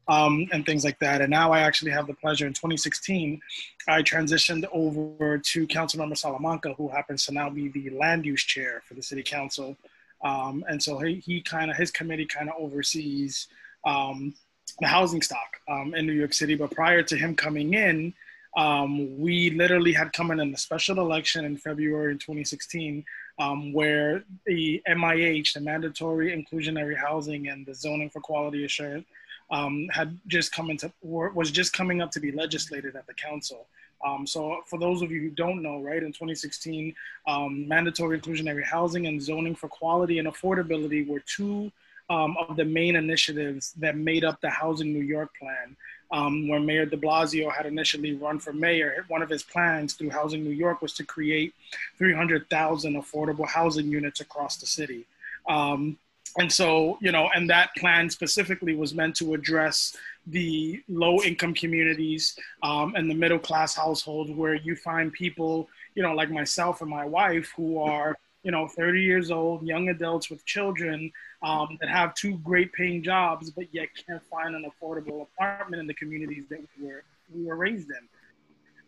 Um, 0.08 0.46
and 0.52 0.64
things 0.64 0.84
like 0.84 1.00
that. 1.00 1.20
And 1.20 1.30
now 1.30 1.50
I 1.50 1.62
actually 1.62 1.90
have 1.90 2.06
the 2.06 2.14
pleasure 2.14 2.46
in 2.46 2.52
2016, 2.52 3.40
I 3.88 4.02
transitioned 4.02 4.64
over 4.70 5.36
to 5.36 5.66
Councilmember 5.66 6.16
Salamanca, 6.16 6.74
who 6.74 6.86
happens 6.86 7.26
to 7.26 7.32
now 7.32 7.50
be 7.50 7.70
the 7.70 7.90
land 7.90 8.24
use 8.24 8.44
chair 8.44 8.84
for 8.86 8.94
the 8.94 9.02
city 9.02 9.24
council. 9.24 9.76
Um, 10.26 10.64
and 10.68 10.82
so 10.82 10.98
he, 10.98 11.22
he 11.24 11.40
kind 11.40 11.70
of, 11.70 11.76
his 11.76 11.90
committee 11.90 12.26
kind 12.26 12.48
of 12.48 12.56
oversees 12.58 13.46
um, 13.84 14.34
the 14.80 14.88
housing 14.88 15.22
stock 15.22 15.60
um, 15.68 15.94
in 15.94 16.06
New 16.06 16.12
York 16.12 16.34
City. 16.34 16.56
But 16.56 16.72
prior 16.72 17.02
to 17.04 17.16
him 17.16 17.36
coming 17.36 17.74
in, 17.74 18.12
um, 18.56 19.18
we 19.20 19.50
literally 19.50 19.92
had 19.92 20.12
come 20.12 20.30
in 20.30 20.40
in 20.40 20.52
a 20.52 20.56
special 20.56 20.98
election 20.98 21.44
in 21.44 21.56
February 21.58 22.14
2016, 22.14 23.04
um, 23.38 23.72
where 23.72 24.24
the 24.46 24.82
MIH, 24.88 25.52
the 25.52 25.60
Mandatory 25.60 26.28
Inclusionary 26.34 26.96
Housing 26.96 27.48
and 27.48 27.64
the 27.66 27.74
Zoning 27.74 28.10
for 28.10 28.20
Quality 28.20 28.64
Assurance, 28.64 29.06
um, 29.50 29.86
had 29.92 30.18
just 30.26 30.52
come 30.52 30.70
into, 30.70 30.90
was 31.02 31.50
just 31.52 31.72
coming 31.72 32.00
up 32.00 32.10
to 32.12 32.20
be 32.20 32.32
legislated 32.32 32.96
at 32.96 33.06
the 33.06 33.14
council. 33.14 33.68
Um, 34.04 34.26
so 34.26 34.60
for 34.66 34.78
those 34.78 35.02
of 35.02 35.10
you 35.10 35.20
who 35.20 35.30
don't 35.30 35.62
know, 35.62 35.80
right, 35.80 36.02
in 36.02 36.12
2016, 36.12 36.94
um, 37.26 37.66
mandatory 37.66 38.18
inclusionary 38.20 38.64
housing 38.64 39.06
and 39.06 39.20
zoning 39.22 39.54
for 39.54 39.68
quality 39.68 40.18
and 40.18 40.28
affordability 40.28 41.06
were 41.06 41.20
two 41.20 41.72
um, 42.08 42.36
of 42.36 42.56
the 42.56 42.64
main 42.64 42.96
initiatives 42.96 43.72
that 43.78 43.96
made 43.96 44.24
up 44.24 44.40
the 44.40 44.50
Housing 44.50 44.92
New 44.92 45.04
York 45.04 45.30
plan. 45.38 45.76
Um, 46.12 46.46
where 46.46 46.60
Mayor 46.60 46.86
de 46.86 46.96
Blasio 46.96 47.52
had 47.52 47.66
initially 47.66 48.14
run 48.14 48.38
for 48.38 48.52
mayor, 48.52 49.04
one 49.08 49.22
of 49.22 49.28
his 49.28 49.42
plans 49.42 49.94
through 49.94 50.10
Housing 50.10 50.44
New 50.44 50.50
York 50.50 50.80
was 50.80 50.92
to 50.92 51.04
create 51.04 51.52
300,000 51.98 52.94
affordable 52.94 53.44
housing 53.44 53.88
units 53.88 54.20
across 54.20 54.56
the 54.56 54.66
city. 54.66 55.04
Um, 55.48 55.98
and 56.38 56.52
so, 56.52 56.98
you 57.00 57.12
know, 57.12 57.28
and 57.34 57.48
that 57.50 57.74
plan 57.76 58.10
specifically 58.10 58.76
was 58.76 58.94
meant 58.94 59.16
to 59.16 59.34
address 59.34 59.96
the 60.26 60.82
low 60.88 61.22
income 61.22 61.54
communities 61.54 62.36
um, 62.62 62.94
and 62.96 63.10
the 63.10 63.14
middle 63.14 63.38
class 63.38 63.74
households 63.74 64.30
where 64.30 64.54
you 64.54 64.74
find 64.74 65.12
people, 65.12 65.68
you 65.94 66.02
know, 66.02 66.12
like 66.12 66.30
myself 66.30 66.80
and 66.80 66.90
my 66.90 67.04
wife 67.04 67.52
who 67.56 67.78
are 67.78 68.16
you 68.46 68.52
know, 68.52 68.68
30 68.68 69.02
years 69.02 69.32
old, 69.32 69.66
young 69.66 69.88
adults 69.88 70.30
with 70.30 70.44
children 70.46 71.10
um, 71.42 71.76
that 71.80 71.90
have 71.90 72.14
two 72.14 72.38
great 72.44 72.72
paying 72.72 73.02
jobs, 73.02 73.50
but 73.50 73.66
yet 73.72 73.88
can't 74.06 74.22
find 74.30 74.54
an 74.54 74.64
affordable 74.70 75.22
apartment 75.22 75.80
in 75.80 75.86
the 75.88 75.94
communities 75.94 76.44
that 76.48 76.60
we 76.78 76.86
were, 76.86 77.02
we 77.34 77.44
were 77.44 77.56
raised 77.56 77.90
in. 77.90 78.08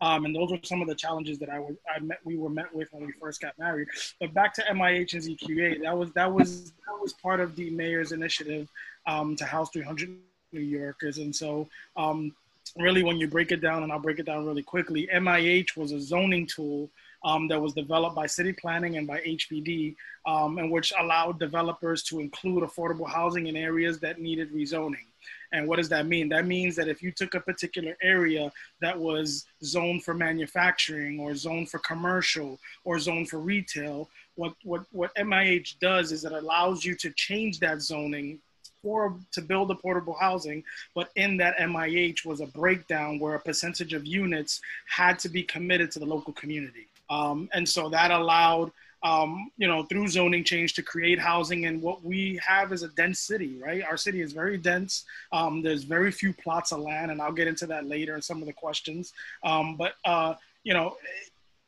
Um, 0.01 0.26
and 0.26 0.36
those 0.36 0.53
were 0.53 0.61
some 0.62 0.80
of 0.80 0.86
the 0.86 0.95
challenges 0.95 1.41
that 1.41 1.49
I 1.49 1.59
was 1.59 1.74
I 1.93 1.99
met 1.99 2.18
we 2.24 2.36
were 2.36 2.51
met 2.51 2.72
with 2.72 2.86
when 2.93 3.05
we 3.05 3.12
first 3.20 3.41
got 3.41 3.59
married. 3.59 3.89
But 4.20 4.32
back 4.32 4.55
to 4.55 4.62
MIH 4.62 5.14
and 5.14 5.22
ZQA, 5.22 5.82
that 5.82 5.99
was 5.99 6.12
that 6.12 6.32
was 6.32 6.70
that 6.86 7.03
was 7.03 7.14
part 7.14 7.41
of 7.41 7.57
the 7.57 7.68
mayor's 7.70 8.12
initiative 8.12 8.68
um, 9.09 9.34
to 9.34 9.45
house 9.45 9.70
300 9.70 10.09
New 10.53 10.61
Yorkers, 10.61 11.18
and 11.18 11.34
so 11.34 11.68
um, 11.96 12.32
really 12.76 13.03
when 13.03 13.18
you 13.18 13.28
break 13.28 13.53
it 13.53 13.61
down, 13.61 13.82
and 13.82 13.92
I'll 13.92 13.99
break 13.99 14.18
it 14.18 14.26
down 14.26 14.46
really 14.46 14.62
quickly, 14.62 15.09
MIH 15.12 15.76
was 15.76 15.92
a 15.92 16.01
zoning 16.01 16.46
tool 16.46 16.88
um, 17.24 17.49
that 17.49 17.61
was 17.61 17.74
developed 17.74 18.14
by 18.14 18.26
city 18.26 18.53
planning 18.53 18.96
and 18.96 19.07
by 19.07 19.20
HPD, 19.20 19.96
um, 20.26 20.59
and 20.59 20.70
which 20.70 20.92
allowed 20.99 21.38
developers 21.38 22.03
to 22.05 22.20
include 22.20 22.62
affordable 22.62 23.09
housing 23.09 23.46
in 23.49 23.57
areas 23.57 23.99
that 24.01 24.20
needed 24.20 24.53
rezoning. 24.53 25.07
And 25.53 25.66
what 25.66 25.76
does 25.76 25.88
that 25.88 26.07
mean? 26.07 26.28
That 26.28 26.46
means 26.46 26.76
that 26.76 26.88
if 26.88 27.03
you 27.03 27.11
took 27.11 27.34
a 27.34 27.40
particular 27.40 27.96
area 28.03 28.53
that 28.80 28.99
was 28.99 29.46
zoned 29.64 30.05
for 30.05 30.12
manufacturing 30.12 31.18
or 31.18 31.34
zoned 31.34 31.70
for 31.70 31.78
commercial 31.78 32.59
or 32.84 32.99
zoned 32.99 33.30
for 33.30 33.38
retail, 33.38 34.09
what, 34.34 34.53
what, 34.62 34.84
what 34.92 35.14
MIH 35.16 35.78
does 35.80 36.12
is 36.12 36.24
it 36.24 36.32
allows 36.32 36.84
you 36.84 36.94
to 36.96 37.11
change 37.12 37.59
that 37.61 37.80
zoning 37.80 38.38
for 38.83 39.16
to 39.33 39.41
build 39.41 39.70
affordable 39.70 40.18
housing, 40.18 40.62
but 40.95 41.11
in 41.16 41.37
that 41.39 41.57
MIH 41.59 42.24
was 42.24 42.41
a 42.41 42.47
breakdown 42.47 43.18
where 43.18 43.35
a 43.35 43.41
percentage 43.41 43.93
of 43.93 44.07
units 44.07 44.61
had 44.87 45.18
to 45.20 45.29
be 45.29 45.43
committed 45.43 45.91
to 45.93 45.99
the 45.99 46.07
local 46.07 46.33
community. 46.33 46.89
Um, 47.11 47.49
and 47.53 47.68
so 47.68 47.89
that 47.89 48.11
allowed, 48.11 48.70
um, 49.03 49.51
you 49.57 49.66
know, 49.66 49.85
through 49.85 50.09
zoning 50.09 50.45
change 50.45 50.74
to 50.74 50.83
create 50.83 51.18
housing. 51.18 51.66
And 51.66 51.81
what 51.81 52.05
we 52.05 52.39
have 52.47 52.72
is 52.72 52.83
a 52.83 52.89
dense 52.89 53.20
city, 53.20 53.59
right? 53.62 53.83
Our 53.83 53.97
city 53.97 54.20
is 54.20 54.33
very 54.33 54.59
dense. 54.59 55.05
Um, 55.33 55.62
there's 55.62 55.85
very 55.85 56.11
few 56.11 56.33
plots 56.33 56.72
of 56.72 56.81
land, 56.81 57.11
and 57.11 57.22
I'll 57.22 57.33
get 57.33 57.49
into 57.49 57.66
that 57.66 57.87
later 57.87 58.14
in 58.14 58.22
some 58.22 58.41
of 58.43 58.47
the 58.47 58.53
questions. 58.53 59.12
Um, 59.45 59.76
but, 59.76 59.95
uh, 60.05 60.35
you 60.64 60.74
know, 60.74 60.97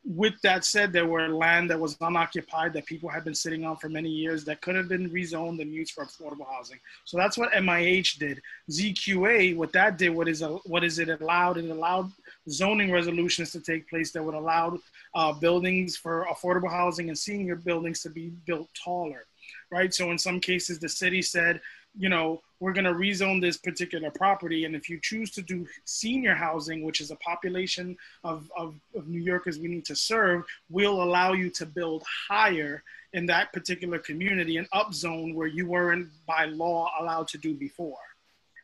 with 0.05 0.35
that 0.43 0.65
said, 0.65 0.93
there 0.93 1.07
were 1.07 1.29
land 1.29 1.69
that 1.71 1.79
was 1.79 1.97
unoccupied 2.01 2.73
that 2.73 2.87
people 2.87 3.09
had 3.09 3.25
been 3.25 3.35
sitting 3.35 3.65
on 3.65 3.77
for 3.77 3.89
many 3.89 4.09
years 4.09 4.45
that 4.45 4.63
could 4.63 4.75
have 4.75 4.89
been 4.89 5.11
rezoned 5.11 5.61
and 5.61 5.73
used 5.73 5.93
for 5.93 6.05
affordable 6.05 6.47
housing. 6.51 6.79
So 7.05 7.19
that's 7.19 7.37
what 7.37 7.53
MIH 7.53 8.19
did. 8.19 8.41
ZQA, 8.71 9.57
what 9.57 9.73
that 9.73 9.99
did, 9.99 10.11
what 10.11 10.29
is 10.29 10.41
a, 10.41 10.49
what 10.65 10.85
is 10.85 10.99
it 10.99 11.09
allowed? 11.21 11.59
It 11.59 11.71
allowed 11.71 12.11
zoning 12.49 12.91
resolutions 12.91 13.53
to 13.53 13.61
take 13.61 13.89
place 13.89 14.11
that 14.13 14.23
would 14.23 14.35
allow 14.35 14.79
uh, 15.15 15.33
buildings 15.35 15.97
for 15.97 16.27
affordable 16.33 16.71
housing 16.71 17.09
and 17.09 17.19
senior 17.19 17.57
buildings 17.57 18.01
to 18.03 18.11
be 18.11 18.31
built 18.47 18.69
taller, 18.75 19.27
right? 19.71 19.93
So 19.93 20.11
in 20.11 20.19
some 20.19 20.41
cases, 20.41 20.79
the 20.79 20.89
city 20.89 21.21
said, 21.21 21.61
you 21.99 22.09
know, 22.09 22.41
we're 22.61 22.73
going 22.73 22.85
to 22.85 22.93
rezone 22.93 23.41
this 23.41 23.57
particular 23.57 24.11
property. 24.11 24.65
And 24.65 24.77
if 24.77 24.89
you 24.89 25.01
choose 25.03 25.31
to 25.33 25.43
do 25.43 25.67
senior 25.85 26.35
housing, 26.35 26.85
which 26.85 27.01
is 27.01 27.11
a 27.11 27.17
population 27.17 27.97
of, 28.23 28.51
of, 28.57 28.75
of 28.95 29.09
New 29.09 29.21
Yorkers 29.21 29.59
we 29.59 29.69
need 29.69 29.85
to 29.87 29.97
serve, 29.97 30.45
we'll 30.69 31.03
allow 31.03 31.33
you 31.33 31.51
to 31.51 31.67
build 31.67 32.05
higher 32.29 32.83
in 33.13 33.27
that 33.27 33.53
particular 33.53 33.99
community 33.99 34.57
and 34.59 34.71
upzone 34.71 35.35
where 35.35 35.49
you 35.49 35.67
weren't 35.67 36.09
by 36.27 36.45
law 36.45 36.91
allowed 37.01 37.29
to 37.29 37.39
do 37.39 37.55
before. 37.55 37.99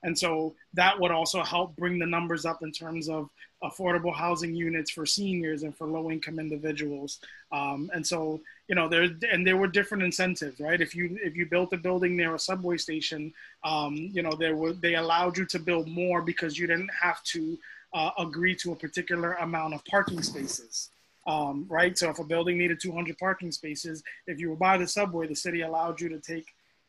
And 0.07 0.17
so 0.17 0.55
that 0.75 0.99
would 0.99 1.11
also 1.11 1.43
help 1.43 1.77
bring 1.77 1.99
the 1.99 2.07
numbers 2.07 2.47
up 2.47 2.63
in 2.63 2.71
terms 2.71 3.09
of 3.09 3.29
affordable 3.65 4.15
housing 4.15 4.55
units 4.55 4.89
for 4.93 5.05
seniors 5.05 5.65
and 5.65 5.77
for 5.77 5.89
low 5.89 6.13
income 6.13 6.39
individuals. 6.39 7.19
Um, 7.51 7.91
and 7.93 8.07
so, 8.07 8.41
you 8.69 8.77
know, 8.77 8.89
there 8.89 9.09
and 9.33 9.45
there 9.45 9.57
were 9.57 9.67
different 9.67 10.05
incentives, 10.05 10.61
right? 10.61 10.81
If 10.81 10.95
you 10.95 11.19
if 11.23 11.35
you 11.35 11.47
built 11.47 11.73
a 11.73 11.77
building 11.77 12.17
near 12.17 12.37
a 12.37 12.39
subway 12.39 12.77
station, 12.77 13.33
um, 13.65 13.97
you 13.97 14.23
know, 14.23 14.33
there 14.33 14.55
were 14.55 14.75
they 14.75 14.95
allowed 14.95 15.37
you 15.37 15.45
to 15.47 15.59
build 15.59 15.89
more 15.89 16.23
because 16.23 16.57
you 16.57 16.69
didn't 16.69 16.91
have 17.03 17.21
to 17.25 17.59
uh, 17.93 18.11
agree 18.19 18.55
to 18.57 18.73
a 18.73 18.77
particular 18.77 19.33
amount 19.35 19.75
of 19.75 19.85
parking 19.87 20.23
spaces. 20.23 20.91
Um, 21.27 21.67
right. 21.69 21.99
So 21.99 22.11
if 22.11 22.21
a 22.21 22.25
building 22.25 22.57
needed 22.59 22.79
200 22.81 23.19
parking 23.19 23.51
spaces, 23.51 24.05
if 24.29 24.39
you 24.39 24.51
were 24.51 24.57
by 24.57 24.79
the 24.79 24.87
subway, 24.87 25.27
the 25.27 25.35
city 25.35 25.63
allowed 25.63 26.01
you 26.01 26.09
to 26.11 26.21
take 26.21 26.47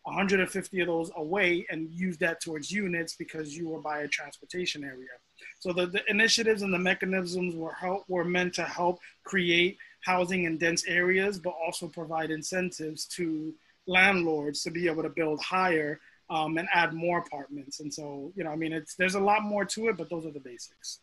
150 0.07 0.79
of 0.79 0.87
those 0.87 1.11
away 1.17 1.65
and 1.69 1.89
use 1.91 2.17
that 2.17 2.39
towards 2.39 2.71
units 2.71 3.15
because 3.15 3.57
you 3.57 3.67
were 3.67 3.81
by 3.81 3.99
a 3.99 4.07
transportation 4.07 4.83
area. 4.83 5.09
So 5.59 5.73
the, 5.73 5.85
the 5.85 6.01
initiatives 6.07 6.61
and 6.61 6.73
the 6.73 6.79
mechanisms 6.79 7.55
were 7.55 7.73
help, 7.73 8.05
were 8.07 8.23
meant 8.23 8.53
to 8.53 8.63
help 8.63 8.99
create 9.25 9.77
housing 10.05 10.45
in 10.45 10.57
dense 10.57 10.85
areas, 10.87 11.39
but 11.39 11.53
also 11.63 11.89
provide 11.89 12.31
incentives 12.31 13.05
to 13.17 13.53
landlords 13.85 14.63
to 14.63 14.71
be 14.71 14.87
able 14.87 15.03
to 15.03 15.09
build 15.09 15.41
higher 15.41 15.99
um, 16.29 16.57
and 16.57 16.69
add 16.73 16.93
more 16.93 17.19
apartments. 17.19 17.81
And 17.81 17.93
so, 17.93 18.31
you 18.37 18.45
know, 18.45 18.51
I 18.51 18.55
mean, 18.55 18.71
it's 18.71 18.95
there's 18.95 19.15
a 19.15 19.19
lot 19.19 19.43
more 19.43 19.65
to 19.65 19.89
it, 19.89 19.97
but 19.97 20.09
those 20.09 20.25
are 20.25 20.31
the 20.31 20.39
basics. 20.39 20.99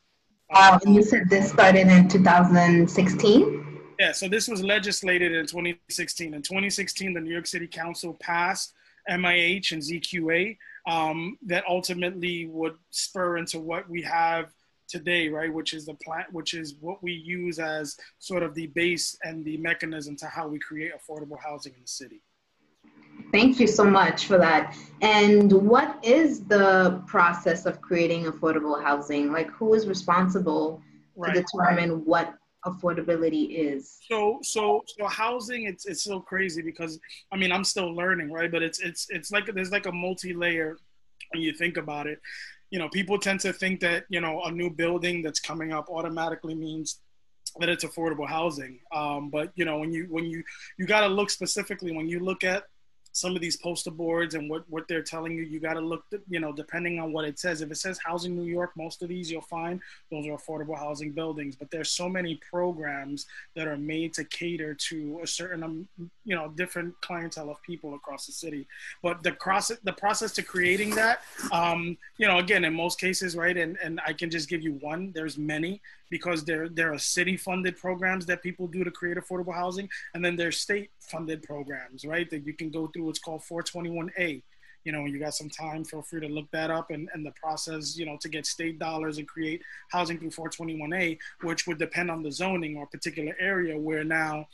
Wow, 0.50 0.78
and 0.82 0.94
you 0.94 1.02
said 1.02 1.28
this 1.28 1.50
started 1.50 1.88
in 1.88 2.08
2016? 2.08 3.80
Yeah, 4.00 4.12
so 4.12 4.28
this 4.28 4.48
was 4.48 4.62
legislated 4.62 5.32
in 5.32 5.46
2016. 5.46 6.32
In 6.32 6.40
2016, 6.40 7.12
the 7.12 7.20
New 7.20 7.30
York 7.30 7.46
City 7.46 7.66
Council 7.66 8.16
passed 8.20 8.72
MIH 9.10 9.72
and 9.72 9.82
ZQA 9.82 10.56
um, 10.86 11.38
that 11.46 11.64
ultimately 11.68 12.46
would 12.46 12.74
spur 12.90 13.36
into 13.36 13.58
what 13.58 13.88
we 13.88 14.02
have 14.02 14.52
today, 14.88 15.28
right? 15.28 15.52
Which 15.52 15.72
is 15.72 15.86
the 15.86 15.94
plant, 15.94 16.32
which 16.32 16.54
is 16.54 16.76
what 16.80 17.02
we 17.02 17.12
use 17.12 17.58
as 17.58 17.96
sort 18.18 18.42
of 18.42 18.54
the 18.54 18.68
base 18.68 19.16
and 19.22 19.44
the 19.44 19.56
mechanism 19.56 20.16
to 20.16 20.26
how 20.26 20.48
we 20.48 20.58
create 20.58 20.92
affordable 20.92 21.38
housing 21.42 21.72
in 21.74 21.80
the 21.82 21.88
city. 21.88 22.22
Thank 23.32 23.58
you 23.58 23.66
so 23.66 23.84
much 23.84 24.26
for 24.26 24.38
that. 24.38 24.76
And 25.00 25.52
what 25.52 25.98
is 26.04 26.44
the 26.44 27.02
process 27.06 27.66
of 27.66 27.80
creating 27.80 28.24
affordable 28.24 28.82
housing? 28.82 29.32
Like, 29.32 29.50
who 29.50 29.74
is 29.74 29.86
responsible 29.86 30.82
right. 31.16 31.34
to 31.34 31.42
determine 31.42 32.04
what 32.04 32.34
affordability 32.66 33.50
is. 33.50 33.98
So 34.10 34.38
so 34.42 34.82
so 34.86 35.06
housing 35.06 35.64
it's 35.64 35.86
it's 35.86 36.02
so 36.02 36.20
crazy 36.20 36.62
because 36.62 36.98
i 37.32 37.36
mean 37.36 37.52
i'm 37.52 37.64
still 37.64 37.94
learning 37.94 38.32
right? 38.32 38.50
But 38.50 38.62
it's 38.62 38.80
it's 38.80 39.06
it's 39.10 39.30
like 39.30 39.46
there's 39.54 39.70
like 39.70 39.86
a 39.86 39.92
multi-layer 39.92 40.78
when 41.32 41.42
you 41.42 41.52
think 41.52 41.76
about 41.76 42.06
it. 42.06 42.20
You 42.70 42.78
know 42.78 42.88
people 42.88 43.18
tend 43.18 43.40
to 43.40 43.52
think 43.52 43.80
that 43.80 44.04
you 44.08 44.20
know 44.20 44.42
a 44.44 44.50
new 44.50 44.70
building 44.70 45.22
that's 45.22 45.40
coming 45.40 45.72
up 45.72 45.88
automatically 45.90 46.54
means 46.54 47.00
that 47.60 47.68
it's 47.68 47.84
affordable 47.84 48.28
housing. 48.28 48.80
Um, 48.92 49.30
but 49.30 49.52
you 49.54 49.64
know 49.64 49.78
when 49.78 49.92
you 49.92 50.06
when 50.10 50.24
you 50.24 50.42
you 50.78 50.86
got 50.86 51.00
to 51.00 51.08
look 51.08 51.30
specifically 51.30 51.92
when 51.92 52.08
you 52.08 52.20
look 52.20 52.44
at 52.44 52.64
some 53.14 53.36
of 53.36 53.40
these 53.40 53.56
poster 53.56 53.92
boards 53.92 54.34
and 54.34 54.50
what, 54.50 54.68
what 54.68 54.88
they're 54.88 55.00
telling 55.00 55.32
you, 55.32 55.44
you 55.44 55.60
got 55.60 55.74
to 55.74 55.80
look, 55.80 56.04
you 56.28 56.40
know, 56.40 56.52
depending 56.52 56.98
on 56.98 57.12
what 57.12 57.24
it 57.24 57.38
says. 57.38 57.60
If 57.60 57.70
it 57.70 57.76
says 57.76 57.96
Housing 58.04 58.34
New 58.34 58.42
York, 58.42 58.72
most 58.76 59.02
of 59.02 59.08
these 59.08 59.30
you'll 59.30 59.40
find 59.40 59.80
those 60.10 60.26
are 60.26 60.36
affordable 60.36 60.76
housing 60.76 61.12
buildings. 61.12 61.54
But 61.54 61.70
there's 61.70 61.92
so 61.92 62.08
many 62.08 62.40
programs 62.50 63.26
that 63.54 63.68
are 63.68 63.76
made 63.76 64.14
to 64.14 64.24
cater 64.24 64.74
to 64.74 65.20
a 65.22 65.26
certain, 65.28 65.62
um, 65.62 65.88
you 66.24 66.34
know, 66.34 66.48
different 66.56 67.00
clientele 67.02 67.50
of 67.50 67.62
people 67.62 67.94
across 67.94 68.26
the 68.26 68.32
city. 68.32 68.66
But 69.00 69.22
the 69.22 69.32
process, 69.32 69.78
the 69.84 69.92
process 69.92 70.32
to 70.32 70.42
creating 70.42 70.90
that, 70.96 71.20
um, 71.52 71.96
you 72.18 72.26
know, 72.26 72.38
again, 72.38 72.64
in 72.64 72.74
most 72.74 72.98
cases, 73.00 73.36
right, 73.36 73.56
and, 73.56 73.78
and 73.80 74.00
I 74.04 74.12
can 74.12 74.28
just 74.28 74.48
give 74.48 74.60
you 74.60 74.72
one, 74.80 75.12
there's 75.14 75.38
many 75.38 75.80
because 76.14 76.44
there 76.44 76.68
there 76.68 76.92
are 76.92 76.98
city 77.16 77.36
funded 77.36 77.76
programs 77.76 78.24
that 78.26 78.40
people 78.40 78.68
do 78.68 78.84
to 78.84 78.90
create 78.92 79.16
affordable 79.16 79.52
housing, 79.52 79.88
and 80.14 80.24
then 80.24 80.36
there's 80.36 80.58
state 80.60 80.90
funded 81.00 81.42
programs, 81.42 82.04
right? 82.04 82.30
That 82.30 82.46
you 82.46 82.54
can 82.54 82.70
go 82.70 82.86
through. 82.86 83.10
It's 83.10 83.18
called 83.18 83.42
421A. 83.50 84.40
You 84.84 84.92
know, 84.92 85.02
when 85.02 85.12
you 85.12 85.18
got 85.18 85.34
some 85.34 85.48
time, 85.48 85.84
feel 85.84 86.02
free 86.02 86.20
to 86.20 86.28
look 86.28 86.50
that 86.52 86.70
up 86.70 86.90
and, 86.90 87.08
and 87.14 87.24
the 87.24 87.32
process, 87.32 87.96
you 87.96 88.06
know, 88.06 88.16
to 88.20 88.28
get 88.28 88.46
state 88.46 88.78
dollars 88.78 89.18
and 89.18 89.26
create 89.26 89.62
housing 89.90 90.18
through 90.18 90.30
421A, 90.30 91.18
which 91.42 91.66
would 91.66 91.78
depend 91.78 92.10
on 92.10 92.22
the 92.22 92.30
zoning 92.30 92.76
or 92.76 92.86
particular 92.86 93.34
area 93.40 93.78
where 93.78 94.04
now 94.04 94.46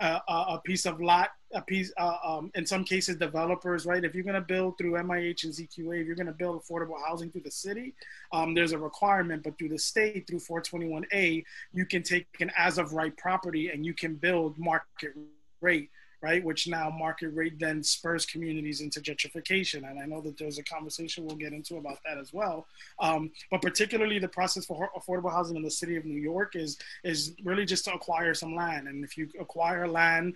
uh, 0.00 0.18
a 0.28 0.60
piece 0.64 0.84
of 0.86 1.00
lot, 1.00 1.30
a 1.54 1.62
piece, 1.62 1.92
uh, 1.96 2.16
um, 2.24 2.50
in 2.54 2.66
some 2.66 2.82
cases, 2.82 3.16
developers, 3.16 3.86
right? 3.86 4.04
If 4.04 4.14
you're 4.14 4.24
going 4.24 4.34
to 4.34 4.40
build 4.40 4.76
through 4.78 4.92
MIH 4.92 5.44
and 5.44 5.52
ZQA, 5.52 6.00
if 6.00 6.06
you're 6.06 6.16
going 6.16 6.26
to 6.26 6.32
build 6.32 6.60
affordable 6.60 6.96
housing 7.06 7.30
through 7.30 7.42
the 7.42 7.50
city, 7.50 7.94
um, 8.32 8.54
there's 8.54 8.72
a 8.72 8.78
requirement, 8.78 9.44
but 9.44 9.56
through 9.58 9.68
the 9.68 9.78
state, 9.78 10.26
through 10.26 10.40
421A, 10.40 11.44
you 11.72 11.86
can 11.86 12.02
take 12.02 12.26
an 12.40 12.50
as 12.56 12.78
of 12.78 12.92
right 12.92 13.16
property 13.16 13.70
and 13.70 13.86
you 13.86 13.94
can 13.94 14.14
build 14.16 14.58
market 14.58 15.12
rate 15.60 15.90
right? 16.22 16.42
Which 16.44 16.68
now 16.68 16.88
market 16.88 17.28
rate 17.28 17.58
then 17.58 17.82
spurs 17.82 18.24
communities 18.24 18.80
into 18.80 19.00
gentrification. 19.00 19.88
And 19.88 19.98
I 19.98 20.06
know 20.06 20.20
that 20.22 20.38
there's 20.38 20.58
a 20.58 20.64
conversation 20.64 21.24
we'll 21.26 21.36
get 21.36 21.52
into 21.52 21.76
about 21.76 21.98
that 22.06 22.18
as 22.18 22.32
well. 22.32 22.66
Um, 23.00 23.30
but 23.50 23.60
particularly 23.60 24.18
the 24.18 24.28
process 24.28 24.64
for 24.64 24.90
affordable 24.96 25.32
housing 25.32 25.56
in 25.56 25.62
the 25.62 25.70
city 25.70 25.96
of 25.96 26.04
New 26.04 26.20
York 26.20 26.54
is, 26.54 26.78
is 27.02 27.34
really 27.44 27.64
just 27.64 27.84
to 27.86 27.92
acquire 27.92 28.34
some 28.34 28.54
land. 28.54 28.86
And 28.86 29.04
if 29.04 29.18
you 29.18 29.28
acquire 29.40 29.88
land 29.88 30.34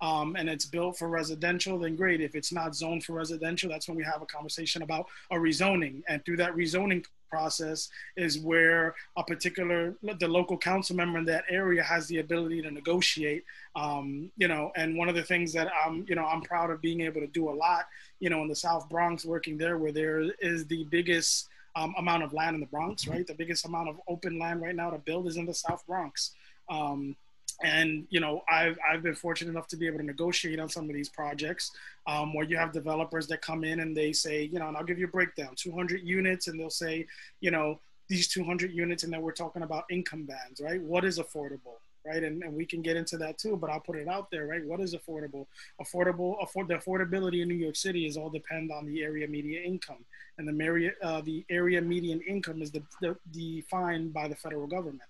um, 0.00 0.36
and 0.36 0.48
it's 0.48 0.66
built 0.66 0.98
for 0.98 1.08
residential, 1.08 1.78
then 1.78 1.96
great. 1.96 2.20
If 2.20 2.34
it's 2.34 2.52
not 2.52 2.76
zoned 2.76 3.04
for 3.04 3.14
residential, 3.14 3.68
that's 3.68 3.88
when 3.88 3.96
we 3.96 4.04
have 4.04 4.22
a 4.22 4.26
conversation 4.26 4.82
about 4.82 5.06
a 5.30 5.36
rezoning. 5.36 6.02
And 6.08 6.24
through 6.24 6.36
that 6.38 6.54
rezoning 6.54 7.04
process 7.28 7.88
is 8.16 8.38
where 8.38 8.94
a 9.16 9.24
particular 9.24 9.94
the 10.20 10.28
local 10.28 10.56
council 10.56 10.96
member 10.96 11.18
in 11.18 11.24
that 11.24 11.44
area 11.48 11.82
has 11.82 12.06
the 12.08 12.18
ability 12.18 12.62
to 12.62 12.70
negotiate 12.70 13.44
um, 13.74 14.30
you 14.36 14.48
know 14.48 14.70
and 14.76 14.96
one 14.96 15.08
of 15.08 15.14
the 15.14 15.22
things 15.22 15.52
that 15.52 15.70
i'm 15.84 16.04
you 16.08 16.14
know 16.14 16.24
i'm 16.24 16.42
proud 16.42 16.70
of 16.70 16.80
being 16.80 17.00
able 17.00 17.20
to 17.20 17.26
do 17.28 17.48
a 17.48 17.52
lot 17.52 17.86
you 18.20 18.30
know 18.30 18.42
in 18.42 18.48
the 18.48 18.56
south 18.56 18.88
bronx 18.88 19.24
working 19.24 19.58
there 19.58 19.78
where 19.78 19.92
there 19.92 20.20
is 20.40 20.66
the 20.66 20.84
biggest 20.84 21.48
um, 21.76 21.94
amount 21.98 22.22
of 22.22 22.32
land 22.32 22.54
in 22.54 22.60
the 22.60 22.66
bronx 22.66 23.06
right? 23.06 23.26
The 23.26 23.34
biggest 23.34 23.66
amount 23.66 23.88
of 23.88 24.00
open 24.08 24.38
land 24.38 24.62
right 24.62 24.74
now 24.74 24.90
to 24.90 24.98
build 24.98 25.26
is 25.26 25.36
in 25.36 25.46
the 25.46 25.54
south 25.54 25.86
bronx. 25.86 26.32
Um, 26.68 27.14
and 27.62 28.06
you 28.10 28.20
know 28.20 28.42
I've, 28.48 28.78
I've 28.88 29.02
been 29.02 29.14
fortunate 29.14 29.50
enough 29.50 29.68
to 29.68 29.76
be 29.76 29.86
able 29.86 29.98
to 29.98 30.04
negotiate 30.04 30.60
on 30.60 30.68
some 30.68 30.88
of 30.88 30.94
these 30.94 31.08
projects 31.08 31.72
um, 32.06 32.34
where 32.34 32.44
you 32.44 32.56
have 32.56 32.72
developers 32.72 33.26
that 33.28 33.40
come 33.40 33.64
in 33.64 33.80
and 33.80 33.96
they 33.96 34.12
say 34.12 34.44
you 34.44 34.58
know 34.58 34.68
and 34.68 34.76
i'll 34.76 34.84
give 34.84 34.98
you 34.98 35.06
a 35.06 35.08
breakdown 35.08 35.54
200 35.56 36.02
units 36.02 36.48
and 36.48 36.60
they'll 36.60 36.70
say 36.70 37.06
you 37.40 37.50
know 37.50 37.78
these 38.08 38.28
200 38.28 38.72
units 38.72 39.02
and 39.02 39.12
then 39.12 39.22
we're 39.22 39.32
talking 39.32 39.62
about 39.62 39.84
income 39.90 40.24
bands 40.24 40.60
right? 40.60 40.80
What 40.82 41.04
is 41.04 41.18
affordable 41.18 41.78
right? 42.06 42.22
And, 42.22 42.42
and 42.44 42.54
we 42.54 42.64
can 42.64 42.82
get 42.82 42.96
into 42.96 43.16
that 43.18 43.38
too 43.38 43.56
but 43.56 43.70
i'll 43.70 43.80
put 43.80 43.96
it 43.96 44.08
out 44.08 44.30
there 44.30 44.46
right? 44.46 44.64
What 44.64 44.80
is 44.80 44.94
affordable? 44.94 45.46
Affordable 45.80 46.42
afford 46.42 46.68
the 46.68 46.74
affordability 46.74 47.42
in 47.42 47.48
new 47.48 47.54
york 47.54 47.76
city 47.76 48.06
is 48.06 48.16
all 48.16 48.30
depend 48.30 48.70
on 48.70 48.86
the 48.86 49.02
area 49.02 49.26
median 49.26 49.64
income. 49.64 50.04
And 50.38 50.46
the 50.46 50.64
area 50.64 50.92
uh, 51.02 51.20
the 51.22 51.44
area 51.50 51.80
median 51.80 52.20
income 52.20 52.62
is 52.62 52.70
the, 52.70 52.82
the, 53.00 53.16
defined 53.32 54.12
by 54.12 54.28
the 54.28 54.36
federal 54.36 54.66
government 54.66 55.08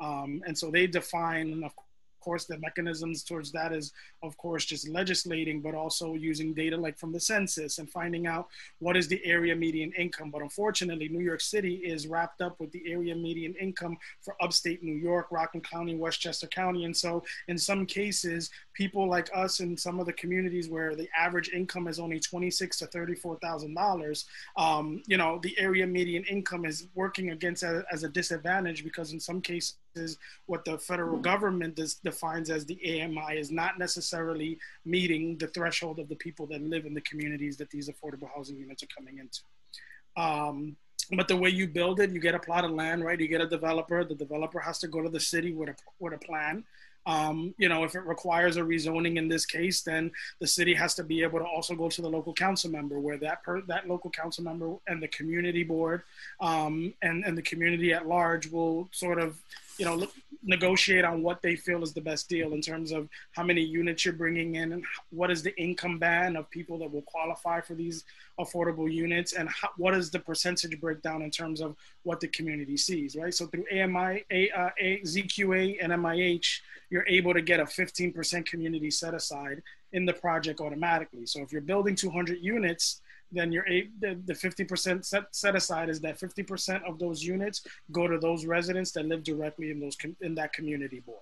um, 0.00 0.42
and 0.46 0.56
so 0.56 0.70
they 0.70 0.86
define, 0.86 1.64
of 1.64 1.72
course, 2.20 2.44
the 2.44 2.58
mechanisms 2.58 3.24
towards 3.24 3.50
that 3.50 3.72
is, 3.72 3.92
of 4.22 4.36
course, 4.36 4.66
just 4.66 4.86
legislating, 4.90 5.62
but 5.62 5.74
also 5.74 6.12
using 6.12 6.52
data 6.52 6.76
like 6.76 6.98
from 6.98 7.12
the 7.12 7.18
census 7.18 7.78
and 7.78 7.88
finding 7.88 8.26
out 8.26 8.46
what 8.78 8.94
is 8.94 9.08
the 9.08 9.24
area 9.24 9.56
median 9.56 9.90
income. 9.96 10.30
But 10.30 10.42
unfortunately, 10.42 11.08
New 11.08 11.24
York 11.24 11.40
City 11.40 11.76
is 11.76 12.06
wrapped 12.06 12.42
up 12.42 12.60
with 12.60 12.70
the 12.72 12.82
area 12.86 13.14
median 13.14 13.54
income 13.54 13.96
for 14.20 14.36
upstate 14.42 14.82
New 14.82 14.98
York, 15.08 15.28
Rockland 15.30 15.64
County, 15.64 15.96
Westchester 15.96 16.46
County. 16.46 16.84
And 16.84 16.94
so 16.94 17.24
in 17.48 17.56
some 17.56 17.86
cases, 17.86 18.50
people 18.74 19.08
like 19.08 19.30
us 19.34 19.60
in 19.60 19.74
some 19.74 19.98
of 19.98 20.04
the 20.04 20.12
communities 20.12 20.68
where 20.68 20.94
the 20.94 21.08
average 21.18 21.48
income 21.54 21.88
is 21.88 21.98
only 21.98 22.20
twenty-six 22.20 22.78
to 22.80 22.86
thirty-four 22.86 23.38
thousand 23.40 23.70
um, 23.70 23.82
dollars, 23.82 24.26
you 25.06 25.16
know, 25.16 25.40
the 25.42 25.58
area 25.58 25.86
median 25.86 26.24
income 26.24 26.66
is 26.66 26.86
working 26.94 27.30
against 27.30 27.64
as 27.64 28.04
a 28.04 28.10
disadvantage 28.10 28.84
because 28.84 29.14
in 29.14 29.20
some 29.20 29.40
cases, 29.40 29.76
what 30.46 30.64
the 30.64 30.78
federal 30.78 31.18
government 31.18 31.80
defines 32.04 32.50
as 32.50 32.64
the 32.64 32.78
AMI 32.84 33.38
is 33.38 33.50
not 33.50 33.78
necessarily 33.78 34.58
meeting 34.84 35.36
the 35.38 35.48
threshold 35.48 35.98
of 35.98 36.08
the 36.08 36.16
people 36.16 36.46
that 36.46 36.62
live 36.62 36.86
in 36.86 36.94
the 36.94 37.00
communities 37.02 37.56
that 37.56 37.70
these 37.70 37.88
affordable 37.88 38.28
housing 38.34 38.56
units 38.56 38.82
are 38.82 38.88
coming 38.96 39.18
into. 39.18 39.40
Um, 40.16 40.76
but 41.12 41.28
the 41.28 41.36
way 41.36 41.50
you 41.50 41.66
build 41.66 42.00
it, 42.00 42.10
you 42.10 42.20
get 42.20 42.34
a 42.34 42.38
plot 42.38 42.64
of 42.64 42.70
land, 42.70 43.04
right? 43.04 43.18
You 43.18 43.26
get 43.26 43.40
a 43.40 43.48
developer. 43.48 44.04
The 44.04 44.14
developer 44.14 44.60
has 44.60 44.78
to 44.80 44.88
go 44.88 45.02
to 45.02 45.08
the 45.08 45.20
city 45.20 45.52
with 45.52 45.70
a 45.70 45.74
with 45.98 46.14
a 46.14 46.18
plan. 46.18 46.64
Um, 47.06 47.54
you 47.56 47.68
know, 47.68 47.84
if 47.84 47.94
it 47.94 48.00
requires 48.00 48.56
a 48.56 48.60
rezoning 48.60 49.16
in 49.16 49.26
this 49.26 49.46
case, 49.46 49.80
then 49.80 50.10
the 50.38 50.46
city 50.46 50.74
has 50.74 50.94
to 50.96 51.02
be 51.02 51.22
able 51.22 51.38
to 51.38 51.46
also 51.46 51.74
go 51.74 51.88
to 51.88 52.02
the 52.02 52.08
local 52.08 52.34
council 52.34 52.70
member, 52.70 53.00
where 53.00 53.16
that 53.18 53.42
per, 53.42 53.62
that 53.62 53.88
local 53.88 54.10
council 54.10 54.44
member 54.44 54.74
and 54.86 55.02
the 55.02 55.08
community 55.08 55.64
board 55.64 56.02
um, 56.40 56.92
and 57.02 57.24
and 57.24 57.36
the 57.36 57.42
community 57.42 57.92
at 57.92 58.06
large 58.06 58.50
will 58.50 58.88
sort 58.92 59.18
of, 59.18 59.38
you 59.80 59.86
know, 59.86 60.06
negotiate 60.42 61.06
on 61.06 61.22
what 61.22 61.40
they 61.40 61.56
feel 61.56 61.82
is 61.82 61.94
the 61.94 62.02
best 62.02 62.28
deal 62.28 62.52
in 62.52 62.60
terms 62.60 62.92
of 62.92 63.08
how 63.32 63.42
many 63.42 63.62
units 63.62 64.04
you're 64.04 64.12
bringing 64.12 64.56
in 64.56 64.72
and 64.72 64.84
what 65.08 65.30
is 65.30 65.42
the 65.42 65.58
income 65.58 65.98
band 65.98 66.36
of 66.36 66.50
people 66.50 66.78
that 66.78 66.92
will 66.92 67.02
qualify 67.02 67.62
for 67.62 67.72
these 67.72 68.04
affordable 68.38 68.92
units 68.92 69.32
and 69.32 69.48
how, 69.48 69.70
what 69.78 69.94
is 69.94 70.10
the 70.10 70.18
percentage 70.18 70.78
breakdown 70.82 71.22
in 71.22 71.30
terms 71.30 71.62
of 71.62 71.76
what 72.02 72.20
the 72.20 72.28
community 72.28 72.76
sees, 72.76 73.16
right? 73.16 73.32
So 73.32 73.46
through 73.46 73.64
AMI, 73.72 74.22
a, 74.30 74.50
uh, 74.50 74.68
a, 74.78 75.00
ZQA, 75.00 75.78
and 75.80 75.92
MIH, 75.94 76.60
you're 76.90 77.06
able 77.08 77.32
to 77.32 77.40
get 77.40 77.58
a 77.58 77.64
15% 77.64 78.44
community 78.44 78.90
set 78.90 79.14
aside 79.14 79.62
in 79.94 80.04
the 80.04 80.12
project 80.12 80.60
automatically. 80.60 81.24
So 81.24 81.40
if 81.40 81.52
you're 81.52 81.62
building 81.62 81.94
200 81.94 82.38
units, 82.42 83.00
then 83.32 83.52
you're 83.52 83.68
a, 83.68 83.88
the, 84.00 84.20
the 84.26 84.32
50% 84.32 85.04
set, 85.04 85.24
set 85.34 85.54
aside 85.54 85.88
is 85.88 86.00
that 86.00 86.18
50% 86.18 86.82
of 86.88 86.98
those 86.98 87.22
units 87.22 87.62
go 87.92 88.06
to 88.06 88.18
those 88.18 88.44
residents 88.44 88.92
that 88.92 89.06
live 89.06 89.22
directly 89.22 89.70
in 89.70 89.80
those 89.80 89.96
in 90.20 90.34
that 90.34 90.52
community 90.52 91.00
board 91.00 91.20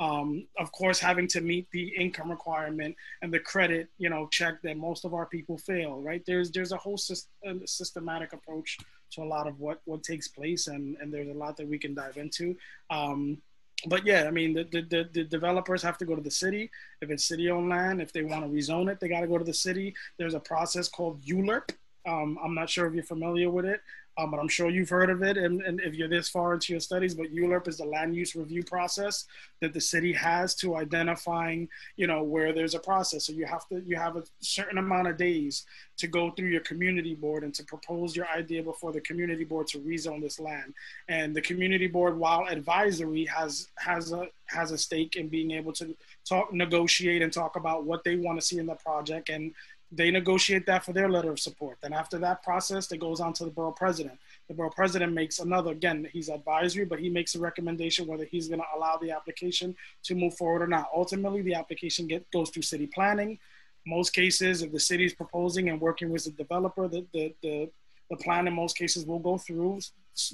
um, 0.00 0.46
of 0.58 0.72
course, 0.72 0.98
having 0.98 1.26
to 1.28 1.40
meet 1.40 1.70
the 1.70 1.88
income 1.96 2.30
requirement 2.30 2.96
and 3.22 3.32
the 3.32 3.38
credit, 3.38 3.88
you 3.98 4.10
know, 4.10 4.28
check 4.30 4.60
that 4.62 4.76
most 4.76 5.04
of 5.04 5.14
our 5.14 5.26
people 5.26 5.58
fail. 5.58 6.00
Right? 6.00 6.22
There's 6.26 6.50
there's 6.50 6.72
a 6.72 6.76
whole 6.76 6.96
system, 6.96 7.66
systematic 7.66 8.32
approach 8.32 8.78
to 9.12 9.22
a 9.22 9.24
lot 9.24 9.46
of 9.46 9.60
what 9.60 9.80
what 9.84 10.02
takes 10.02 10.28
place, 10.28 10.66
and 10.66 10.96
and 11.00 11.12
there's 11.12 11.28
a 11.28 11.38
lot 11.38 11.56
that 11.56 11.68
we 11.68 11.78
can 11.78 11.94
dive 11.94 12.16
into. 12.16 12.56
Um, 12.90 13.38
but 13.86 14.06
yeah, 14.06 14.24
I 14.26 14.30
mean, 14.30 14.54
the, 14.54 14.64
the, 14.64 15.08
the, 15.12 15.24
developers 15.24 15.82
have 15.82 15.98
to 15.98 16.04
go 16.04 16.14
to 16.14 16.22
the 16.22 16.30
city. 16.30 16.70
If 17.00 17.10
it's 17.10 17.24
city-owned 17.24 17.68
land, 17.68 18.00
if 18.00 18.12
they 18.12 18.22
want 18.22 18.44
to 18.44 18.48
rezone 18.48 18.90
it, 18.90 18.98
they 19.00 19.08
got 19.08 19.20
to 19.20 19.26
go 19.26 19.38
to 19.38 19.44
the 19.44 19.54
city. 19.54 19.94
There's 20.18 20.34
a 20.34 20.40
process 20.40 20.88
called 20.88 21.22
ULURP. 21.22 21.70
Um, 22.06 22.38
I'm 22.42 22.54
not 22.54 22.70
sure 22.70 22.86
if 22.86 22.94
you're 22.94 23.02
familiar 23.02 23.50
with 23.50 23.64
it 23.64 23.80
um, 24.16 24.30
but 24.30 24.38
I'm 24.38 24.48
sure 24.48 24.70
you've 24.70 24.88
heard 24.88 25.10
of 25.10 25.22
it. 25.22 25.36
And, 25.36 25.62
and 25.62 25.80
if 25.80 25.94
you're 25.94 26.08
this 26.08 26.28
far 26.28 26.54
into 26.54 26.72
your 26.72 26.80
studies, 26.80 27.14
but 27.14 27.34
ULURP 27.34 27.66
is 27.66 27.78
the 27.78 27.84
land 27.84 28.14
use 28.14 28.36
review 28.36 28.62
process 28.62 29.26
that 29.60 29.72
the 29.72 29.80
city 29.80 30.12
has 30.12 30.54
to 30.56 30.76
identifying, 30.76 31.68
you 31.96 32.06
know, 32.06 32.22
where 32.22 32.52
there's 32.52 32.74
a 32.74 32.78
process. 32.78 33.26
So 33.26 33.32
you 33.32 33.46
have 33.46 33.66
to, 33.68 33.82
you 33.84 33.96
have 33.96 34.16
a 34.16 34.22
certain 34.40 34.78
amount 34.78 35.08
of 35.08 35.16
days 35.16 35.66
to 35.96 36.06
go 36.06 36.30
through 36.30 36.48
your 36.48 36.60
community 36.60 37.14
board 37.14 37.42
and 37.42 37.52
to 37.54 37.64
propose 37.64 38.14
your 38.14 38.28
idea 38.28 38.62
before 38.62 38.92
the 38.92 39.00
community 39.00 39.44
board 39.44 39.66
to 39.68 39.78
rezone 39.78 40.20
this 40.20 40.38
land. 40.38 40.74
And 41.08 41.34
the 41.34 41.42
community 41.42 41.88
board, 41.88 42.16
while 42.16 42.46
advisory, 42.46 43.24
has 43.26 43.68
has 43.76 44.12
a 44.12 44.28
has 44.46 44.70
a 44.70 44.78
stake 44.78 45.16
in 45.16 45.28
being 45.28 45.50
able 45.52 45.72
to 45.72 45.96
talk, 46.24 46.52
negotiate, 46.52 47.22
and 47.22 47.32
talk 47.32 47.56
about 47.56 47.84
what 47.84 48.04
they 48.04 48.16
want 48.16 48.38
to 48.38 48.46
see 48.46 48.58
in 48.58 48.66
the 48.66 48.74
project 48.74 49.28
and 49.28 49.54
they 49.92 50.10
negotiate 50.10 50.66
that 50.66 50.84
for 50.84 50.92
their 50.92 51.08
letter 51.08 51.30
of 51.30 51.38
support. 51.38 51.78
Then 51.80 51.92
after 51.92 52.18
that 52.18 52.42
process, 52.42 52.90
it 52.90 52.98
goes 52.98 53.20
on 53.20 53.32
to 53.34 53.44
the 53.44 53.50
borough 53.50 53.72
president. 53.72 54.18
The 54.48 54.54
borough 54.54 54.70
president 54.70 55.12
makes 55.12 55.38
another, 55.38 55.72
again, 55.72 56.08
he's 56.12 56.28
advisory, 56.28 56.84
but 56.84 56.98
he 56.98 57.08
makes 57.08 57.34
a 57.34 57.38
recommendation 57.38 58.06
whether 58.06 58.24
he's 58.24 58.48
going 58.48 58.60
to 58.60 58.66
allow 58.76 58.96
the 58.96 59.10
application 59.10 59.76
to 60.04 60.14
move 60.14 60.34
forward 60.36 60.62
or 60.62 60.66
not. 60.66 60.88
Ultimately, 60.94 61.42
the 61.42 61.54
application 61.54 62.06
get, 62.06 62.28
goes 62.32 62.50
through 62.50 62.62
city 62.62 62.86
planning. 62.86 63.38
Most 63.86 64.10
cases, 64.10 64.62
if 64.62 64.72
the 64.72 64.80
city 64.80 65.04
is 65.04 65.14
proposing 65.14 65.68
and 65.68 65.80
working 65.80 66.10
with 66.10 66.24
the 66.24 66.30
developer, 66.30 66.88
the, 66.88 67.04
the, 67.12 67.34
the, 67.42 67.70
the 68.10 68.16
plan 68.16 68.46
in 68.46 68.54
most 68.54 68.76
cases 68.76 69.04
will 69.04 69.18
go 69.18 69.38
through, 69.38 69.80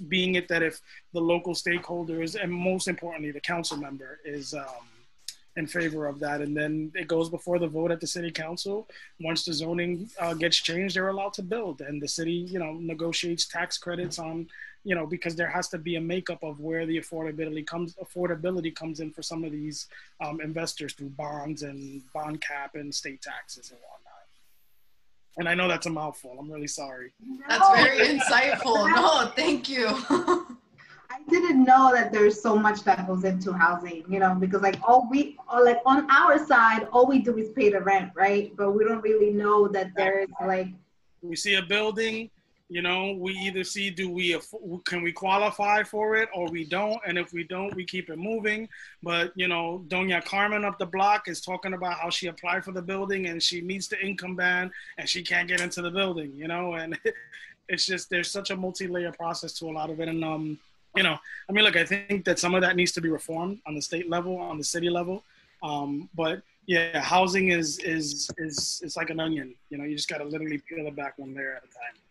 being 0.09 0.35
it 0.35 0.49
that 0.49 0.63
if 0.63 0.81
the 1.13 1.21
local 1.21 1.55
stakeholders 1.55 2.41
and 2.41 2.53
most 2.53 2.87
importantly, 2.89 3.31
the 3.31 3.41
council 3.41 3.77
member 3.77 4.21
is 4.25 4.55
um, 4.55 4.87
in 5.57 5.67
favor 5.67 6.07
of 6.07 6.21
that. 6.21 6.41
And 6.41 6.57
then 6.57 6.93
it 6.95 7.09
goes 7.09 7.29
before 7.29 7.59
the 7.59 7.67
vote 7.67 7.91
at 7.91 8.01
the 8.01 8.07
city 8.07 8.31
council. 8.31 8.89
Once 9.21 9.45
the 9.45 9.53
zoning 9.53 10.09
uh, 10.19 10.35
gets 10.35 10.57
changed, 10.57 10.97
they're 10.97 11.09
allowed 11.09 11.33
to 11.35 11.43
build. 11.43 11.81
And 11.81 12.01
the 12.01 12.09
city, 12.09 12.33
you 12.33 12.59
know, 12.59 12.75
negotiates 12.75 13.47
tax 13.47 13.77
credits 13.77 14.19
on, 14.19 14.49
you 14.85 14.95
know, 14.95 15.07
because 15.07 15.35
there 15.35 15.49
has 15.49 15.69
to 15.69 15.79
be 15.79 15.97
a 15.97 16.01
makeup 16.01 16.43
of 16.43 16.61
where 16.61 16.87
the 16.87 16.99
affordability 16.99 17.67
comes, 17.67 17.95
affordability 17.97 18.75
comes 18.75 19.01
in 19.01 19.11
for 19.11 19.23
some 19.23 19.45
of 19.45 19.53
these 19.53 19.89
um, 20.25 20.41
investors 20.41 20.93
through 20.93 21.11
bonds 21.11 21.63
and 21.63 22.03
bond 22.13 22.41
cap 22.41 22.75
and 22.75 22.95
state 22.95 23.21
taxes 23.21 23.71
and 23.71 23.81
whatnot. 23.81 24.11
And 25.37 25.49
I 25.49 25.55
know 25.55 25.69
that's 25.69 25.87
a 25.87 25.91
mouthful. 25.91 26.37
I'm 26.39 26.51
really 26.51 26.67
sorry. 26.67 27.13
That's 27.49 27.69
very 27.71 28.19
insightful. 28.19 28.95
No, 28.95 29.33
thank 29.35 29.69
you. 29.69 29.89
I 31.11 31.19
didn't 31.29 31.65
know 31.65 31.91
that 31.93 32.13
there's 32.13 32.41
so 32.41 32.57
much 32.57 32.85
that 32.85 33.07
goes 33.07 33.25
into 33.25 33.53
housing, 33.53 34.05
you 34.09 34.21
know, 34.21 34.37
because 34.39 34.63
like 34.63 34.77
all 34.87 35.09
we, 35.11 35.37
or 35.53 35.65
like 35.65 35.81
on 35.85 36.09
our 36.09 36.45
side, 36.47 36.87
all 36.93 37.07
we 37.07 37.19
do 37.19 37.37
is 37.37 37.49
pay 37.51 37.69
the 37.71 37.81
rent, 37.81 38.13
right? 38.15 38.55
But 38.57 38.71
we 38.73 38.85
don't 38.85 39.03
really 39.03 39.31
know 39.31 39.67
that 39.69 39.93
there 39.97 40.21
is 40.21 40.29
like. 40.47 40.69
We 41.23 41.35
see 41.35 41.57
a 41.57 41.63
building, 41.63 42.31
you 42.69 42.81
know, 42.81 43.13
we 43.19 43.33
either 43.33 43.65
see 43.65 43.91
do 43.91 44.09
we 44.09 44.39
can 44.85 45.03
we 45.03 45.11
qualify 45.11 45.83
for 45.83 46.15
it 46.15 46.29
or 46.33 46.49
we 46.49 46.65
don't, 46.65 47.01
and 47.05 47.19
if 47.19 47.33
we 47.33 47.43
don't, 47.43 47.75
we 47.75 47.85
keep 47.85 48.09
it 48.09 48.17
moving. 48.17 48.69
But 49.03 49.33
you 49.35 49.49
know, 49.49 49.85
Doña 49.89 50.25
Carmen 50.25 50.65
up 50.65 50.79
the 50.79 50.87
block 50.87 51.27
is 51.27 51.41
talking 51.41 51.75
about 51.75 51.99
how 51.99 52.11
she 52.11 52.29
applied 52.29 52.65
for 52.65 52.71
the 52.71 52.83
building 52.83 53.27
and 53.27 53.43
she 53.43 53.61
meets 53.61 53.89
the 53.89 54.01
income 54.01 54.37
band 54.37 54.71
and 54.97 55.09
she 55.09 55.25
can't 55.25 55.49
get 55.49 55.61
into 55.61 55.83
the 55.83 55.91
building, 55.91 56.33
you 56.37 56.47
know, 56.47 56.75
and 56.75 56.97
it's 57.69 57.85
just 57.85 58.09
there's 58.09 58.31
such 58.31 58.51
a 58.51 58.57
multi-layer 58.57 59.13
process 59.13 59.53
to 59.55 59.67
a 59.67 59.73
lot 59.73 59.91
of 59.91 59.99
it, 59.99 60.09
and 60.09 60.25
um 60.25 60.59
you 60.97 61.03
know, 61.03 61.16
I 61.49 61.53
mean, 61.53 61.64
look, 61.64 61.76
I 61.76 61.84
think 61.84 62.24
that 62.24 62.38
some 62.38 62.55
of 62.55 62.62
that 62.62 62.76
needs 62.76 62.93
to 62.93 63.01
be 63.01 63.09
reformed 63.09 63.61
on 63.66 63.74
the 63.74 63.82
state 63.82 64.09
level, 64.09 64.36
on 64.36 64.59
the 64.59 64.64
city 64.64 64.91
level. 64.91 65.24
Um, 65.62 66.09
but 66.14 66.43
yeah, 66.66 67.01
housing 67.01 67.51
is 67.51 67.78
is 67.80 68.30
is 68.38 68.80
it's 68.84 68.97
like 68.97 69.11
an 69.11 69.20
onion. 69.20 69.55
You 69.70 69.78
know, 69.78 69.84
you 69.84 69.97
just 69.97 70.09
got 70.09 70.18
to 70.18 70.24
literally 70.24 70.59
peel 70.68 70.86
it 70.86 70.97
back 70.97 71.18
one 71.18 71.34
layer 71.34 71.55
at 71.55 71.64
a 71.64 71.66
time. 71.66 72.10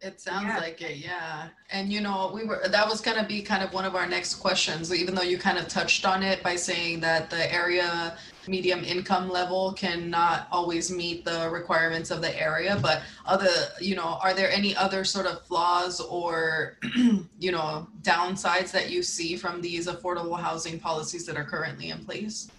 It 0.00 0.20
sounds 0.20 0.48
Yeah. 0.48 0.58
like 0.58 0.82
it, 0.82 0.98
yeah. 0.98 1.48
And 1.70 1.92
you 1.92 2.00
know, 2.00 2.30
we 2.34 2.44
were 2.44 2.60
that 2.68 2.86
was 2.86 3.00
gonna 3.00 3.26
be 3.26 3.40
kind 3.40 3.62
of 3.62 3.72
one 3.72 3.84
of 3.84 3.94
our 3.94 4.06
next 4.06 4.34
questions, 4.36 4.92
even 4.92 5.14
though 5.14 5.22
you 5.22 5.38
kind 5.38 5.56
of 5.56 5.66
touched 5.68 6.04
on 6.04 6.22
it 6.22 6.42
by 6.42 6.56
saying 6.56 7.00
that 7.00 7.30
the 7.30 7.52
area 7.52 8.16
medium 8.46 8.84
income 8.84 9.30
level 9.30 9.72
cannot 9.72 10.46
always 10.52 10.90
meet 10.90 11.24
the 11.24 11.48
requirements 11.50 12.10
of 12.10 12.20
the 12.20 12.38
area. 12.38 12.78
But 12.80 13.02
other, 13.24 13.48
you 13.80 13.96
know, 13.96 14.18
are 14.22 14.34
there 14.34 14.50
any 14.50 14.76
other 14.76 15.04
sort 15.04 15.26
of 15.26 15.42
flaws 15.46 16.00
or 16.00 16.76
you 17.38 17.52
know 17.52 17.86
downsides 18.02 18.70
that 18.72 18.90
you 18.90 19.02
see 19.02 19.36
from 19.36 19.62
these 19.62 19.86
affordable 19.86 20.38
housing 20.38 20.78
policies 20.78 21.24
that 21.26 21.36
are 21.36 21.44
currently 21.44 21.90
in 21.90 22.04
place? 22.04 22.50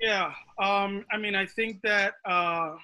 Yeah, 0.00 0.32
um, 0.58 1.04
I 1.10 1.16
mean, 1.18 1.34
I 1.34 1.46
think 1.46 1.80
that 1.82 2.14
uh, 2.24 2.76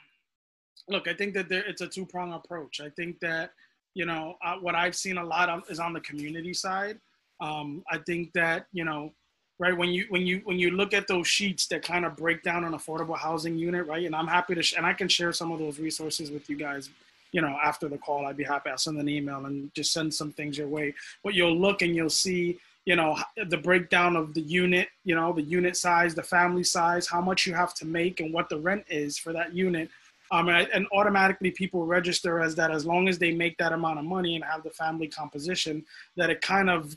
look, 0.90 1.08
I 1.08 1.14
think 1.14 1.34
that 1.34 1.48
there, 1.48 1.64
it's 1.66 1.80
a 1.80 1.86
two 1.86 2.04
prong 2.04 2.32
approach. 2.32 2.80
I 2.80 2.90
think 2.90 3.20
that 3.20 3.52
you 3.94 4.06
know 4.06 4.36
uh, 4.44 4.56
what 4.56 4.74
I've 4.74 4.96
seen 4.96 5.18
a 5.18 5.24
lot 5.24 5.48
of 5.48 5.62
is 5.70 5.80
on 5.80 5.92
the 5.92 6.00
community 6.00 6.54
side. 6.54 6.98
Um, 7.40 7.82
I 7.90 7.98
think 7.98 8.32
that 8.34 8.66
you 8.72 8.84
know, 8.84 9.12
right 9.58 9.76
when 9.76 9.90
you 9.90 10.06
when 10.10 10.26
you 10.26 10.42
when 10.44 10.58
you 10.58 10.70
look 10.70 10.92
at 10.92 11.06
those 11.06 11.26
sheets 11.26 11.66
that 11.68 11.82
kind 11.82 12.04
of 12.04 12.16
break 12.16 12.42
down 12.42 12.64
an 12.64 12.72
affordable 12.72 13.16
housing 13.16 13.56
unit, 13.56 13.86
right? 13.86 14.04
And 14.04 14.14
I'm 14.14 14.28
happy 14.28 14.54
to 14.54 14.62
sh- 14.62 14.74
and 14.76 14.84
I 14.84 14.92
can 14.92 15.08
share 15.08 15.32
some 15.32 15.52
of 15.52 15.58
those 15.58 15.78
resources 15.78 16.30
with 16.30 16.48
you 16.50 16.56
guys. 16.56 16.90
You 17.32 17.40
know, 17.40 17.56
after 17.62 17.88
the 17.88 17.98
call, 17.98 18.26
I'd 18.26 18.36
be 18.36 18.42
happy. 18.42 18.70
I'll 18.70 18.78
send 18.78 18.98
an 18.98 19.08
email 19.08 19.46
and 19.46 19.72
just 19.72 19.92
send 19.92 20.12
some 20.12 20.32
things 20.32 20.58
your 20.58 20.66
way. 20.66 20.94
But 21.22 21.34
you'll 21.34 21.56
look 21.56 21.80
and 21.80 21.94
you'll 21.94 22.10
see 22.10 22.58
you 22.86 22.96
know 22.96 23.16
the 23.48 23.56
breakdown 23.56 24.16
of 24.16 24.32
the 24.34 24.40
unit 24.40 24.88
you 25.04 25.14
know 25.14 25.32
the 25.32 25.42
unit 25.42 25.76
size 25.76 26.14
the 26.14 26.22
family 26.22 26.64
size 26.64 27.06
how 27.06 27.20
much 27.20 27.46
you 27.46 27.52
have 27.52 27.74
to 27.74 27.84
make 27.84 28.20
and 28.20 28.32
what 28.32 28.48
the 28.48 28.58
rent 28.58 28.84
is 28.88 29.18
for 29.18 29.32
that 29.32 29.54
unit 29.54 29.90
um, 30.30 30.48
and, 30.48 30.56
I, 30.56 30.60
and 30.72 30.86
automatically 30.92 31.50
people 31.50 31.84
register 31.84 32.40
as 32.40 32.54
that 32.54 32.70
as 32.70 32.86
long 32.86 33.08
as 33.08 33.18
they 33.18 33.32
make 33.32 33.56
that 33.58 33.72
amount 33.72 33.98
of 33.98 34.04
money 34.04 34.36
and 34.36 34.44
have 34.44 34.62
the 34.62 34.70
family 34.70 35.08
composition 35.08 35.84
that 36.16 36.30
it 36.30 36.40
kind 36.40 36.70
of 36.70 36.96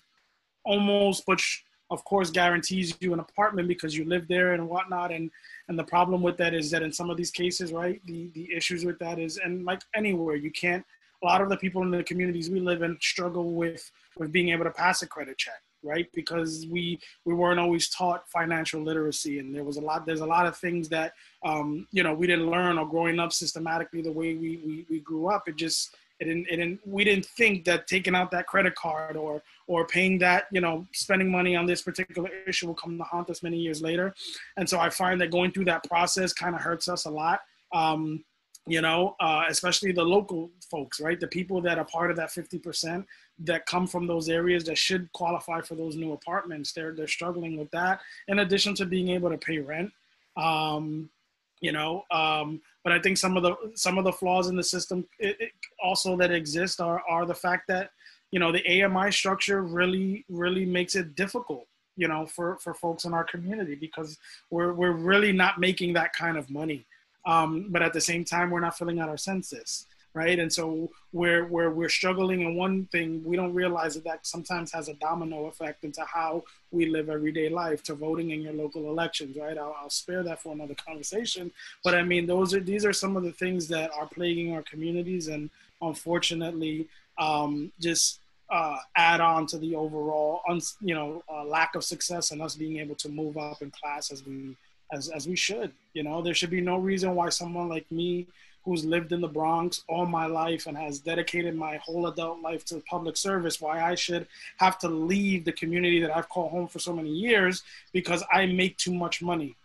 almost 0.65 1.25
but 1.25 1.41
of 1.89 2.03
course 2.05 2.29
guarantees 2.29 2.95
you 2.99 3.13
an 3.13 3.19
apartment 3.19 3.67
because 3.67 3.95
you 3.95 4.05
live 4.05 4.27
there 4.27 4.53
and 4.53 4.67
whatnot. 4.67 5.11
And 5.11 5.29
and 5.67 5.77
the 5.77 5.83
problem 5.83 6.21
with 6.21 6.37
that 6.37 6.53
is 6.53 6.71
that 6.71 6.83
in 6.83 6.91
some 6.91 7.09
of 7.09 7.17
these 7.17 7.31
cases 7.31 7.71
right 7.71 8.01
the 8.05 8.29
the 8.33 8.51
issues 8.53 8.85
with 8.85 8.99
that 8.99 9.19
is 9.19 9.37
and 9.37 9.65
like 9.65 9.81
anywhere 9.95 10.35
you 10.35 10.51
can't 10.51 10.85
a 11.21 11.25
lot 11.25 11.41
of 11.41 11.49
the 11.49 11.57
people 11.57 11.81
in 11.83 11.91
the 11.91 12.03
communities 12.03 12.49
we 12.49 12.59
live 12.59 12.81
in 12.81 12.97
struggle 13.01 13.53
with 13.53 13.91
with 14.17 14.31
being 14.31 14.49
able 14.49 14.65
to 14.65 14.71
pass 14.71 15.01
a 15.01 15.07
credit 15.07 15.37
check 15.37 15.61
right? 15.83 16.07
Because 16.13 16.67
we 16.69 16.99
we 17.25 17.33
weren't 17.33 17.59
always 17.59 17.89
taught 17.89 18.29
financial 18.29 18.81
literacy 18.81 19.39
and 19.39 19.53
there 19.53 19.63
was 19.63 19.77
a 19.77 19.81
lot 19.81 20.05
there's 20.05 20.21
a 20.21 20.25
lot 20.25 20.45
of 20.45 20.57
things 20.57 20.89
that 20.89 21.13
um, 21.43 21.87
you 21.91 22.03
know 22.03 22.13
we 22.13 22.27
didn't 22.27 22.49
learn 22.49 22.77
or 22.77 22.87
growing 22.87 23.19
up 23.19 23.33
systematically 23.33 24.01
the 24.01 24.11
way 24.11 24.35
we, 24.35 24.57
we 24.65 24.85
we 24.89 24.99
grew 24.99 25.27
up. 25.27 25.47
It 25.47 25.55
just 25.55 25.95
it 26.19 26.25
didn't, 26.25 26.47
it 26.49 26.57
didn't 26.57 26.79
we 26.85 27.03
didn't 27.03 27.25
think 27.25 27.65
that 27.65 27.87
taking 27.87 28.15
out 28.15 28.31
that 28.31 28.47
credit 28.47 28.75
card 28.75 29.15
or 29.15 29.43
or 29.67 29.85
paying 29.85 30.17
that 30.19 30.45
you 30.51 30.61
know 30.61 30.85
spending 30.93 31.31
money 31.31 31.55
on 31.55 31.65
this 31.65 31.81
particular 31.81 32.29
issue 32.47 32.67
will 32.67 32.75
come 32.75 32.97
to 32.97 33.03
haunt 33.03 33.29
us 33.29 33.43
many 33.43 33.57
years 33.57 33.81
later. 33.81 34.13
And 34.57 34.69
so 34.69 34.79
i 34.79 34.89
find 34.89 35.19
that 35.21 35.31
going 35.31 35.51
through 35.51 35.65
that 35.65 35.83
process 35.83 36.33
kind 36.33 36.55
of 36.55 36.61
hurts 36.61 36.87
us 36.87 37.05
a 37.05 37.09
lot 37.09 37.41
um, 37.73 38.23
you 38.65 38.81
know, 38.81 39.15
uh, 39.19 39.43
especially 39.49 39.91
the 39.91 40.03
local 40.03 40.49
folks, 40.71 41.01
right? 41.01 41.19
The 41.19 41.27
people 41.27 41.61
that 41.61 41.77
are 41.77 41.85
part 41.85 42.11
of 42.11 42.17
that 42.17 42.29
50% 42.29 43.05
that 43.39 43.65
come 43.65 43.87
from 43.87 44.07
those 44.07 44.29
areas 44.29 44.63
that 44.65 44.77
should 44.77 45.11
qualify 45.13 45.61
for 45.61 45.75
those 45.75 45.95
new 45.95 46.13
apartments. 46.13 46.71
They're, 46.71 46.93
they're 46.93 47.07
struggling 47.07 47.57
with 47.57 47.71
that 47.71 48.01
in 48.27 48.39
addition 48.39 48.75
to 48.75 48.85
being 48.85 49.09
able 49.09 49.29
to 49.29 49.37
pay 49.37 49.59
rent. 49.59 49.91
Um, 50.37 51.09
you 51.61 51.71
know, 51.71 52.03
um, 52.11 52.61
but 52.83 52.91
I 52.91 52.99
think 52.99 53.17
some 53.17 53.37
of 53.37 53.43
the, 53.43 53.55
some 53.75 53.97
of 53.97 54.03
the 54.03 54.11
flaws 54.11 54.49
in 54.49 54.55
the 54.55 54.63
system 54.63 55.05
it, 55.17 55.37
it 55.39 55.51
also 55.81 56.17
that 56.17 56.31
exist 56.31 56.81
are, 56.81 57.01
are 57.09 57.25
the 57.25 57.33
fact 57.33 57.67
that, 57.69 57.91
you 58.31 58.39
know, 58.39 58.51
the 58.51 58.83
AMI 58.83 59.11
structure 59.11 59.61
really, 59.61 60.25
really 60.29 60.65
makes 60.65 60.95
it 60.95 61.15
difficult 61.15 61.67
you 61.95 62.07
know, 62.07 62.25
for, 62.25 62.57
for 62.57 62.73
folks 62.73 63.05
in 63.05 63.13
our 63.13 63.23
community 63.23 63.75
because 63.75 64.17
we're, 64.49 64.73
we're 64.73 64.93
really 64.93 65.31
not 65.31 65.59
making 65.59 65.93
that 65.93 66.11
kind 66.13 66.37
of 66.37 66.49
money 66.49 66.85
um, 67.25 67.67
but 67.69 67.81
at 67.81 67.93
the 67.93 68.01
same 68.01 68.25
time 68.25 68.49
we're 68.49 68.59
not 68.59 68.77
filling 68.77 68.99
out 68.99 69.09
our 69.09 69.17
census 69.17 69.87
right? 70.13 70.37
And 70.39 70.51
so 70.51 70.89
where 71.11 71.45
where 71.45 71.71
we're 71.71 71.89
struggling 71.89 72.41
in 72.41 72.55
one 72.55 72.85
thing 72.91 73.23
we 73.23 73.35
don't 73.35 73.53
realize 73.53 73.95
that 73.95 74.03
that 74.03 74.25
sometimes 74.25 74.71
has 74.71 74.87
a 74.89 74.93
domino 74.95 75.45
effect 75.45 75.83
into 75.83 76.03
how 76.05 76.43
we 76.71 76.87
live 76.87 77.09
everyday 77.09 77.49
life 77.49 77.83
to 77.83 77.93
voting 77.93 78.31
in 78.31 78.41
your 78.41 78.53
local 78.53 78.89
elections 78.89 79.37
right? 79.37 79.57
I'll, 79.57 79.75
I'll 79.79 79.89
spare 79.89 80.23
that 80.23 80.41
for 80.41 80.53
another 80.53 80.75
conversation. 80.75 81.51
But 81.83 81.95
i 81.95 82.03
mean 82.03 82.25
those 82.25 82.53
are 82.53 82.59
these 82.59 82.85
are 82.85 82.93
some 82.93 83.17
of 83.17 83.23
the 83.23 83.31
things 83.31 83.67
that 83.69 83.91
are 83.91 84.07
plaguing 84.07 84.53
our 84.53 84.63
communities 84.63 85.27
and 85.27 85.49
unfortunately 85.81 86.87
um, 87.17 87.71
just 87.79 88.19
uh, 88.49 88.77
add 88.95 89.21
on 89.21 89.47
to 89.47 89.57
the 89.57 89.75
overall 89.75 90.41
you 90.81 90.93
know 90.93 91.23
uh, 91.31 91.43
lack 91.43 91.75
of 91.75 91.83
success 91.83 92.31
and 92.31 92.41
us 92.41 92.55
being 92.55 92.77
able 92.77 92.95
to 92.95 93.09
move 93.09 93.37
up 93.37 93.61
in 93.61 93.71
class 93.71 94.11
as 94.11 94.25
we 94.25 94.55
as, 94.93 95.09
as 95.09 95.27
we 95.27 95.35
should. 95.35 95.71
You 95.93 96.03
know, 96.03 96.21
there 96.21 96.33
should 96.33 96.49
be 96.49 96.61
no 96.61 96.77
reason 96.77 97.15
why 97.15 97.29
someone 97.29 97.67
like 97.67 97.89
me, 97.91 98.27
who's 98.65 98.85
lived 98.85 99.11
in 99.11 99.21
the 99.21 99.27
Bronx 99.27 99.83
all 99.87 100.05
my 100.05 100.25
life 100.25 100.67
and 100.67 100.77
has 100.77 100.99
dedicated 100.99 101.55
my 101.55 101.77
whole 101.77 102.07
adult 102.07 102.41
life 102.41 102.63
to 102.65 102.81
public 102.89 103.17
service, 103.17 103.59
why 103.59 103.83
I 103.83 103.95
should 103.95 104.27
have 104.57 104.77
to 104.79 104.87
leave 104.87 105.45
the 105.45 105.51
community 105.51 105.99
that 106.01 106.15
I've 106.15 106.29
called 106.29 106.51
home 106.51 106.67
for 106.67 106.79
so 106.79 106.93
many 106.93 107.09
years 107.09 107.63
because 107.91 108.23
I 108.31 108.45
make 108.45 108.77
too 108.77 108.93
much 108.93 109.21
money. 109.21 109.55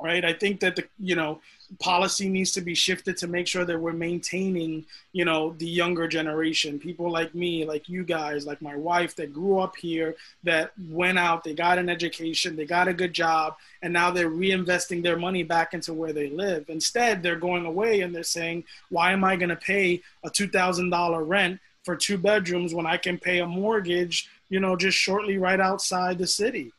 Right. 0.00 0.24
I 0.24 0.32
think 0.32 0.60
that 0.60 0.76
the, 0.76 0.84
you 1.00 1.16
know, 1.16 1.40
policy 1.80 2.28
needs 2.28 2.52
to 2.52 2.60
be 2.60 2.74
shifted 2.74 3.16
to 3.18 3.26
make 3.26 3.46
sure 3.46 3.64
that 3.64 3.78
we're 3.78 3.92
maintaining, 3.92 4.86
you 5.12 5.24
know, 5.24 5.54
the 5.58 5.66
younger 5.66 6.06
generation, 6.06 6.78
people 6.78 7.10
like 7.10 7.34
me, 7.34 7.64
like 7.64 7.88
you 7.88 8.04
guys, 8.04 8.46
like 8.46 8.62
my 8.62 8.76
wife 8.76 9.16
that 9.16 9.34
grew 9.34 9.58
up 9.58 9.76
here, 9.76 10.14
that 10.44 10.72
went 10.88 11.18
out, 11.18 11.44
they 11.44 11.52
got 11.52 11.78
an 11.78 11.88
education, 11.88 12.56
they 12.56 12.64
got 12.64 12.88
a 12.88 12.94
good 12.94 13.12
job, 13.12 13.56
and 13.82 13.92
now 13.92 14.10
they're 14.10 14.30
reinvesting 14.30 15.02
their 15.02 15.18
money 15.18 15.42
back 15.42 15.74
into 15.74 15.92
where 15.92 16.12
they 16.12 16.30
live. 16.30 16.66
Instead, 16.68 17.22
they're 17.22 17.36
going 17.36 17.66
away 17.66 18.00
and 18.00 18.14
they're 18.14 18.22
saying, 18.22 18.64
why 18.88 19.12
am 19.12 19.24
I 19.24 19.36
going 19.36 19.50
to 19.50 19.56
pay 19.56 20.00
a 20.24 20.30
$2,000 20.30 21.28
rent 21.28 21.60
for 21.82 21.96
two 21.96 22.18
bedrooms 22.18 22.72
when 22.72 22.86
I 22.86 22.96
can 22.96 23.18
pay 23.18 23.40
a 23.40 23.46
mortgage, 23.46 24.30
you 24.48 24.60
know, 24.60 24.76
just 24.76 24.96
shortly 24.96 25.38
right 25.38 25.60
outside 25.60 26.18
the 26.18 26.26
city? 26.26 26.72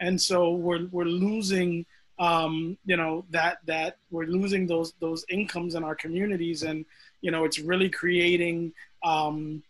And 0.00 0.20
so 0.20 0.52
we're, 0.52 0.86
we're 0.90 1.04
losing 1.04 1.86
um, 2.18 2.78
you 2.86 2.96
know 2.96 3.24
that 3.30 3.58
that 3.66 3.98
we're 4.10 4.26
losing 4.26 4.66
those 4.66 4.92
those 5.00 5.24
incomes 5.28 5.74
in 5.74 5.84
our 5.84 5.94
communities. 5.94 6.62
And 6.62 6.84
you 7.20 7.30
know 7.30 7.44
it's 7.44 7.58
really 7.58 7.88
creating 7.88 8.72
um, 9.02 9.62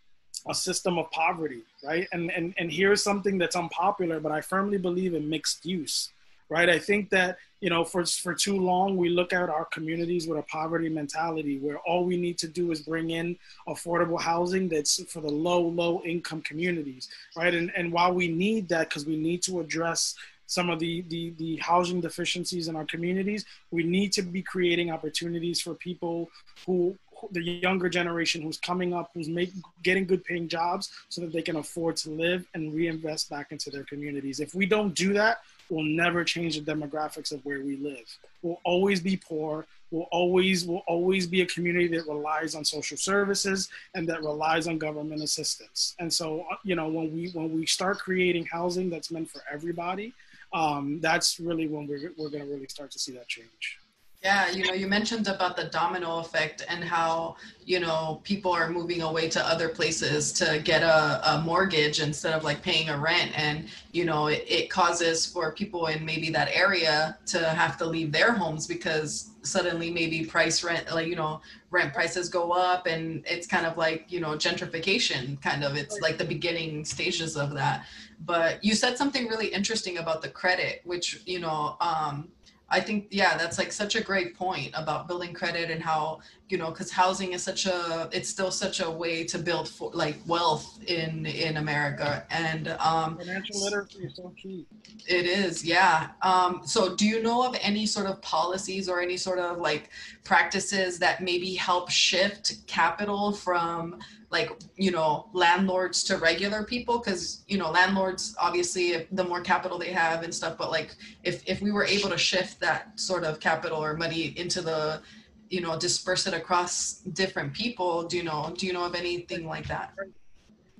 a 0.47 0.53
system 0.53 0.97
of 0.97 1.09
poverty 1.11 1.63
right? 1.83 2.07
And 2.11 2.31
and 2.31 2.53
and 2.57 2.71
here's 2.71 3.01
something 3.01 3.37
that's 3.37 3.55
unpopular 3.55 4.19
but 4.19 4.31
i 4.31 4.41
firmly 4.41 4.77
believe 4.77 5.13
in 5.13 5.29
mixed 5.29 5.65
use 5.65 6.09
right? 6.49 6.69
I 6.69 6.79
think 6.79 7.09
that 7.09 7.37
you 7.61 7.69
know 7.69 7.83
for 7.83 8.05
for 8.05 8.33
too 8.33 8.57
long 8.57 8.97
we 8.97 9.09
look 9.09 9.33
at 9.33 9.49
our 9.49 9.65
communities 9.65 10.27
with 10.27 10.37
a 10.37 10.43
poverty 10.43 10.89
mentality 10.89 11.57
where 11.57 11.77
all 11.79 12.05
we 12.05 12.17
need 12.17 12.37
to 12.39 12.47
do 12.47 12.71
is 12.71 12.81
bring 12.81 13.11
in 13.11 13.37
affordable 13.67 14.19
housing 14.19 14.69
that's 14.69 15.03
for 15.11 15.21
the 15.21 15.31
low 15.31 15.61
low 15.61 16.01
income 16.03 16.41
communities 16.41 17.09
right? 17.35 17.53
And 17.53 17.71
and 17.75 17.91
while 17.91 18.13
we 18.13 18.27
need 18.27 18.69
that 18.69 18.89
because 18.89 19.05
we 19.05 19.17
need 19.17 19.41
to 19.43 19.59
address 19.59 20.15
some 20.47 20.69
of 20.69 20.79
the, 20.79 21.01
the, 21.09 21.33
the 21.37 21.57
housing 21.57 22.01
deficiencies 22.01 22.67
in 22.67 22.75
our 22.75 22.85
communities. 22.85 23.45
We 23.71 23.83
need 23.83 24.11
to 24.13 24.21
be 24.21 24.41
creating 24.41 24.91
opportunities 24.91 25.61
for 25.61 25.73
people 25.73 26.29
who, 26.65 26.97
the 27.31 27.41
younger 27.41 27.89
generation 27.89 28.41
who's 28.41 28.57
coming 28.57 28.93
up, 28.93 29.11
who's 29.13 29.29
make, 29.29 29.51
getting 29.83 30.05
good 30.05 30.23
paying 30.23 30.47
jobs 30.47 30.91
so 31.09 31.21
that 31.21 31.31
they 31.31 31.41
can 31.41 31.55
afford 31.55 31.95
to 31.97 32.09
live 32.11 32.45
and 32.53 32.73
reinvest 32.73 33.29
back 33.29 33.51
into 33.51 33.69
their 33.69 33.83
communities. 33.83 34.39
If 34.39 34.53
we 34.53 34.65
don't 34.65 34.93
do 34.93 35.13
that, 35.13 35.39
we'll 35.69 35.85
never 35.85 36.23
change 36.23 36.59
the 36.59 36.71
demographics 36.71 37.31
of 37.31 37.43
where 37.45 37.61
we 37.61 37.77
live. 37.77 38.05
We'll 38.41 38.59
always 38.63 38.99
be 38.99 39.17
poor. 39.17 39.65
We'll 39.91 40.07
always 40.11 40.65
will 40.65 40.83
always 40.87 41.27
be 41.27 41.41
a 41.41 41.45
community 41.45 41.87
that 41.89 42.07
relies 42.07 42.55
on 42.55 42.65
social 42.65 42.97
services 42.97 43.69
and 43.93 44.09
that 44.09 44.21
relies 44.21 44.67
on 44.67 44.77
government 44.77 45.21
assistance. 45.21 45.95
And 45.99 46.11
so, 46.11 46.45
uh, 46.51 46.55
you 46.63 46.75
know, 46.75 46.87
when 46.89 47.13
we 47.13 47.29
when 47.29 47.53
we 47.53 47.65
start 47.65 47.99
creating 47.99 48.45
housing 48.45 48.89
that's 48.89 49.11
meant 49.11 49.29
for 49.29 49.41
everybody, 49.51 50.13
um, 50.55 51.01
that's 51.01 51.37
really 51.39 51.67
when 51.67 51.85
we're, 51.85 52.13
we're 52.17 52.29
going 52.29 52.43
to 52.43 52.49
really 52.49 52.67
start 52.67 52.89
to 52.91 52.99
see 52.99 53.11
that 53.11 53.27
change. 53.27 53.79
Yeah, 54.25 54.49
you 54.49 54.65
know, 54.65 54.73
you 54.73 54.87
mentioned 54.87 55.27
about 55.27 55.55
the 55.55 55.65
domino 55.65 56.17
effect 56.17 56.65
and 56.67 56.83
how, 56.83 57.35
you 57.63 57.79
know, 57.79 58.21
people 58.23 58.51
are 58.51 58.67
moving 58.67 59.03
away 59.03 59.29
to 59.29 59.47
other 59.47 59.69
places 59.69 60.33
to 60.33 60.59
get 60.63 60.81
a, 60.81 61.35
a 61.35 61.41
mortgage 61.41 61.99
instead 61.99 62.33
of 62.33 62.43
like 62.43 62.63
paying 62.63 62.89
a 62.89 62.97
rent. 62.97 63.37
And, 63.37 63.67
you 63.91 64.03
know, 64.03 64.25
it, 64.25 64.43
it 64.47 64.71
causes 64.71 65.27
for 65.27 65.51
people 65.51 65.85
in 65.85 66.03
maybe 66.03 66.31
that 66.31 66.49
area 66.51 67.19
to 67.27 67.49
have 67.49 67.77
to 67.77 67.85
leave 67.85 68.11
their 68.11 68.31
homes 68.31 68.65
because 68.65 69.29
suddenly 69.43 69.91
maybe 69.91 70.25
price 70.25 70.63
rent, 70.63 70.91
like, 70.91 71.05
you 71.05 71.15
know, 71.15 71.39
rent 71.69 71.93
prices 71.93 72.27
go 72.27 72.51
up 72.51 72.87
and 72.87 73.23
it's 73.29 73.45
kind 73.45 73.67
of 73.67 73.77
like, 73.77 74.05
you 74.11 74.19
know, 74.19 74.31
gentrification 74.31 75.39
kind 75.43 75.63
of, 75.63 75.75
it's 75.75 75.99
like 75.99 76.17
the 76.17 76.25
beginning 76.25 76.83
stages 76.83 77.37
of 77.37 77.53
that. 77.53 77.85
But 78.21 78.63
you 78.63 78.73
said 78.73 78.97
something 78.97 79.27
really 79.27 79.49
interesting 79.49 79.99
about 79.99 80.23
the 80.23 80.29
credit, 80.29 80.81
which, 80.83 81.21
you 81.27 81.39
know, 81.39 81.77
um, 81.79 82.29
I 82.69 82.79
think 82.79 83.07
yeah, 83.11 83.37
that's 83.37 83.59
like 83.59 83.71
such 83.71 83.95
a 83.95 84.01
great 84.01 84.35
point 84.35 84.71
about 84.73 85.07
building 85.07 85.33
credit 85.33 85.69
and 85.69 85.81
how 85.81 86.21
you 86.49 86.57
know 86.57 86.71
because 86.71 86.91
housing 86.91 87.33
is 87.33 87.43
such 87.43 87.67
a 87.67 88.09
it's 88.11 88.27
still 88.27 88.49
such 88.49 88.79
a 88.79 88.89
way 88.89 89.23
to 89.25 89.37
build 89.37 89.69
for, 89.69 89.91
like 89.93 90.17
wealth 90.25 90.79
in 90.87 91.27
in 91.27 91.57
America 91.57 92.25
and 92.31 92.69
um, 92.79 93.17
financial 93.17 93.63
literacy 93.63 94.05
is 94.05 94.15
so 94.15 94.33
key. 94.41 94.65
It 95.07 95.27
is, 95.27 95.63
yeah. 95.63 96.09
Um, 96.23 96.61
so 96.65 96.95
do 96.95 97.05
you 97.05 97.21
know 97.21 97.45
of 97.47 97.55
any 97.61 97.85
sort 97.85 98.07
of 98.07 98.19
policies 98.23 98.89
or 98.89 98.99
any 98.99 99.17
sort 99.17 99.37
of 99.37 99.59
like 99.59 99.89
practices 100.23 100.97
that 100.99 101.21
maybe 101.21 101.53
help 101.53 101.91
shift 101.91 102.65
capital 102.65 103.31
from 103.31 103.99
like 104.31 104.51
you 104.75 104.91
know 104.91 105.27
landlords 105.33 106.03
to 106.03 106.17
regular 106.17 106.63
people 106.63 106.99
because 106.99 107.43
you 107.47 107.57
know 107.57 107.69
landlords 107.69 108.35
obviously 108.39 109.07
the 109.11 109.23
more 109.23 109.41
capital 109.41 109.77
they 109.77 109.91
have 109.91 110.23
and 110.23 110.33
stuff 110.33 110.57
but 110.57 110.71
like 110.71 110.95
if 111.23 111.47
if 111.47 111.61
we 111.61 111.71
were 111.71 111.85
able 111.85 112.09
to 112.09 112.17
shift 112.17 112.59
that 112.59 112.99
sort 112.99 113.23
of 113.23 113.39
capital 113.39 113.83
or 113.83 113.95
money 113.95 114.33
into 114.37 114.61
the 114.61 115.01
you 115.49 115.61
know 115.61 115.77
disperse 115.77 116.27
it 116.27 116.33
across 116.33 117.01
different 117.13 117.53
people 117.53 118.03
do 118.03 118.17
you 118.17 118.23
know 118.23 118.53
do 118.57 118.65
you 118.65 118.73
know 118.73 118.85
of 118.85 118.95
anything 118.95 119.47
like 119.47 119.67
that? 119.67 119.93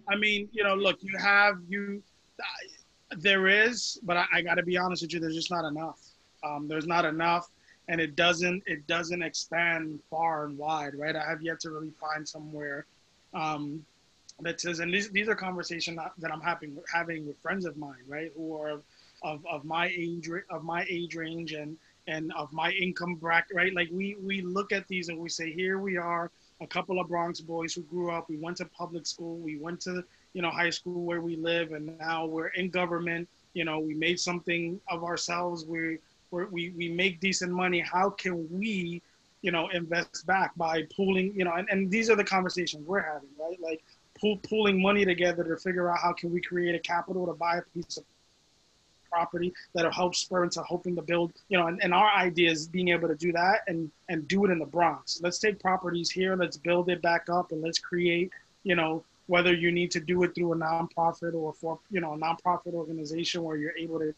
I 0.09 0.15
mean 0.15 0.49
you 0.51 0.63
know 0.63 0.75
look 0.75 0.97
you 1.01 1.17
have 1.17 1.55
you 1.67 2.01
there 3.17 3.47
is 3.47 3.99
but 4.03 4.17
i, 4.17 4.25
I 4.33 4.41
got 4.41 4.55
to 4.55 4.63
be 4.63 4.77
honest 4.77 5.03
with 5.03 5.13
you 5.13 5.19
there's 5.19 5.35
just 5.35 5.51
not 5.51 5.65
enough. 5.65 5.99
Um, 6.43 6.67
there's 6.67 6.85
not 6.85 7.05
enough 7.05 7.47
and 7.87 8.01
it 8.01 8.15
doesn't 8.15 8.63
it 8.65 8.85
doesn't 8.87 9.21
expand 9.21 9.99
far 10.09 10.45
and 10.45 10.57
wide 10.57 10.93
right? 10.95 11.15
I 11.15 11.23
have 11.27 11.41
yet 11.41 11.59
to 11.61 11.69
really 11.69 11.93
find 11.99 12.27
somewhere 12.27 12.87
um, 13.35 13.85
that 14.41 14.59
says, 14.59 14.79
and 14.79 14.93
these, 14.93 15.09
these 15.11 15.29
are 15.29 15.35
conversations 15.35 15.99
that 16.17 16.31
I'm 16.31 16.41
having 16.41 16.77
having 16.91 17.27
with 17.27 17.37
friends 17.39 17.65
of 17.65 17.77
mine, 17.77 18.03
right, 18.07 18.31
who 18.35 18.59
are 18.59 18.81
of, 19.23 19.45
of 19.45 19.63
my 19.63 19.87
age 19.87 20.29
of 20.49 20.63
my 20.63 20.85
age 20.89 21.15
range 21.15 21.53
and 21.53 21.77
and 22.07 22.31
of 22.33 22.51
my 22.53 22.71
income 22.71 23.15
bracket, 23.15 23.55
right? 23.55 23.73
Like 23.73 23.89
we 23.91 24.15
we 24.15 24.41
look 24.41 24.71
at 24.71 24.87
these 24.87 25.09
and 25.09 25.19
we 25.19 25.29
say, 25.29 25.51
here 25.51 25.79
we 25.79 25.97
are, 25.97 26.31
a 26.61 26.67
couple 26.67 26.99
of 26.99 27.07
Bronx 27.07 27.41
boys 27.41 27.73
who 27.73 27.81
grew 27.83 28.11
up, 28.11 28.29
we 28.29 28.37
went 28.37 28.57
to 28.57 28.65
public 28.65 29.05
school, 29.05 29.37
we 29.37 29.57
went 29.57 29.81
to 29.81 30.03
you 30.33 30.41
know 30.41 30.49
high 30.49 30.69
school 30.69 31.03
where 31.03 31.21
we 31.21 31.35
live, 31.35 31.71
and 31.71 31.97
now 31.99 32.25
we're 32.25 32.47
in 32.47 32.69
government. 32.69 33.27
You 33.53 33.63
know, 33.63 33.79
we 33.79 33.93
made 33.93 34.19
something 34.19 34.79
of 34.89 35.03
ourselves. 35.03 35.65
We 35.65 35.99
we 36.31 36.71
we 36.71 36.89
make 36.89 37.19
decent 37.21 37.51
money. 37.51 37.79
How 37.79 38.09
can 38.09 38.47
we 38.51 39.01
you 39.45 39.51
know, 39.51 39.67
invest 39.67 40.25
back 40.25 40.55
by 40.57 40.81
pooling, 40.97 41.31
you 41.35 41.45
know, 41.45 41.53
and, 41.53 41.69
and 41.69 41.91
these 41.91 42.09
are 42.09 42.15
the 42.15 42.23
conversations 42.23 42.83
we're 42.87 42.99
having, 42.99 43.29
right? 43.39 43.61
Like 43.61 43.83
pool, 44.19 44.37
pooling 44.37 44.81
money 44.81 45.05
together 45.05 45.43
to 45.43 45.55
figure 45.57 45.87
out 45.91 45.99
how 45.99 46.13
can 46.13 46.33
we 46.33 46.41
create 46.41 46.73
a 46.73 46.79
capital 46.79 47.27
to 47.27 47.33
buy 47.33 47.57
a 47.57 47.61
piece 47.61 47.97
of 47.97 48.03
property 49.07 49.53
that'll 49.75 49.91
help 49.91 50.15
spur 50.15 50.45
into 50.45 50.63
hoping 50.63 50.95
to 50.95 51.03
build, 51.03 51.31
you 51.49 51.59
know, 51.59 51.67
and, 51.67 51.79
and 51.83 51.93
our 51.93 52.09
idea 52.17 52.49
is 52.49 52.67
being 52.67 52.87
able 52.87 53.07
to 53.07 53.13
do 53.13 53.31
that 53.33 53.59
and, 53.67 53.91
and 54.09 54.27
do 54.27 54.45
it 54.45 54.49
in 54.49 54.57
the 54.57 54.65
Bronx. 54.65 55.21
Let's 55.21 55.37
take 55.37 55.59
properties 55.59 56.09
here, 56.09 56.35
let's 56.35 56.57
build 56.57 56.89
it 56.89 57.03
back 57.03 57.29
up 57.29 57.51
and 57.51 57.61
let's 57.61 57.77
create, 57.77 58.31
you 58.63 58.73
know, 58.73 59.03
whether 59.27 59.53
you 59.53 59.71
need 59.71 59.91
to 59.91 59.99
do 59.99 60.23
it 60.23 60.33
through 60.33 60.53
a 60.53 60.55
nonprofit 60.55 61.35
or 61.35 61.53
for, 61.53 61.77
you 61.91 62.01
know, 62.01 62.13
a 62.13 62.17
nonprofit 62.17 62.73
organization 62.73 63.43
where 63.43 63.57
you're 63.57 63.77
able 63.77 63.99
to 63.99 64.11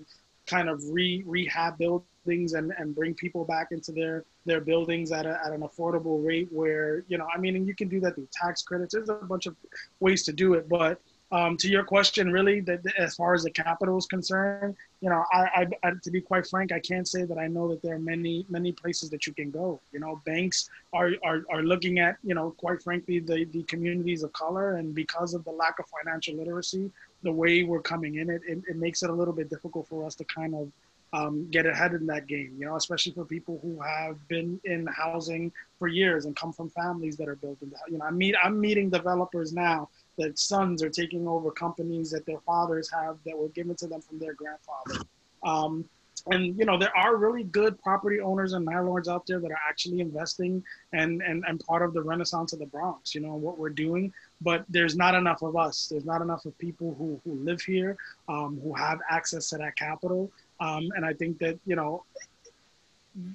kind 0.48 0.70
of 0.70 0.82
re 0.90 1.24
rehab 1.26 1.78
buildings 1.78 2.54
and, 2.54 2.74
and 2.78 2.96
bring 2.96 3.14
people 3.14 3.46
back 3.46 3.68
into 3.72 3.92
their 3.92 4.26
their 4.46 4.62
buildings 4.62 5.12
at, 5.12 5.26
a, 5.26 5.40
at 5.46 5.52
an 5.52 5.62
affordable 5.62 6.26
rate 6.26 6.48
where 6.52 7.04
you 7.08 7.18
know 7.18 7.28
i 7.34 7.38
mean 7.38 7.56
and 7.56 7.68
you 7.68 7.76
can 7.76 7.88
do 7.88 8.00
that 8.00 8.16
through 8.16 8.28
tax 8.32 8.64
credits. 8.64 8.94
There's 8.94 9.10
a 9.10 9.16
bunch 9.16 9.46
of 9.46 9.56
ways 10.00 10.24
to 10.24 10.34
do 10.34 10.54
it. 10.56 10.68
But 10.68 11.00
um, 11.32 11.58
to 11.58 11.68
your 11.68 11.84
question 11.84 12.32
really 12.32 12.62
that 12.62 12.82
as 12.98 13.16
far 13.16 13.34
as 13.34 13.44
the 13.44 13.52
capital 13.52 13.98
is 13.98 14.06
concerned 14.06 14.76
you 15.02 15.10
know 15.10 15.26
I, 15.32 15.68
I, 15.84 15.88
I, 15.88 15.92
to 16.02 16.12
be 16.12 16.22
quite 16.22 16.48
frank 16.48 16.72
i 16.72 16.80
can't 16.80 17.08
say 17.08 17.24
that 17.24 17.38
i 17.38 17.48
know 17.48 17.68
that 17.68 17.82
there 17.82 17.96
are 17.96 18.00
many 18.00 18.46
many 18.50 18.72
places 18.72 19.10
that 19.10 19.28
you 19.28 19.34
can 19.34 19.52
go. 19.52 19.80
You 19.92 20.00
know 20.00 20.22
banks 20.26 20.70
are 20.94 21.12
are, 21.26 21.44
are 21.52 21.64
looking 21.64 22.00
at 22.00 22.18
you 22.24 22.34
know 22.34 22.52
quite 22.52 22.82
frankly 22.82 23.20
the, 23.20 23.46
the 23.46 23.64
communities 23.64 24.24
of 24.24 24.32
color 24.34 24.78
and 24.78 24.96
because 24.96 25.34
of 25.34 25.44
the 25.44 25.52
lack 25.52 25.80
of 25.80 25.86
financial 26.02 26.36
literacy 26.36 26.92
the 27.24 27.32
way 27.32 27.64
we're 27.64 27.82
coming 27.82 28.16
in, 28.16 28.30
it, 28.30 28.42
it, 28.48 28.60
it 28.70 28.78
makes 28.78 29.04
it 29.04 29.10
a 29.10 29.14
little 29.14 29.34
bit 29.34 29.50
difficult 29.50 29.88
for 29.88 30.06
us 30.06 30.16
to 30.16 30.24
kind 30.26 30.56
of 30.56 30.72
um, 31.14 31.48
get 31.50 31.66
ahead 31.66 31.94
in 31.94 32.06
that 32.08 32.28
game, 32.28 32.54
you 32.58 32.66
know, 32.66 32.76
especially 32.76 33.14
for 33.14 33.26
people 33.26 33.60
who 33.62 33.80
have 33.82 34.26
been 34.28 34.60
in 34.66 34.86
housing 34.88 35.52
for 35.80 35.88
years 35.88 36.26
and 36.26 36.36
come 36.36 36.52
from 36.52 36.70
families 36.70 37.16
that 37.18 37.30
are 37.30 37.36
built 37.36 37.62
in, 37.62 37.72
you 37.90 37.98
know, 37.98 38.06
I 38.06 38.12
meet, 38.12 38.36
I'm 38.44 38.60
meeting 38.60 38.90
developers 38.90 39.54
now 39.54 39.90
that 40.18 40.38
sons 40.38 40.84
are 40.84 40.90
taking 40.90 41.28
over 41.28 41.50
companies 41.52 42.12
that 42.12 42.26
their 42.26 42.40
fathers 42.40 42.92
have 42.92 43.18
that 43.26 43.38
were 43.38 43.50
given 43.50 43.76
to 43.78 43.88
them 43.88 44.02
from 44.02 44.20
their 44.20 44.34
grandfather. 44.34 45.06
Um, 45.44 45.86
and 46.32 46.58
you 46.58 46.66
know 46.66 46.78
there 46.78 46.96
are 46.96 47.16
really 47.16 47.44
good 47.44 47.82
property 47.82 48.20
owners 48.20 48.54
and 48.54 48.66
landlords 48.66 49.08
out 49.08 49.26
there 49.28 49.40
that 49.40 49.52
are 49.52 49.60
actually 49.68 50.00
investing 50.00 50.64
and 50.94 51.22
and 51.22 51.44
and 51.48 51.60
part 51.62 51.82
of 51.82 51.94
the 51.94 52.02
renaissance 52.02 52.54
of 52.54 52.60
the 52.60 52.66
bronx 52.66 53.16
you 53.16 53.22
know 53.22 53.36
what 53.36 53.58
we're 53.58 53.70
doing. 53.70 54.14
But 54.42 54.66
there's 54.70 54.96
not 54.96 55.16
enough 55.16 55.42
of 55.42 55.56
us. 55.56 55.88
There's 55.90 56.06
not 56.06 56.22
enough 56.22 56.46
of 56.46 56.58
people 56.58 56.96
who 56.98 57.20
who 57.24 57.44
live 57.44 57.62
here 57.62 57.98
um, 58.30 58.60
who 58.64 58.74
have 58.74 59.00
access 59.10 59.50
to 59.50 59.58
that 59.58 59.76
capital. 59.76 60.32
Um, 60.60 60.90
and 60.96 61.06
i 61.06 61.14
think 61.14 61.38
that 61.38 61.60
you 61.68 61.76
know 61.76 62.04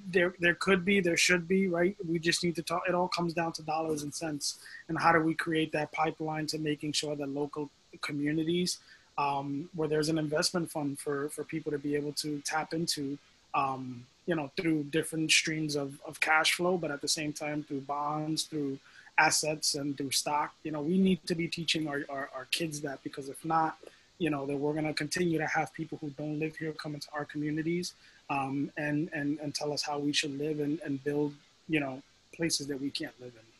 there 0.09 0.33
there 0.39 0.55
could 0.55 0.85
be 0.85 0.99
there 0.99 1.17
should 1.17 1.47
be 1.47 1.67
right? 1.67 1.95
We 2.07 2.19
just 2.19 2.43
need 2.43 2.55
to 2.55 2.61
talk 2.61 2.83
it 2.87 2.95
all 2.95 3.07
comes 3.07 3.33
down 3.33 3.51
to 3.53 3.63
dollars 3.63 4.03
and 4.03 4.13
cents. 4.13 4.59
And 4.87 4.97
how 4.97 5.11
do 5.11 5.19
we 5.19 5.33
create 5.33 5.71
that 5.73 5.91
pipeline 5.91 6.47
to 6.47 6.57
making 6.57 6.93
sure 6.93 7.15
that 7.15 7.29
local 7.29 7.69
communities 8.01 8.79
um, 9.17 9.69
where 9.75 9.87
there's 9.87 10.09
an 10.09 10.17
investment 10.17 10.71
fund 10.71 10.99
for, 10.99 11.29
for 11.29 11.43
people 11.43 11.71
to 11.71 11.77
be 11.77 11.95
able 11.95 12.13
to 12.13 12.39
tap 12.45 12.73
into, 12.73 13.17
um, 13.53 14.05
you 14.25 14.35
know, 14.35 14.51
through 14.57 14.83
different 14.85 15.31
streams 15.31 15.75
of, 15.75 15.99
of 16.05 16.19
cash 16.19 16.53
flow, 16.53 16.77
but 16.77 16.91
at 16.91 17.01
the 17.01 17.07
same 17.07 17.33
time 17.33 17.63
through 17.63 17.81
bonds, 17.81 18.43
through 18.43 18.79
assets 19.17 19.75
and 19.75 19.97
through 19.97 20.11
stock. 20.11 20.53
You 20.63 20.71
know, 20.71 20.81
we 20.81 20.97
need 20.97 21.25
to 21.27 21.35
be 21.35 21.47
teaching 21.47 21.87
our, 21.87 22.01
our, 22.09 22.29
our 22.35 22.47
kids 22.51 22.81
that 22.81 23.03
because 23.03 23.29
if 23.29 23.43
not, 23.45 23.77
you 24.17 24.29
know, 24.29 24.45
that 24.45 24.55
we're 24.57 24.73
going 24.73 24.85
to 24.85 24.93
continue 24.93 25.37
to 25.37 25.47
have 25.47 25.73
people 25.73 25.97
who 26.01 26.09
don't 26.11 26.39
live 26.39 26.55
here 26.55 26.71
come 26.73 26.93
into 26.93 27.07
our 27.13 27.25
communities 27.25 27.93
um, 28.29 28.71
and, 28.77 29.09
and, 29.13 29.39
and 29.39 29.53
tell 29.53 29.73
us 29.73 29.83
how 29.83 29.99
we 29.99 30.13
should 30.13 30.37
live 30.37 30.59
and, 30.59 30.79
and 30.85 31.03
build, 31.03 31.33
you 31.67 31.79
know, 31.79 32.01
places 32.35 32.67
that 32.67 32.79
we 32.79 32.89
can't 32.89 33.13
live 33.19 33.33
in. 33.35 33.52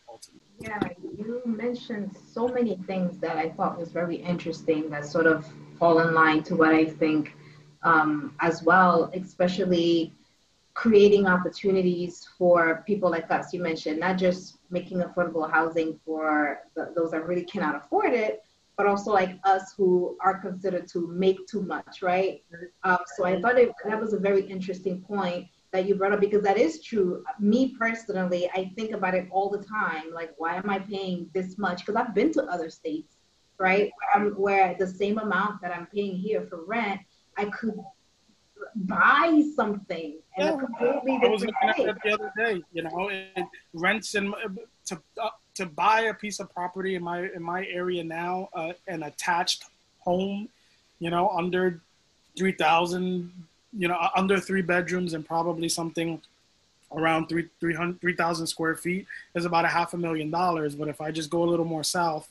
Yeah, 0.60 0.80
you 1.18 1.42
mentioned 1.46 2.16
so 2.32 2.48
many 2.48 2.78
things 2.88 3.18
that 3.20 3.38
I 3.38 3.50
thought 3.50 3.78
was 3.78 3.92
very 3.92 4.16
interesting 4.16 4.90
that 4.92 5.06
sort 5.06 5.28
of 5.28 5.46
fall 5.78 6.00
in 6.00 6.14
line 6.14 6.44
to 6.44 6.56
what 6.56 6.74
I 6.74 6.86
think 6.86 7.36
um, 7.84 8.36
as 8.40 8.64
well, 8.64 9.12
especially 9.14 10.14
creating 10.74 11.28
opportunities 11.28 12.28
for 12.38 12.84
people 12.88 13.10
like 13.10 13.30
us. 13.30 13.54
You 13.54 13.62
mentioned 13.62 14.00
not 14.00 14.18
just 14.18 14.58
making 14.70 15.00
affordable 15.00 15.50
housing 15.50 16.00
for 16.06 16.60
the, 16.76 16.92
those 16.96 17.12
that 17.12 17.28
really 17.28 17.44
cannot 17.46 17.76
afford 17.76 18.14
it, 18.14 18.44
but 18.78 18.88
also 18.88 19.12
like 19.12 19.38
us 19.44 19.74
who 19.78 20.18
are 20.22 20.40
considered 20.40 20.88
to 20.90 21.08
make 21.08 21.46
too 21.48 21.62
much, 21.62 22.02
right? 22.02 22.42
Um, 22.84 23.00
so 23.16 23.26
I 23.26 23.40
thought 23.40 23.60
it, 23.60 23.72
that 23.86 24.00
was 24.00 24.14
a 24.14 24.20
very 24.20 24.44
interesting 24.44 25.02
point 25.02 25.48
that 25.74 25.88
you 25.88 25.96
brought 25.96 26.14
up 26.14 26.22
because 26.22 26.44
that 26.44 26.58
is 26.58 26.82
true. 26.82 27.24
Me 27.40 27.76
personally, 27.78 28.50
I 28.54 28.72
think 28.76 28.92
about 28.92 29.16
it 29.16 29.28
all 29.32 29.50
the 29.50 29.64
time. 29.64 30.14
Like, 30.14 30.34
why 30.38 30.56
am 30.56 30.70
I 30.70 30.80
paying 30.80 31.30
this 31.34 31.58
much? 31.58 31.80
Because 31.80 31.96
I've 31.96 32.14
been 32.14 32.32
to 32.34 32.44
other 32.44 32.70
states, 32.70 33.16
right? 33.58 33.92
Where, 34.14 34.30
where 34.30 34.76
the 34.78 34.88
same 34.88 35.18
amount 35.18 35.62
that 35.62 35.76
I'm 35.76 35.88
paying 35.88 36.16
here 36.16 36.46
for 36.48 36.64
rent, 36.66 37.02
I 37.38 37.46
could 37.46 37.76
buy 38.76 39.44
something 39.56 40.18
and 40.38 40.48
yeah. 40.48 40.66
completely 40.66 41.20
I 41.22 41.28
was 41.28 41.42
looking 41.42 41.70
at 41.70 41.78
that 41.78 41.98
the 42.04 42.14
other 42.14 42.32
day. 42.38 42.64
You 42.72 42.84
know, 42.84 43.12
rents 43.74 44.16
and 44.16 44.34
to 44.86 45.02
uh, 45.22 45.30
to 45.56 45.66
buy 45.66 46.02
a 46.02 46.14
piece 46.14 46.40
of 46.40 46.54
property 46.54 46.96
in 46.96 47.04
my 47.04 47.30
in 47.36 47.42
my 47.42 47.66
area 47.66 48.04
now, 48.04 48.50
uh, 48.54 48.74
an 48.88 49.04
attached 49.04 49.66
home, 50.00 50.50
you 51.00 51.10
know, 51.10 51.30
under 51.30 51.82
three 52.38 52.54
thousand 52.54 53.32
you 53.78 53.88
know, 53.88 54.10
under 54.16 54.40
three 54.40 54.62
bedrooms 54.62 55.14
and 55.14 55.26
probably 55.26 55.70
something 55.70 56.22
around 56.96 57.28
three, 57.28 57.50
300, 57.60 58.00
3,000 58.00 58.48
square 58.48 58.76
feet 58.76 59.08
is 59.36 59.46
about 59.46 59.66
a 59.66 59.68
half 59.68 59.94
a 59.94 59.98
million 59.98 60.30
dollars. 60.30 60.76
But 60.76 60.88
if 60.88 61.02
I 61.02 61.12
just 61.12 61.30
go 61.30 61.44
a 61.44 61.50
little 61.50 61.66
more 61.66 61.84
south, 61.84 62.30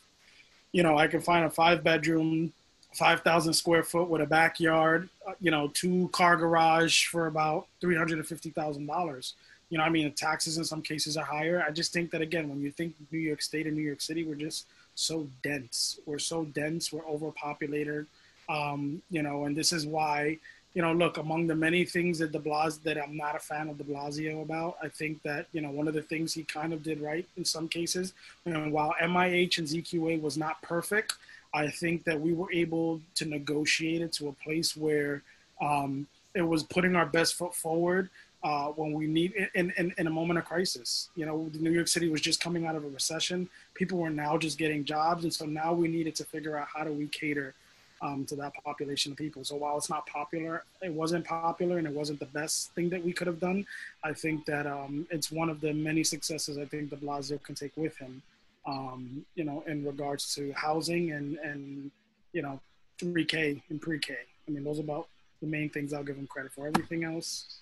you 0.73 0.83
know, 0.83 0.97
I 0.97 1.07
can 1.07 1.21
find 1.21 1.45
a 1.45 1.51
five 1.51 1.83
bedroom, 1.83 2.53
5,000 2.95 3.53
square 3.53 3.83
foot 3.83 4.09
with 4.09 4.21
a 4.21 4.27
backyard, 4.27 5.09
uh, 5.27 5.33
you 5.41 5.51
know, 5.51 5.69
two 5.69 6.09
car 6.13 6.37
garage 6.37 7.07
for 7.07 7.27
about 7.27 7.67
$350,000. 7.83 9.33
You 9.71 9.79
know, 9.79 9.85
I 9.85 9.89
mean, 9.89 10.05
the 10.05 10.11
taxes 10.11 10.59
in 10.59 10.65
some 10.65 10.83
cases 10.83 11.17
are 11.17 11.25
higher. 11.25 11.65
I 11.67 11.71
just 11.71 11.93
think 11.93 12.11
that, 12.11 12.21
again, 12.21 12.49
when 12.49 12.61
you 12.61 12.71
think 12.71 12.95
New 13.11 13.19
York 13.19 13.41
State 13.41 13.67
and 13.67 13.75
New 13.75 13.83
York 13.83 14.03
City, 14.03 14.25
we're 14.25 14.35
just 14.35 14.67
so 14.95 15.27
dense. 15.43 15.99
We're 16.05 16.19
so 16.19 16.45
dense. 16.45 16.93
We're 16.93 17.07
overpopulated. 17.07 18.07
Um, 18.49 19.01
you 19.11 19.23
know, 19.23 19.45
and 19.45 19.57
this 19.57 19.73
is 19.73 19.87
why 19.87 20.39
you 20.75 20.83
know, 20.83 20.93
look, 20.93 21.19
among 21.19 21.47
the 21.47 21.55
many 21.55 21.85
things 21.85 22.19
that 22.19 22.33
De 22.33 22.39
Blasio 22.39 22.83
that 22.85 22.97
I'm 22.97 23.17
not 23.17 23.37
a 23.37 23.39
fan 23.39 23.69
of 23.69 23.77
De 23.79 23.85
Blasio 23.85 24.43
about, 24.43 24.77
I 24.83 24.89
think 24.89 25.23
that 25.23 25.47
you 25.53 25.61
know 25.61 25.71
one 25.71 25.89
of 25.89 25.95
the 25.95 26.03
things 26.03 26.33
he 26.33 26.45
kind 26.45 26.73
of 26.73 26.83
did 26.83 27.01
right 27.01 27.27
in 27.37 27.45
some 27.45 27.69
cases. 27.69 28.15
You 28.47 28.53
know, 28.53 28.69
while 28.71 28.95
MIH 29.01 29.59
and 29.59 29.67
ZQA 29.67 30.21
was 30.21 30.39
not 30.39 30.63
perfect, 30.63 31.15
I 31.53 31.69
think 31.69 32.05
that 32.05 32.19
we 32.19 32.33
were 32.33 32.51
able 32.53 33.01
to 33.17 33.25
negotiate 33.27 34.01
it 34.01 34.13
to 34.15 34.29
a 34.29 34.33
place 34.33 34.77
where 34.77 35.23
um, 35.61 36.07
it 36.35 36.43
was 36.43 36.63
putting 36.63 36.97
our 36.97 37.07
best 37.07 37.35
foot 37.35 37.55
forward 37.55 38.09
uh, 38.43 38.69
when 38.69 38.93
we 38.93 39.07
need 39.07 39.35
in, 39.55 39.73
in, 39.77 39.95
in 39.99 40.07
a 40.07 40.11
moment 40.11 40.39
of 40.39 40.45
crisis. 40.47 41.11
You 41.15 41.27
know, 41.27 41.51
New 41.61 41.71
York 41.71 41.89
City 41.89 42.09
was 42.09 42.23
just 42.23 42.41
coming 42.41 42.67
out 42.67 42.77
of 42.77 42.85
a 42.85 42.89
recession. 42.89 43.49
People 43.75 43.99
were 43.99 44.11
now 44.11 44.39
just 44.39 44.59
getting 44.59 44.85
jobs, 44.85 45.25
and 45.25 45.33
so 45.33 45.45
now 45.45 45.73
we 45.75 45.89
needed 45.89 46.15
to 46.17 46.25
figure 46.25 46.57
out 46.57 46.69
how 46.75 46.85
do 46.85 46.93
we 46.93 47.07
cater 47.09 47.55
um, 48.03 48.27
to 48.27 48.37
that 48.37 48.53
population 48.65 49.13
of 49.13 49.19
people. 49.19 49.45
So 49.45 49.57
while 49.57 49.79
it's 49.79 49.89
not 49.89 50.07
popular, 50.07 50.65
it 50.83 50.93
wasn't 50.93 51.25
popular, 51.25 51.79
and 51.79 51.87
it 51.87 51.93
wasn't 51.93 52.19
the 52.19 52.27
best 52.27 52.73
thing 52.75 52.91
that 52.91 53.03
we 53.03 53.13
could 53.13 53.27
have 53.29 53.41
done. 53.41 53.65
I 54.05 54.13
think 54.13 54.45
that 54.47 54.67
um, 54.67 55.07
it's 55.11 55.33
one 55.33 55.49
of 55.49 55.61
the 55.61 55.73
many 55.73 56.05
successes 56.05 56.59
I 56.59 56.67
think 56.67 56.91
De 56.91 56.97
Blasio 56.97 57.43
can 57.43 57.55
take 57.55 57.73
with 57.77 57.97
him. 57.97 58.23
Um, 58.67 59.25
you 59.35 59.45
know, 59.45 59.65
in 59.67 59.85
regards 59.85 60.35
to 60.37 60.53
housing 60.53 61.13
and 61.13 61.37
and 61.39 61.91
you 62.33 62.43
know, 62.43 62.61
3K 63.01 63.63
and 63.71 63.81
pre-K. 63.81 64.15
I 64.47 64.51
mean, 64.51 64.65
those 64.65 64.79
are 64.79 64.83
about 64.83 65.09
the 65.41 65.47
main 65.47 65.69
things 65.71 65.93
I'll 65.93 66.05
give 66.05 66.17
him 66.17 66.27
credit 66.27 66.53
for. 66.53 66.67
Everything 66.67 67.05
else, 67.05 67.59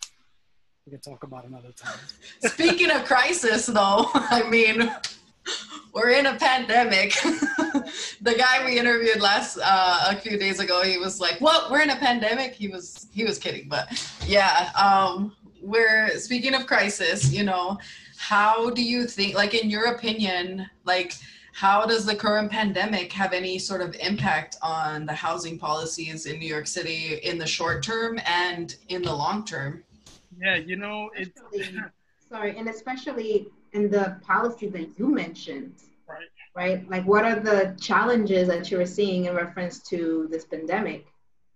we 0.87 0.91
can 0.91 1.01
talk 1.01 1.23
about 1.23 1.45
another 1.45 1.73
time. 1.73 1.99
Speaking 2.41 2.91
of 2.91 3.05
crisis, 3.05 3.67
though, 3.67 4.07
I 4.15 4.49
mean, 4.49 4.93
we're 5.93 6.11
in 6.11 6.27
a 6.27 6.37
pandemic. 6.37 7.13
the 8.21 8.35
guy 8.37 8.65
we 8.65 8.79
interviewed 8.79 9.21
last 9.21 9.59
uh, 9.63 10.07
a 10.11 10.17
few 10.17 10.39
days 10.39 10.61
ago, 10.61 10.83
he 10.83 10.99
was 10.99 11.21
like, 11.21 11.41
"What? 11.41 11.71
We're 11.71 11.83
in 11.83 11.91
a 11.91 11.97
pandemic?" 11.97 12.55
He 12.55 12.69
was 12.69 13.09
he 13.13 13.25
was 13.25 13.39
kidding, 13.39 13.69
but 13.69 13.89
yeah. 14.27 14.71
Um, 14.81 15.35
we're 15.63 16.11
speaking 16.19 16.55
of 16.55 16.67
crisis. 16.67 17.33
You 17.33 17.45
know, 17.45 17.79
how 18.19 18.71
do 18.71 18.83
you 18.83 19.07
think? 19.07 19.35
Like, 19.35 19.55
in 19.55 19.71
your 19.71 19.87
opinion, 19.87 20.69
like 20.85 21.15
how 21.53 21.85
does 21.85 22.07
the 22.07 22.15
current 22.15 22.51
pandemic 22.51 23.13
have 23.13 23.33
any 23.33 23.59
sort 23.59 23.81
of 23.81 23.95
impact 23.97 24.57
on 24.63 25.05
the 25.05 25.13
housing 25.13 25.59
policies 25.59 26.27
in 26.27 26.39
New 26.39 26.49
York 26.49 26.67
City 26.67 27.21
in 27.23 27.39
the 27.39 27.47
short 27.47 27.83
term 27.83 28.19
and 28.25 28.77
in 28.89 29.03
the 29.03 29.15
long 29.15 29.45
term? 29.45 29.83
Yeah, 30.41 30.57
you 30.57 30.77
know, 30.77 31.11
it. 31.17 31.33
Sorry, 32.29 32.57
and 32.57 32.69
especially 32.69 33.49
in 33.73 33.91
the 33.91 34.19
policy 34.23 34.69
that 34.69 34.99
you 34.99 35.09
mentioned. 35.09 35.75
Right. 36.09 36.29
Right. 36.55 36.91
Like, 36.91 37.05
what 37.07 37.25
are 37.25 37.39
the 37.39 37.77
challenges 37.81 38.49
that 38.49 38.71
you 38.71 38.79
were 38.79 38.87
seeing 38.87 39.27
in 39.27 39.35
reference 39.35 39.81
to 39.91 40.27
this 40.31 40.45
pandemic? 40.45 41.07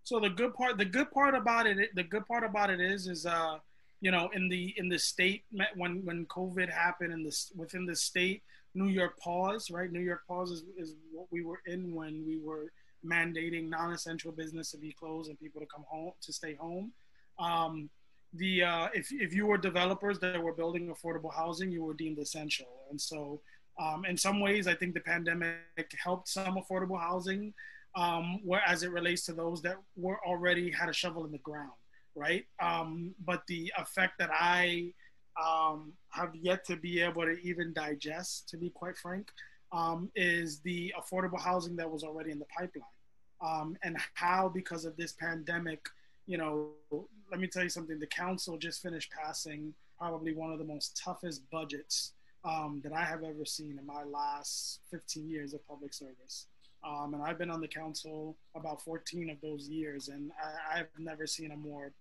So 0.04 0.20
the 0.20 0.30
good 0.30 0.54
part, 0.54 0.78
the 0.78 0.84
good 0.84 1.10
part 1.10 1.34
about 1.34 1.66
it, 1.66 1.94
the 1.94 2.04
good 2.04 2.26
part 2.26 2.44
about 2.44 2.70
it 2.70 2.80
is, 2.80 3.08
is 3.08 3.26
uh, 3.26 3.58
you 4.00 4.10
know, 4.10 4.28
in 4.34 4.48
the 4.48 4.74
in 4.76 4.88
the 4.88 4.98
state 4.98 5.44
when 5.76 6.04
when 6.04 6.26
COVID 6.26 6.70
happened 6.70 7.12
in 7.12 7.24
this 7.24 7.50
within 7.56 7.86
the 7.86 7.96
state, 7.96 8.42
New 8.74 8.88
York 8.88 9.18
pause, 9.18 9.70
right? 9.70 9.90
New 9.90 10.00
York 10.00 10.20
pause 10.28 10.50
is, 10.50 10.64
is 10.76 10.94
what 11.10 11.26
we 11.30 11.42
were 11.42 11.60
in 11.66 11.94
when 11.94 12.24
we 12.26 12.38
were 12.38 12.70
mandating 13.04 13.68
non-essential 13.68 14.32
business 14.32 14.70
to 14.70 14.78
be 14.78 14.92
closed 14.92 15.28
and 15.30 15.40
people 15.40 15.60
to 15.60 15.66
come 15.66 15.84
home 15.88 16.12
to 16.20 16.32
stay 16.32 16.54
home. 16.54 16.92
Um, 17.38 17.90
the 18.36 18.62
uh, 18.62 18.88
if 18.94 19.12
if 19.12 19.34
you 19.34 19.46
were 19.46 19.58
developers 19.58 20.18
that 20.20 20.42
were 20.42 20.52
building 20.52 20.94
affordable 20.94 21.32
housing, 21.32 21.70
you 21.70 21.84
were 21.84 21.94
deemed 21.94 22.18
essential, 22.18 22.66
and 22.90 23.00
so 23.00 23.40
um, 23.78 24.04
in 24.04 24.16
some 24.16 24.40
ways, 24.40 24.66
I 24.66 24.74
think 24.74 24.94
the 24.94 25.00
pandemic 25.00 25.58
helped 26.02 26.28
some 26.28 26.56
affordable 26.56 27.00
housing, 27.00 27.52
um, 27.96 28.40
where 28.44 28.62
as 28.66 28.82
it 28.82 28.90
relates 28.90 29.24
to 29.26 29.32
those 29.32 29.62
that 29.62 29.76
were 29.96 30.18
already 30.24 30.70
had 30.70 30.88
a 30.88 30.92
shovel 30.92 31.24
in 31.24 31.32
the 31.32 31.38
ground, 31.38 31.72
right? 32.14 32.44
Um, 32.62 33.14
but 33.24 33.42
the 33.48 33.72
effect 33.78 34.14
that 34.18 34.30
I 34.32 34.92
um, 35.42 35.92
have 36.10 36.34
yet 36.34 36.64
to 36.66 36.76
be 36.76 37.00
able 37.00 37.22
to 37.22 37.36
even 37.42 37.72
digest, 37.72 38.48
to 38.50 38.56
be 38.56 38.70
quite 38.70 38.96
frank, 38.96 39.28
um, 39.72 40.10
is 40.14 40.60
the 40.60 40.94
affordable 40.96 41.40
housing 41.40 41.74
that 41.76 41.90
was 41.90 42.04
already 42.04 42.30
in 42.30 42.38
the 42.38 42.46
pipeline. 42.46 42.84
Um, 43.44 43.76
and 43.82 43.96
how, 44.14 44.48
because 44.48 44.84
of 44.84 44.96
this 44.96 45.12
pandemic, 45.12 45.84
you 46.26 46.38
know, 46.38 46.70
let 47.34 47.40
me 47.40 47.48
tell 47.48 47.64
you 47.64 47.68
something. 47.68 47.98
The 47.98 48.06
council 48.06 48.56
just 48.56 48.80
finished 48.80 49.10
passing 49.10 49.74
probably 49.98 50.32
one 50.34 50.52
of 50.52 50.60
the 50.60 50.64
most 50.64 50.96
toughest 50.96 51.42
budgets 51.50 52.12
um, 52.44 52.80
that 52.84 52.92
I 52.92 53.04
have 53.04 53.24
ever 53.24 53.44
seen 53.44 53.76
in 53.76 53.84
my 53.84 54.04
last 54.04 54.78
15 54.92 55.28
years 55.28 55.52
of 55.52 55.66
public 55.66 55.92
service. 55.94 56.46
Um, 56.86 57.12
and 57.12 57.20
I've 57.24 57.36
been 57.36 57.50
on 57.50 57.60
the 57.60 57.66
council 57.66 58.36
about 58.54 58.82
14 58.82 59.30
of 59.30 59.40
those 59.42 59.68
years, 59.68 60.06
and 60.06 60.30
I, 60.40 60.78
I've 60.78 60.86
never 60.96 61.26
seen 61.26 61.50
a 61.50 61.56
more 61.56 61.92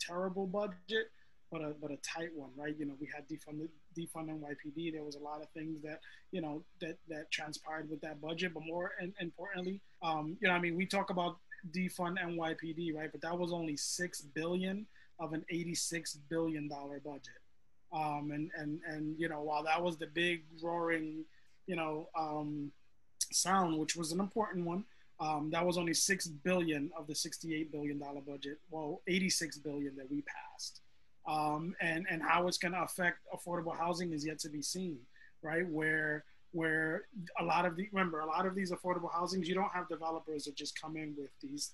terrible 0.00 0.46
budget, 0.46 1.10
but 1.52 1.60
a 1.60 1.74
but 1.78 1.90
a 1.90 1.98
tight 1.98 2.30
one, 2.34 2.50
right? 2.56 2.74
You 2.78 2.86
know, 2.86 2.94
we 2.98 3.10
had 3.14 3.28
defund 3.28 3.68
defund 3.94 4.30
NYPD. 4.30 4.90
There 4.90 5.04
was 5.04 5.16
a 5.16 5.20
lot 5.20 5.42
of 5.42 5.50
things 5.50 5.82
that 5.82 6.00
you 6.30 6.40
know 6.40 6.62
that 6.80 6.96
that 7.10 7.30
transpired 7.30 7.90
with 7.90 8.00
that 8.00 8.22
budget, 8.22 8.54
but 8.54 8.62
more 8.64 8.92
and 9.00 9.12
importantly, 9.20 9.82
um, 10.02 10.38
you 10.40 10.48
know, 10.48 10.54
I 10.54 10.60
mean, 10.60 10.76
we 10.76 10.86
talk 10.86 11.10
about 11.10 11.36
defund 11.72 12.18
NYPD, 12.18 12.94
right? 12.94 13.10
But 13.10 13.20
that 13.22 13.38
was 13.38 13.52
only 13.52 13.76
six 13.76 14.20
billion 14.20 14.86
of 15.18 15.32
an 15.32 15.44
eighty-six 15.50 16.14
billion 16.28 16.68
dollar 16.68 17.00
budget. 17.00 17.40
Um, 17.92 18.30
and 18.32 18.50
and 18.56 18.80
and 18.86 19.18
you 19.18 19.28
know, 19.28 19.42
while 19.42 19.64
that 19.64 19.82
was 19.82 19.96
the 19.96 20.06
big 20.06 20.44
roaring, 20.62 21.24
you 21.66 21.76
know, 21.76 22.08
um, 22.18 22.72
sound, 23.32 23.78
which 23.78 23.96
was 23.96 24.12
an 24.12 24.20
important 24.20 24.66
one, 24.66 24.84
um, 25.20 25.50
that 25.50 25.64
was 25.64 25.78
only 25.78 25.94
six 25.94 26.26
billion 26.26 26.90
of 26.96 27.06
the 27.06 27.14
sixty-eight 27.14 27.72
billion 27.72 27.98
dollar 27.98 28.20
budget. 28.20 28.58
Well, 28.70 29.02
eighty-six 29.06 29.58
billion 29.58 29.96
that 29.96 30.10
we 30.10 30.22
passed. 30.22 30.80
Um, 31.28 31.74
and 31.80 32.06
and 32.08 32.22
how 32.22 32.46
it's 32.46 32.58
going 32.58 32.72
to 32.72 32.82
affect 32.82 33.18
affordable 33.34 33.76
housing 33.76 34.12
is 34.12 34.24
yet 34.24 34.38
to 34.40 34.48
be 34.48 34.62
seen, 34.62 34.98
right? 35.42 35.68
Where 35.68 36.24
where 36.56 37.04
a 37.38 37.44
lot 37.44 37.66
of 37.66 37.76
the 37.76 37.88
remember 37.92 38.20
a 38.20 38.26
lot 38.26 38.46
of 38.46 38.54
these 38.54 38.72
affordable 38.72 39.12
housings 39.12 39.48
you 39.48 39.54
don't 39.54 39.72
have 39.72 39.88
developers 39.88 40.44
that 40.44 40.56
just 40.56 40.80
come 40.80 40.96
in 40.96 41.14
with 41.16 41.30
these 41.42 41.72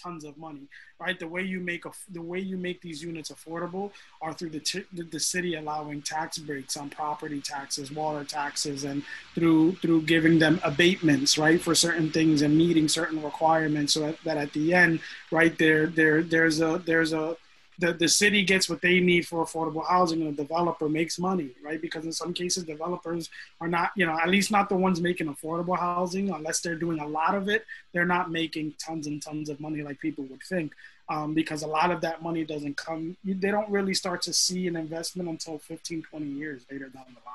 tons 0.00 0.24
of 0.24 0.36
money 0.36 0.68
right? 1.00 1.18
The 1.18 1.28
way 1.28 1.42
you 1.42 1.60
make 1.60 1.84
a, 1.84 1.90
the 2.10 2.22
way 2.22 2.38
you 2.38 2.56
make 2.56 2.80
these 2.80 3.02
units 3.02 3.30
affordable 3.30 3.90
are 4.22 4.32
through 4.32 4.50
the, 4.50 4.60
t- 4.60 4.84
the 4.92 5.20
city 5.20 5.54
allowing 5.54 6.02
tax 6.02 6.38
breaks 6.38 6.76
on 6.76 6.90
property 6.90 7.40
taxes 7.40 7.90
water 7.90 8.24
taxes 8.24 8.84
and 8.84 9.02
through 9.34 9.72
through 9.76 10.02
giving 10.02 10.38
them 10.38 10.60
abatements 10.64 11.36
right 11.38 11.60
for 11.60 11.74
certain 11.74 12.10
things 12.10 12.42
and 12.42 12.56
meeting 12.56 12.88
certain 12.88 13.22
requirements 13.22 13.94
so 13.94 14.00
that, 14.00 14.16
that 14.24 14.36
at 14.36 14.52
the 14.52 14.74
end 14.74 15.00
right 15.30 15.58
there 15.58 15.86
there 15.86 16.22
there's 16.22 16.60
a 16.60 16.82
there's 16.86 17.12
a 17.12 17.36
the, 17.78 17.92
the 17.92 18.08
city 18.08 18.44
gets 18.44 18.68
what 18.68 18.80
they 18.80 19.00
need 19.00 19.26
for 19.26 19.44
affordable 19.44 19.86
housing 19.86 20.22
and 20.22 20.36
the 20.36 20.42
developer 20.42 20.88
makes 20.88 21.18
money, 21.18 21.50
right? 21.62 21.80
Because 21.80 22.04
in 22.04 22.12
some 22.12 22.32
cases, 22.32 22.64
developers 22.64 23.30
are 23.60 23.68
not, 23.68 23.90
you 23.96 24.06
know, 24.06 24.16
at 24.18 24.28
least 24.28 24.50
not 24.50 24.68
the 24.68 24.76
ones 24.76 25.00
making 25.00 25.26
affordable 25.26 25.78
housing, 25.78 26.30
unless 26.30 26.60
they're 26.60 26.76
doing 26.76 27.00
a 27.00 27.06
lot 27.06 27.34
of 27.34 27.48
it, 27.48 27.64
they're 27.92 28.06
not 28.06 28.30
making 28.30 28.74
tons 28.78 29.06
and 29.06 29.22
tons 29.22 29.48
of 29.48 29.60
money 29.60 29.82
like 29.82 29.98
people 30.00 30.24
would 30.24 30.42
think. 30.42 30.72
Um, 31.08 31.34
because 31.34 31.62
a 31.62 31.66
lot 31.66 31.90
of 31.90 32.00
that 32.00 32.22
money 32.22 32.44
doesn't 32.44 32.78
come, 32.78 33.16
they 33.24 33.50
don't 33.50 33.68
really 33.68 33.92
start 33.92 34.22
to 34.22 34.32
see 34.32 34.66
an 34.68 34.76
investment 34.76 35.28
until 35.28 35.58
15, 35.58 36.02
20 36.02 36.26
years 36.26 36.64
later 36.70 36.88
down 36.88 37.04
the 37.08 37.20
line. 37.26 37.34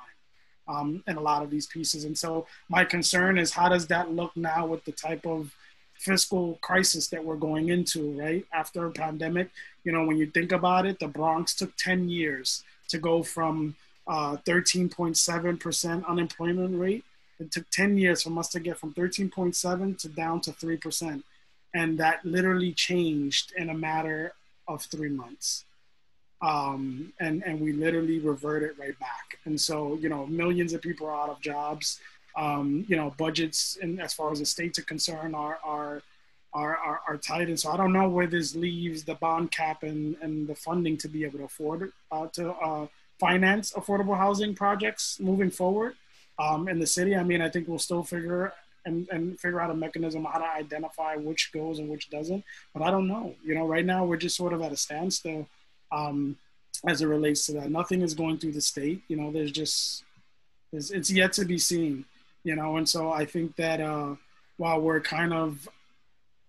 Um, 0.67 1.03
in 1.07 1.17
a 1.17 1.21
lot 1.21 1.41
of 1.41 1.49
these 1.49 1.65
pieces. 1.65 2.03
And 2.03 2.15
so 2.15 2.45
my 2.69 2.85
concern 2.85 3.39
is 3.39 3.51
how 3.51 3.69
does 3.69 3.87
that 3.87 4.11
look 4.11 4.37
now 4.37 4.67
with 4.67 4.85
the 4.85 4.91
type 4.91 5.25
of 5.25 5.51
fiscal 5.99 6.57
crisis 6.61 7.09
that 7.09 7.23
we're 7.23 7.35
going 7.35 7.69
into, 7.69 8.17
right? 8.17 8.45
After 8.53 8.85
a 8.85 8.91
pandemic, 8.91 9.49
you 9.89 9.95
know, 9.95 10.03
when 10.03 10.17
you 10.17 10.27
think 10.27 10.51
about 10.51 10.85
it, 10.85 10.99
the 10.99 11.07
Bronx 11.07 11.55
took 11.55 11.75
10 11.77 12.09
years 12.09 12.63
to 12.89 12.99
go 12.99 13.23
from 13.23 13.75
uh, 14.05 14.37
13.7% 14.45 16.05
unemployment 16.05 16.79
rate. 16.79 17.03
It 17.39 17.51
took 17.51 17.67
10 17.71 17.97
years 17.97 18.21
for 18.21 18.37
us 18.37 18.49
to 18.49 18.59
get 18.59 18.77
from 18.77 18.93
13.7 18.93 19.97
to 19.97 20.09
down 20.09 20.41
to 20.41 20.51
3%. 20.51 21.23
And 21.73 21.97
that 21.97 22.23
literally 22.23 22.71
changed 22.71 23.51
in 23.57 23.71
a 23.71 23.73
matter 23.73 24.33
of 24.67 24.83
three 24.83 25.09
months. 25.09 25.65
Um, 26.39 27.11
and, 27.19 27.41
and 27.43 27.59
we 27.59 27.73
literally 27.73 28.19
reverted 28.19 28.77
right 28.77 28.97
back. 28.99 29.39
And 29.45 29.59
so, 29.59 29.95
you 29.95 30.09
know, 30.09 30.27
millions 30.27 30.73
of 30.73 30.83
people 30.83 31.07
are 31.07 31.19
out 31.19 31.29
of 31.29 31.41
jobs 31.41 31.99
um, 32.35 32.85
you 32.87 32.95
know, 32.95 33.13
budgets 33.17 33.79
and 33.81 33.99
as 33.99 34.13
far 34.13 34.31
as 34.31 34.37
the 34.39 34.45
states 34.45 34.77
are 34.77 34.83
concerned 34.83 35.35
are, 35.35 35.57
are, 35.63 36.03
are, 36.53 36.75
are, 36.77 37.01
are 37.07 37.17
tight. 37.17 37.47
And 37.47 37.59
so 37.59 37.71
I 37.71 37.77
don't 37.77 37.93
know 37.93 38.09
where 38.09 38.27
this 38.27 38.55
leaves 38.55 39.03
the 39.03 39.15
bond 39.15 39.51
cap 39.51 39.83
and, 39.83 40.15
and 40.21 40.47
the 40.47 40.55
funding 40.55 40.97
to 40.97 41.07
be 41.07 41.23
able 41.23 41.39
to 41.39 41.45
afford 41.45 41.91
uh, 42.11 42.27
to 42.33 42.51
uh, 42.51 42.87
finance 43.19 43.73
affordable 43.73 44.17
housing 44.17 44.55
projects 44.55 45.19
moving 45.19 45.51
forward 45.51 45.95
um, 46.39 46.67
in 46.67 46.79
the 46.79 46.87
city. 46.87 47.15
I 47.15 47.23
mean, 47.23 47.41
I 47.41 47.49
think 47.49 47.67
we'll 47.67 47.79
still 47.79 48.03
figure 48.03 48.53
and, 48.85 49.07
and 49.09 49.39
figure 49.39 49.59
out 49.59 49.69
a 49.69 49.75
mechanism 49.75 50.25
how 50.25 50.39
to 50.39 50.45
identify 50.45 51.15
which 51.15 51.51
goes 51.53 51.79
and 51.79 51.89
which 51.89 52.09
doesn't. 52.09 52.43
But 52.73 52.83
I 52.83 52.91
don't 52.91 53.07
know. 53.07 53.35
You 53.43 53.55
know, 53.55 53.67
right 53.67 53.85
now 53.85 54.05
we're 54.05 54.17
just 54.17 54.37
sort 54.37 54.53
of 54.53 54.61
at 54.61 54.71
a 54.71 54.77
standstill 54.77 55.47
um, 55.91 56.37
as 56.87 57.01
it 57.01 57.07
relates 57.07 57.45
to 57.47 57.53
that. 57.53 57.69
Nothing 57.69 58.01
is 58.01 58.13
going 58.13 58.37
through 58.37 58.53
the 58.53 58.61
state. 58.61 59.03
You 59.07 59.17
know, 59.17 59.31
there's 59.31 59.51
just 59.51 60.03
it's, 60.71 60.91
it's 60.91 61.11
yet 61.11 61.33
to 61.33 61.45
be 61.45 61.57
seen 61.57 62.05
you 62.43 62.55
know, 62.55 62.77
and 62.77 62.87
so 62.87 63.11
I 63.11 63.25
think 63.25 63.55
that 63.57 63.81
uh, 63.81 64.15
while 64.57 64.79
we're 64.79 65.01
kind 65.01 65.33
of 65.33 65.67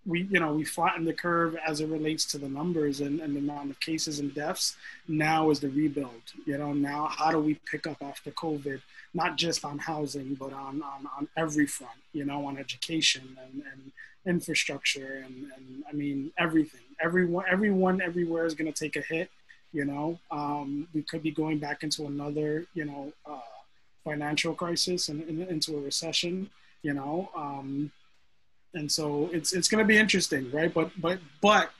we 0.05 0.23
you 0.23 0.39
know 0.39 0.53
we 0.53 0.63
flattened 0.63 1.07
the 1.07 1.13
curve 1.13 1.55
as 1.67 1.79
it 1.79 1.87
relates 1.87 2.25
to 2.25 2.37
the 2.37 2.49
numbers 2.49 3.01
and, 3.01 3.19
and 3.19 3.35
the 3.35 3.39
amount 3.39 3.69
of 3.69 3.79
cases 3.79 4.19
and 4.19 4.33
deaths. 4.33 4.75
Now 5.07 5.49
is 5.51 5.59
the 5.59 5.69
rebuild 5.69 6.21
you 6.45 6.57
know 6.57 6.73
now 6.73 7.07
how 7.07 7.31
do 7.31 7.39
we 7.39 7.55
pick 7.69 7.85
up 7.87 7.97
after 8.01 8.31
covid 8.31 8.81
not 9.13 9.37
just 9.37 9.63
on 9.65 9.77
housing 9.77 10.33
but 10.35 10.53
on 10.53 10.81
on, 10.81 11.07
on 11.17 11.27
every 11.37 11.67
front 11.67 11.99
you 12.13 12.25
know 12.25 12.45
on 12.45 12.57
education 12.57 13.37
and, 13.43 13.63
and 13.71 13.91
infrastructure 14.25 15.23
and, 15.25 15.47
and 15.55 15.83
i 15.89 15.93
mean 15.93 16.31
everything. 16.37 16.81
Everyone 17.03 17.45
everyone 17.49 18.01
everywhere 18.01 18.45
is 18.45 18.53
going 18.53 18.71
to 18.71 18.79
take 18.83 18.95
a 18.95 19.01
hit 19.01 19.29
You 19.71 19.85
know, 19.85 20.19
um, 20.29 20.87
we 20.93 21.01
could 21.01 21.23
be 21.23 21.31
going 21.31 21.57
back 21.59 21.83
into 21.83 22.05
another, 22.05 22.65
you 22.73 22.85
know, 22.85 23.13
uh, 23.25 23.39
financial 24.03 24.53
crisis 24.53 25.09
and, 25.09 25.21
and, 25.23 25.47
into 25.47 25.77
a 25.77 25.81
recession. 25.81 26.49
You 26.83 26.93
know, 26.93 27.29
um, 27.35 27.91
and 28.73 28.91
so 28.91 29.29
it's 29.33 29.53
it's 29.53 29.67
going 29.67 29.83
to 29.83 29.87
be 29.87 29.97
interesting, 29.97 30.49
right? 30.51 30.73
But 30.73 30.91
but 30.99 31.19
but 31.41 31.71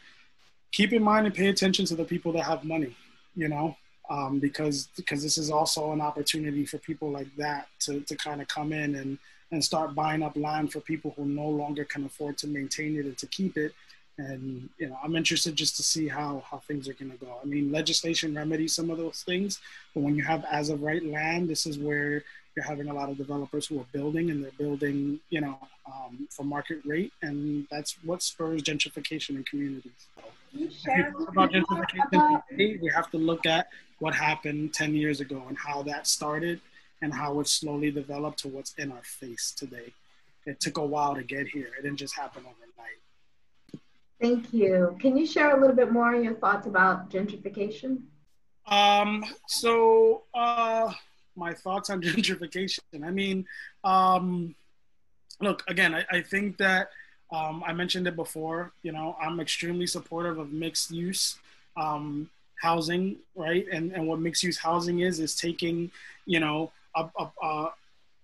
keep 0.71 0.93
in 0.93 1.03
mind 1.03 1.25
and 1.25 1.35
pay 1.35 1.47
attention 1.47 1.85
to 1.85 1.95
the 1.95 2.05
people 2.05 2.31
that 2.33 2.43
have 2.43 2.63
money. 2.63 2.95
You 3.35 3.47
know, 3.47 3.77
um, 4.09 4.39
because 4.39 4.89
because 4.97 5.23
this 5.23 5.37
is 5.37 5.49
also 5.49 5.91
an 5.93 6.01
opportunity 6.01 6.65
for 6.65 6.77
people 6.79 7.09
like 7.09 7.33
that 7.37 7.67
to 7.81 8.01
to 8.01 8.15
kind 8.15 8.41
of 8.41 8.47
come 8.47 8.73
in 8.73 8.95
and 8.95 9.17
and 9.51 9.63
start 9.63 9.95
buying 9.95 10.23
up 10.23 10.35
land 10.35 10.71
for 10.71 10.79
people 10.79 11.13
who 11.17 11.25
no 11.25 11.47
longer 11.47 11.83
can 11.83 12.05
afford 12.05 12.37
to 12.37 12.47
maintain 12.47 12.97
it 12.97 13.05
and 13.05 13.17
to 13.17 13.27
keep 13.27 13.57
it. 13.57 13.73
And 14.17 14.69
you 14.77 14.89
know, 14.89 14.97
I'm 15.03 15.15
interested 15.15 15.55
just 15.55 15.77
to 15.77 15.83
see 15.83 16.07
how 16.09 16.43
how 16.49 16.57
things 16.57 16.89
are 16.89 16.93
going 16.93 17.11
to 17.11 17.17
go. 17.17 17.37
I 17.41 17.45
mean, 17.45 17.71
legislation 17.71 18.35
remedies 18.35 18.75
some 18.75 18.89
of 18.89 18.97
those 18.97 19.23
things, 19.23 19.59
but 19.93 20.03
when 20.03 20.15
you 20.15 20.23
have 20.23 20.43
as 20.51 20.69
of 20.69 20.81
right 20.81 21.03
land, 21.05 21.49
this 21.49 21.65
is 21.65 21.79
where 21.79 22.23
you're 22.55 22.65
having 22.65 22.89
a 22.89 22.93
lot 22.93 23.09
of 23.09 23.17
developers 23.17 23.67
who 23.67 23.79
are 23.79 23.85
building 23.93 24.29
and 24.29 24.43
they're 24.43 24.51
building, 24.57 25.19
you 25.29 25.41
know, 25.41 25.57
um, 25.85 26.27
for 26.29 26.43
market 26.43 26.79
rate, 26.85 27.13
and 27.21 27.65
that's 27.71 27.97
what 28.03 28.21
spurs 28.21 28.61
gentrification 28.61 29.35
in 29.35 29.43
communities. 29.43 30.07
So, 30.53 30.91
about 31.29 31.51
gentrification 31.51 32.41
today, 32.49 32.77
we 32.81 32.91
have 32.93 33.09
to 33.11 33.17
look 33.17 33.45
at 33.45 33.67
what 33.99 34.13
happened 34.13 34.73
10 34.73 34.95
years 34.95 35.21
ago 35.21 35.43
and 35.47 35.57
how 35.57 35.81
that 35.83 36.07
started 36.07 36.59
and 37.01 37.13
how 37.13 37.39
it 37.39 37.47
slowly 37.47 37.89
developed 37.89 38.39
to 38.39 38.47
what's 38.47 38.73
in 38.75 38.91
our 38.91 39.03
face 39.03 39.53
today. 39.55 39.93
It 40.45 40.59
took 40.59 40.77
a 40.77 40.85
while 40.85 41.15
to 41.15 41.23
get 41.23 41.47
here. 41.47 41.69
It 41.77 41.83
didn't 41.83 41.97
just 41.97 42.15
happen 42.15 42.43
overnight. 42.43 43.81
Thank 44.19 44.53
you. 44.53 44.95
Can 44.99 45.17
you 45.17 45.25
share 45.25 45.55
a 45.55 45.59
little 45.59 45.75
bit 45.75 45.91
more 45.91 46.15
on 46.15 46.23
your 46.23 46.35
thoughts 46.35 46.67
about 46.67 47.09
gentrification? 47.09 48.01
Um, 48.67 49.23
so 49.47 50.23
uh, 50.33 50.93
my 51.35 51.53
thoughts 51.53 51.89
on 51.89 52.01
gentrification. 52.01 52.79
I 53.03 53.11
mean, 53.11 53.45
um, 53.83 54.55
look, 55.39 55.63
again, 55.67 55.95
I, 55.95 56.05
I 56.11 56.21
think 56.21 56.57
that 56.57 56.89
um, 57.31 57.63
I 57.65 57.73
mentioned 57.73 58.07
it 58.07 58.15
before, 58.15 58.71
you 58.83 58.91
know, 58.91 59.15
I'm 59.21 59.39
extremely 59.39 59.87
supportive 59.87 60.37
of 60.37 60.51
mixed 60.51 60.91
use. 60.91 61.37
Um, 61.77 62.29
housing, 62.61 63.17
right? 63.35 63.65
And 63.71 63.91
and 63.91 64.07
what 64.07 64.19
mixed 64.19 64.43
use 64.43 64.57
housing 64.57 64.99
is 64.99 65.19
is 65.19 65.35
taking, 65.35 65.91
you 66.25 66.39
know, 66.39 66.71
up, 66.95 67.11
up, 67.19 67.33
uh, 67.41 67.69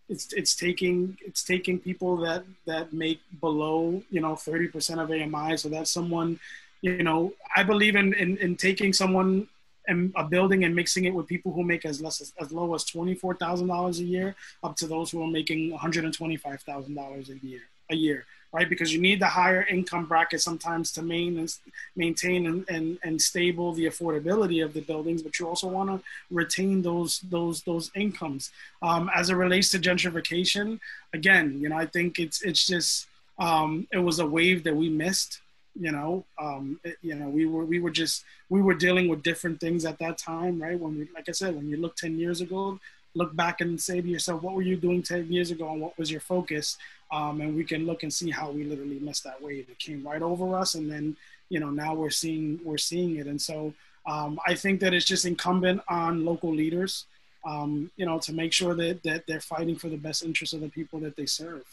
it's 0.10 0.32
it's 0.34 0.56
taking 0.56 1.18
it's 1.26 1.44
taking 1.44 1.80
people 1.80 2.18
that 2.18 2.46
that 2.66 2.94
make 2.94 3.20
below 3.42 4.02
you 4.10 4.22
know 4.22 4.34
30% 4.34 5.02
of 5.02 5.12
AMI. 5.12 5.58
So 5.58 5.70
that's 5.70 5.92
someone, 5.92 6.40
you 6.82 7.04
know, 7.04 7.34
I 7.56 7.64
believe 7.64 7.96
in 7.96 8.14
in, 8.14 8.38
in 8.38 8.56
taking 8.56 8.94
someone 8.94 9.48
and 9.88 10.12
a 10.16 10.24
building 10.24 10.64
and 10.64 10.76
mixing 10.76 11.06
it 11.06 11.14
with 11.14 11.28
people 11.28 11.52
who 11.54 11.64
make 11.64 11.86
as 11.86 12.02
less 12.02 12.22
as, 12.22 12.34
as 12.40 12.52
low 12.52 12.74
as 12.76 12.84
twenty 12.84 13.16
four 13.16 13.36
thousand 13.36 13.68
dollars 13.68 14.00
a 14.00 14.04
year, 14.04 14.36
up 14.64 14.76
to 14.78 14.88
those 14.88 15.12
who 15.12 15.24
are 15.24 15.28
making 15.28 15.72
one 15.72 15.80
hundred 15.80 16.06
and 16.06 16.14
twenty 16.14 16.38
five 16.38 16.62
thousand 16.62 16.96
dollars 16.96 17.30
a 17.30 17.38
year 17.38 17.62
a 17.90 17.96
year 17.96 18.26
right? 18.52 18.70
Because 18.70 18.94
you 18.94 19.02
need 19.02 19.20
the 19.20 19.28
higher 19.28 19.64
income 19.64 20.06
bracket 20.06 20.42
sometimes 20.42 20.92
to 20.94 21.02
main, 21.02 21.38
and, 21.38 21.54
maintain 21.96 22.48
and, 22.48 22.70
and, 22.70 22.98
and 23.04 23.22
stable 23.22 23.74
the 23.74 23.86
affordability 23.86 24.64
of 24.64 24.74
the 24.74 24.82
buildings, 24.82 25.22
but 25.22 25.38
you 25.40 25.48
also 25.48 25.68
want 25.68 25.90
to 25.90 26.04
retain 26.32 26.82
those 26.82 27.20
those 27.30 27.62
those 27.64 27.92
incomes. 27.96 28.52
Um, 28.82 29.10
as 29.14 29.30
it 29.30 29.36
relates 29.36 29.70
to 29.72 29.80
gentrification, 29.80 30.80
again, 31.14 31.60
you 31.60 31.70
know, 31.70 31.78
I 31.78 31.86
think 31.86 32.20
it's 32.20 32.42
it's 32.42 32.66
just 32.66 33.08
um, 33.38 33.88
it 33.92 34.00
was 34.00 34.20
a 34.20 34.26
wave 34.26 34.64
that 34.64 34.76
we 34.76 34.90
missed. 34.90 35.42
You 35.80 35.92
know, 35.92 36.26
um, 36.40 36.80
it, 36.84 36.98
you 37.02 37.16
know, 37.16 37.30
we 37.30 37.46
were 37.46 37.66
we 37.66 37.80
were 37.80 37.92
just 37.92 38.24
we 38.50 38.62
were 38.62 38.74
dealing 38.74 39.08
with 39.08 39.24
different 39.24 39.60
things 39.60 39.86
at 39.86 40.00
that 40.00 40.18
time, 40.18 40.62
right? 40.62 40.80
When 40.80 40.98
we, 40.98 41.10
like 41.14 41.30
I 41.30 41.34
said, 41.34 41.56
when 41.56 41.70
you 41.70 41.78
look 41.78 41.96
ten 41.96 42.18
years 42.18 42.42
ago, 42.42 42.80
look 43.18 43.36
back 43.36 43.62
and 43.62 43.82
say 43.82 44.00
to 44.00 44.08
yourself, 44.08 44.44
what 44.44 44.54
were 44.54 44.62
you 44.62 44.78
doing 44.78 45.02
10 45.02 45.32
years 45.32 45.52
ago 45.52 45.72
and 45.72 45.82
what 45.82 45.98
was 45.98 46.12
your 46.12 46.22
focus? 46.22 46.78
Um, 47.12 47.42
and 47.42 47.56
we 47.56 47.64
can 47.64 47.86
look 47.86 48.04
and 48.04 48.14
see 48.14 48.30
how 48.30 48.52
we 48.52 48.64
literally 48.64 49.00
missed 49.00 49.24
that 49.24 49.42
wave. 49.42 49.68
It 49.70 49.80
came 49.80 50.08
right 50.08 50.22
over 50.22 50.56
us. 50.56 50.76
And 50.76 50.90
then, 50.90 51.18
you 51.50 51.60
know, 51.60 51.72
now 51.72 51.96
we're 51.96 52.12
seeing, 52.12 52.60
we're 52.64 52.78
seeing 52.78 53.18
it. 53.18 53.28
And 53.28 53.42
so 53.42 53.74
um, 54.06 54.40
I 54.46 54.54
think 54.54 54.80
that 54.82 54.94
it's 54.94 55.06
just 55.06 55.26
incumbent 55.26 55.82
on 55.90 56.26
local 56.26 56.54
leaders, 56.54 57.06
um, 57.46 57.90
you 57.98 58.06
know, 58.06 58.20
to 58.20 58.34
make 58.34 58.54
sure 58.54 58.76
that, 58.76 59.02
that 59.04 59.26
they're 59.28 59.42
fighting 59.42 59.76
for 59.76 59.90
the 59.90 59.98
best 59.98 60.24
interests 60.24 60.54
of 60.54 60.62
the 60.62 60.70
people 60.70 61.00
that 61.00 61.16
they 61.16 61.26
serve. 61.26 61.64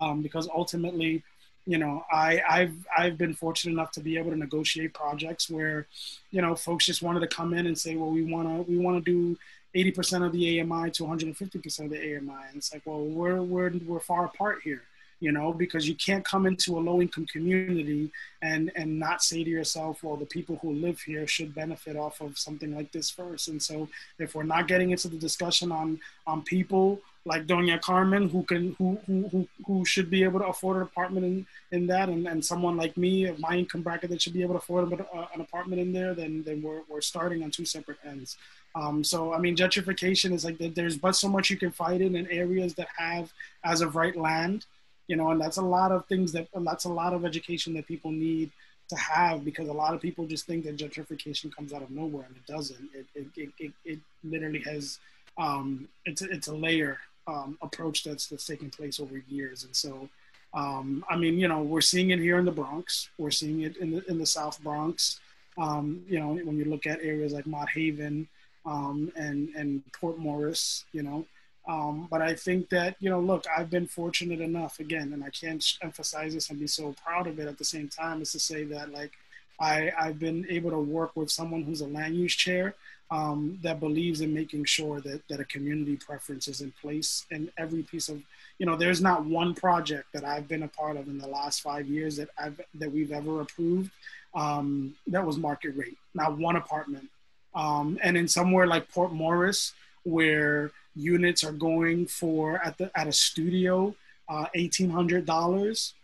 Um, 0.00 0.22
because 0.22 0.48
ultimately, 0.48 1.22
you 1.66 1.78
know, 1.78 2.04
I, 2.10 2.40
I've 2.48 2.74
I've 2.96 3.18
been 3.18 3.34
fortunate 3.34 3.72
enough 3.72 3.92
to 3.92 4.00
be 4.00 4.16
able 4.16 4.30
to 4.30 4.36
negotiate 4.36 4.94
projects 4.94 5.50
where, 5.50 5.86
you 6.30 6.40
know, 6.42 6.54
folks 6.54 6.86
just 6.86 7.02
wanted 7.02 7.20
to 7.20 7.28
come 7.28 7.54
in 7.54 7.66
and 7.66 7.78
say, 7.78 7.96
well, 7.96 8.10
we 8.10 8.22
wanna 8.22 8.62
we 8.62 8.78
wanna 8.78 9.00
do 9.00 9.36
80% 9.74 10.26
of 10.26 10.32
the 10.32 10.60
AMI 10.60 10.90
to 10.92 11.04
150% 11.04 11.84
of 11.84 11.90
the 11.90 12.16
AMI. 12.16 12.48
And 12.48 12.56
it's 12.56 12.72
like, 12.72 12.82
well, 12.84 13.04
we're, 13.04 13.42
we're, 13.42 13.72
we're 13.86 14.00
far 14.00 14.24
apart 14.24 14.60
here, 14.64 14.82
you 15.20 15.32
know, 15.32 15.52
because 15.52 15.88
you 15.88 15.94
can't 15.94 16.24
come 16.24 16.46
into 16.46 16.76
a 16.76 16.80
low 16.80 17.00
income 17.00 17.26
community 17.26 18.10
and, 18.42 18.72
and 18.74 18.98
not 18.98 19.22
say 19.22 19.44
to 19.44 19.50
yourself, 19.50 20.02
well, 20.02 20.16
the 20.16 20.26
people 20.26 20.58
who 20.60 20.72
live 20.72 21.00
here 21.00 21.26
should 21.26 21.54
benefit 21.54 21.96
off 21.96 22.20
of 22.20 22.36
something 22.38 22.74
like 22.74 22.90
this 22.90 23.10
first. 23.10 23.48
And 23.48 23.62
so 23.62 23.88
if 24.18 24.34
we're 24.34 24.42
not 24.42 24.66
getting 24.66 24.90
into 24.90 25.08
the 25.08 25.18
discussion 25.18 25.70
on, 25.70 26.00
on 26.26 26.42
people 26.42 27.00
like 27.26 27.46
Doña 27.46 27.80
Carmen, 27.80 28.28
who 28.28 28.42
can, 28.44 28.74
who, 28.78 28.98
who, 29.06 29.48
who, 29.66 29.84
should 29.84 30.08
be 30.08 30.24
able 30.24 30.40
to 30.40 30.46
afford 30.46 30.76
an 30.76 30.82
apartment 30.82 31.26
in, 31.26 31.46
in 31.70 31.86
that, 31.88 32.08
and, 32.08 32.26
and 32.26 32.42
someone 32.42 32.76
like 32.76 32.96
me 32.96 33.26
of 33.26 33.38
my 33.38 33.56
income 33.56 33.82
bracket 33.82 34.08
that 34.10 34.22
should 34.22 34.32
be 34.32 34.42
able 34.42 34.54
to 34.54 34.58
afford 34.58 34.90
an 34.90 35.40
apartment 35.40 35.82
in 35.82 35.92
there, 35.92 36.14
then, 36.14 36.42
then 36.44 36.62
we're, 36.62 36.80
we're 36.88 37.02
starting 37.02 37.42
on 37.42 37.50
two 37.50 37.66
separate 37.66 37.98
ends. 38.06 38.38
Um, 38.74 39.02
so 39.02 39.32
I 39.32 39.38
mean, 39.38 39.56
gentrification 39.56 40.32
is 40.32 40.44
like 40.44 40.58
there's 40.58 40.96
but 40.96 41.12
so 41.12 41.28
much 41.28 41.50
you 41.50 41.56
can 41.56 41.72
fight 41.72 42.00
in 42.00 42.14
in 42.14 42.30
areas 42.30 42.74
that 42.74 42.88
have 42.96 43.32
as 43.64 43.80
of 43.80 43.96
right 43.96 44.16
land, 44.16 44.66
you 45.08 45.16
know, 45.16 45.30
and 45.30 45.40
that's 45.40 45.56
a 45.56 45.62
lot 45.62 45.90
of 45.90 46.06
things 46.06 46.32
that 46.32 46.46
that's 46.54 46.84
a 46.84 46.88
lot 46.88 47.12
of 47.12 47.24
education 47.24 47.74
that 47.74 47.86
people 47.88 48.12
need 48.12 48.50
to 48.88 48.96
have 48.96 49.44
because 49.44 49.68
a 49.68 49.72
lot 49.72 49.94
of 49.94 50.00
people 50.00 50.26
just 50.26 50.46
think 50.46 50.64
that 50.64 50.76
gentrification 50.76 51.54
comes 51.54 51.72
out 51.72 51.82
of 51.82 51.90
nowhere 51.90 52.26
and 52.26 52.36
it 52.36 52.46
doesn't. 52.46 52.90
It 52.94 53.06
it 53.14 53.26
it, 53.36 53.50
it, 53.58 53.72
it 53.84 53.98
literally 54.22 54.60
has 54.60 55.00
um, 55.36 55.88
it's 56.04 56.22
it's 56.22 56.46
a 56.46 56.54
layer 56.54 56.98
um, 57.30 57.58
approach 57.62 58.04
that's 58.04 58.26
that's 58.26 58.46
taking 58.46 58.70
place 58.70 59.00
over 59.00 59.22
years, 59.28 59.64
and 59.64 59.74
so. 59.74 60.08
Um, 60.52 61.04
I 61.08 61.14
mean, 61.14 61.38
you 61.38 61.46
know, 61.46 61.62
we're 61.62 61.80
seeing 61.80 62.10
it 62.10 62.18
here 62.18 62.36
in 62.36 62.44
the 62.44 62.50
Bronx. 62.50 63.08
We're 63.18 63.30
seeing 63.30 63.60
it 63.62 63.76
in 63.76 63.92
the 63.92 64.10
in 64.10 64.18
the 64.18 64.26
South 64.26 64.60
Bronx. 64.64 65.20
Um, 65.56 66.02
you 66.08 66.18
know, 66.18 66.30
when 66.30 66.58
you 66.58 66.64
look 66.64 66.88
at 66.88 66.98
areas 67.02 67.32
like 67.32 67.46
Mott 67.46 67.68
Haven, 67.70 68.26
um, 68.66 69.12
and 69.16 69.48
and 69.56 69.82
Port 69.92 70.18
Morris, 70.18 70.84
you 70.92 71.04
know. 71.04 71.24
Um, 71.68 72.08
but 72.10 72.20
I 72.22 72.34
think 72.34 72.68
that 72.70 72.96
you 73.00 73.10
know, 73.10 73.20
look, 73.20 73.44
I've 73.56 73.70
been 73.70 73.86
fortunate 73.86 74.40
enough 74.40 74.80
again, 74.80 75.12
and 75.12 75.22
I 75.22 75.30
can't 75.30 75.64
emphasize 75.82 76.34
this 76.34 76.50
and 76.50 76.58
be 76.58 76.66
so 76.66 76.94
proud 77.04 77.26
of 77.26 77.38
it 77.38 77.46
at 77.46 77.58
the 77.58 77.64
same 77.64 77.88
time, 77.88 78.22
is 78.22 78.32
to 78.32 78.40
say 78.40 78.64
that 78.64 78.92
like 78.92 79.12
I 79.60 79.92
I've 79.98 80.18
been 80.18 80.46
able 80.48 80.70
to 80.70 80.78
work 80.78 81.16
with 81.16 81.30
someone 81.30 81.62
who's 81.62 81.80
a 81.80 81.86
land 81.86 82.16
use 82.16 82.34
chair 82.34 82.74
um, 83.10 83.58
that 83.62 83.80
believes 83.80 84.20
in 84.20 84.32
making 84.32 84.64
sure 84.64 85.00
that 85.00 85.26
that 85.28 85.40
a 85.40 85.44
community 85.44 85.96
preference 85.96 86.48
is 86.48 86.60
in 86.60 86.72
place 86.80 87.26
in 87.30 87.50
every 87.58 87.82
piece 87.82 88.08
of 88.08 88.22
you 88.58 88.66
know 88.66 88.76
there's 88.76 89.00
not 89.00 89.24
one 89.24 89.54
project 89.54 90.12
that 90.12 90.24
I've 90.24 90.48
been 90.48 90.62
a 90.62 90.68
part 90.68 90.96
of 90.96 91.08
in 91.08 91.18
the 91.18 91.28
last 91.28 91.60
five 91.60 91.86
years 91.88 92.16
that 92.16 92.28
I've 92.38 92.60
that 92.74 92.90
we've 92.90 93.12
ever 93.12 93.40
approved 93.40 93.90
um, 94.34 94.94
that 95.08 95.24
was 95.24 95.38
market 95.38 95.76
rate 95.76 95.98
not 96.14 96.38
one 96.38 96.56
apartment 96.56 97.08
um, 97.54 97.98
and 98.02 98.16
in 98.16 98.28
somewhere 98.28 98.66
like 98.66 98.90
Port 98.90 99.12
Morris, 99.12 99.72
where 100.04 100.70
units 100.94 101.44
are 101.44 101.52
going 101.52 102.06
for 102.06 102.64
at 102.64 102.78
the 102.78 102.90
at 102.94 103.06
a 103.06 103.12
studio 103.12 103.94
uh, 104.28 104.46
eighteen 104.54 104.90
hundred 104.90 105.26
dollars. 105.26 105.94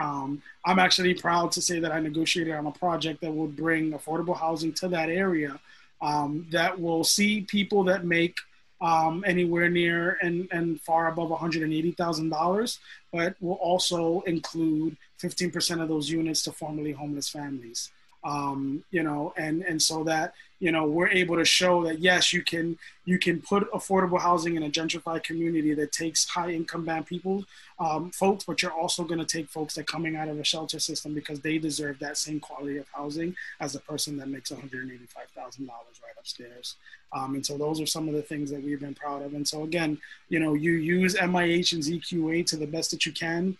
Um, 0.00 0.42
I'm 0.64 0.78
actually 0.78 1.14
proud 1.14 1.52
to 1.52 1.62
say 1.62 1.80
that 1.80 1.90
I 1.90 2.00
negotiated 2.00 2.54
on 2.54 2.66
a 2.66 2.70
project 2.70 3.20
that 3.22 3.34
will 3.34 3.48
bring 3.48 3.92
affordable 3.92 4.36
housing 4.36 4.72
to 4.74 4.88
that 4.88 5.08
area. 5.08 5.58
Um, 6.02 6.46
that 6.50 6.80
will 6.80 7.04
see 7.04 7.42
people 7.42 7.84
that 7.84 8.04
make 8.04 8.36
um, 8.80 9.22
anywhere 9.26 9.68
near 9.68 10.16
and, 10.22 10.48
and 10.50 10.80
far 10.80 11.08
above 11.08 11.28
$180,000, 11.28 12.78
but 13.12 13.34
will 13.40 13.54
also 13.54 14.22
include 14.22 14.96
15% 15.22 15.82
of 15.82 15.88
those 15.88 16.08
units 16.08 16.42
to 16.44 16.52
formerly 16.52 16.92
homeless 16.92 17.28
families 17.28 17.90
um, 18.24 18.84
you 18.90 19.02
know, 19.02 19.32
and 19.36 19.62
and 19.62 19.80
so 19.80 20.04
that 20.04 20.34
you 20.58 20.72
know 20.72 20.86
we're 20.86 21.08
able 21.08 21.36
to 21.36 21.44
show 21.44 21.84
that 21.84 22.00
yes, 22.00 22.32
you 22.32 22.42
can 22.42 22.78
you 23.04 23.18
can 23.18 23.40
put 23.40 23.70
affordable 23.72 24.20
housing 24.20 24.56
in 24.56 24.62
a 24.62 24.70
gentrified 24.70 25.22
community 25.22 25.74
that 25.74 25.92
takes 25.92 26.28
high 26.28 26.50
income 26.50 26.84
band 26.84 27.06
people, 27.06 27.44
um, 27.78 28.10
folks, 28.10 28.44
but 28.44 28.62
you're 28.62 28.72
also 28.72 29.04
going 29.04 29.18
to 29.18 29.24
take 29.24 29.48
folks 29.48 29.74
that 29.74 29.86
coming 29.86 30.16
out 30.16 30.28
of 30.28 30.38
a 30.38 30.44
shelter 30.44 30.78
system 30.78 31.14
because 31.14 31.40
they 31.40 31.58
deserve 31.58 31.98
that 31.98 32.18
same 32.18 32.38
quality 32.38 32.76
of 32.76 32.86
housing 32.92 33.34
as 33.58 33.74
a 33.74 33.80
person 33.80 34.16
that 34.18 34.28
makes 34.28 34.50
$185,000 34.50 35.68
right 35.68 35.90
upstairs. 36.18 36.76
Um, 37.12 37.34
and 37.34 37.44
so 37.44 37.58
those 37.58 37.80
are 37.80 37.86
some 37.86 38.06
of 38.06 38.14
the 38.14 38.22
things 38.22 38.50
that 38.50 38.62
we've 38.62 38.80
been 38.80 38.94
proud 38.94 39.22
of. 39.22 39.34
And 39.34 39.48
so 39.48 39.64
again, 39.64 39.98
you 40.28 40.38
know, 40.38 40.54
you 40.54 40.72
use 40.72 41.16
MIH 41.16 41.72
and 41.72 41.82
ZQA 41.82 42.46
to 42.46 42.56
the 42.56 42.66
best 42.66 42.90
that 42.92 43.06
you 43.06 43.12
can 43.12 43.56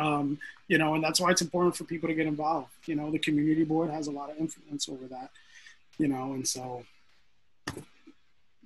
um, 0.00 0.38
you 0.68 0.78
know, 0.78 0.94
and 0.94 1.02
that's 1.04 1.20
why 1.20 1.30
it's 1.30 1.42
important 1.42 1.76
for 1.76 1.84
people 1.84 2.08
to 2.08 2.14
get 2.14 2.26
involved. 2.26 2.70
You 2.86 2.96
know, 2.96 3.10
the 3.10 3.18
community 3.18 3.64
board 3.64 3.90
has 3.90 4.06
a 4.06 4.10
lot 4.12 4.30
of 4.30 4.36
influence 4.38 4.88
over 4.88 5.06
that. 5.06 5.30
you 5.98 6.08
know, 6.08 6.34
and 6.34 6.46
so, 6.46 6.84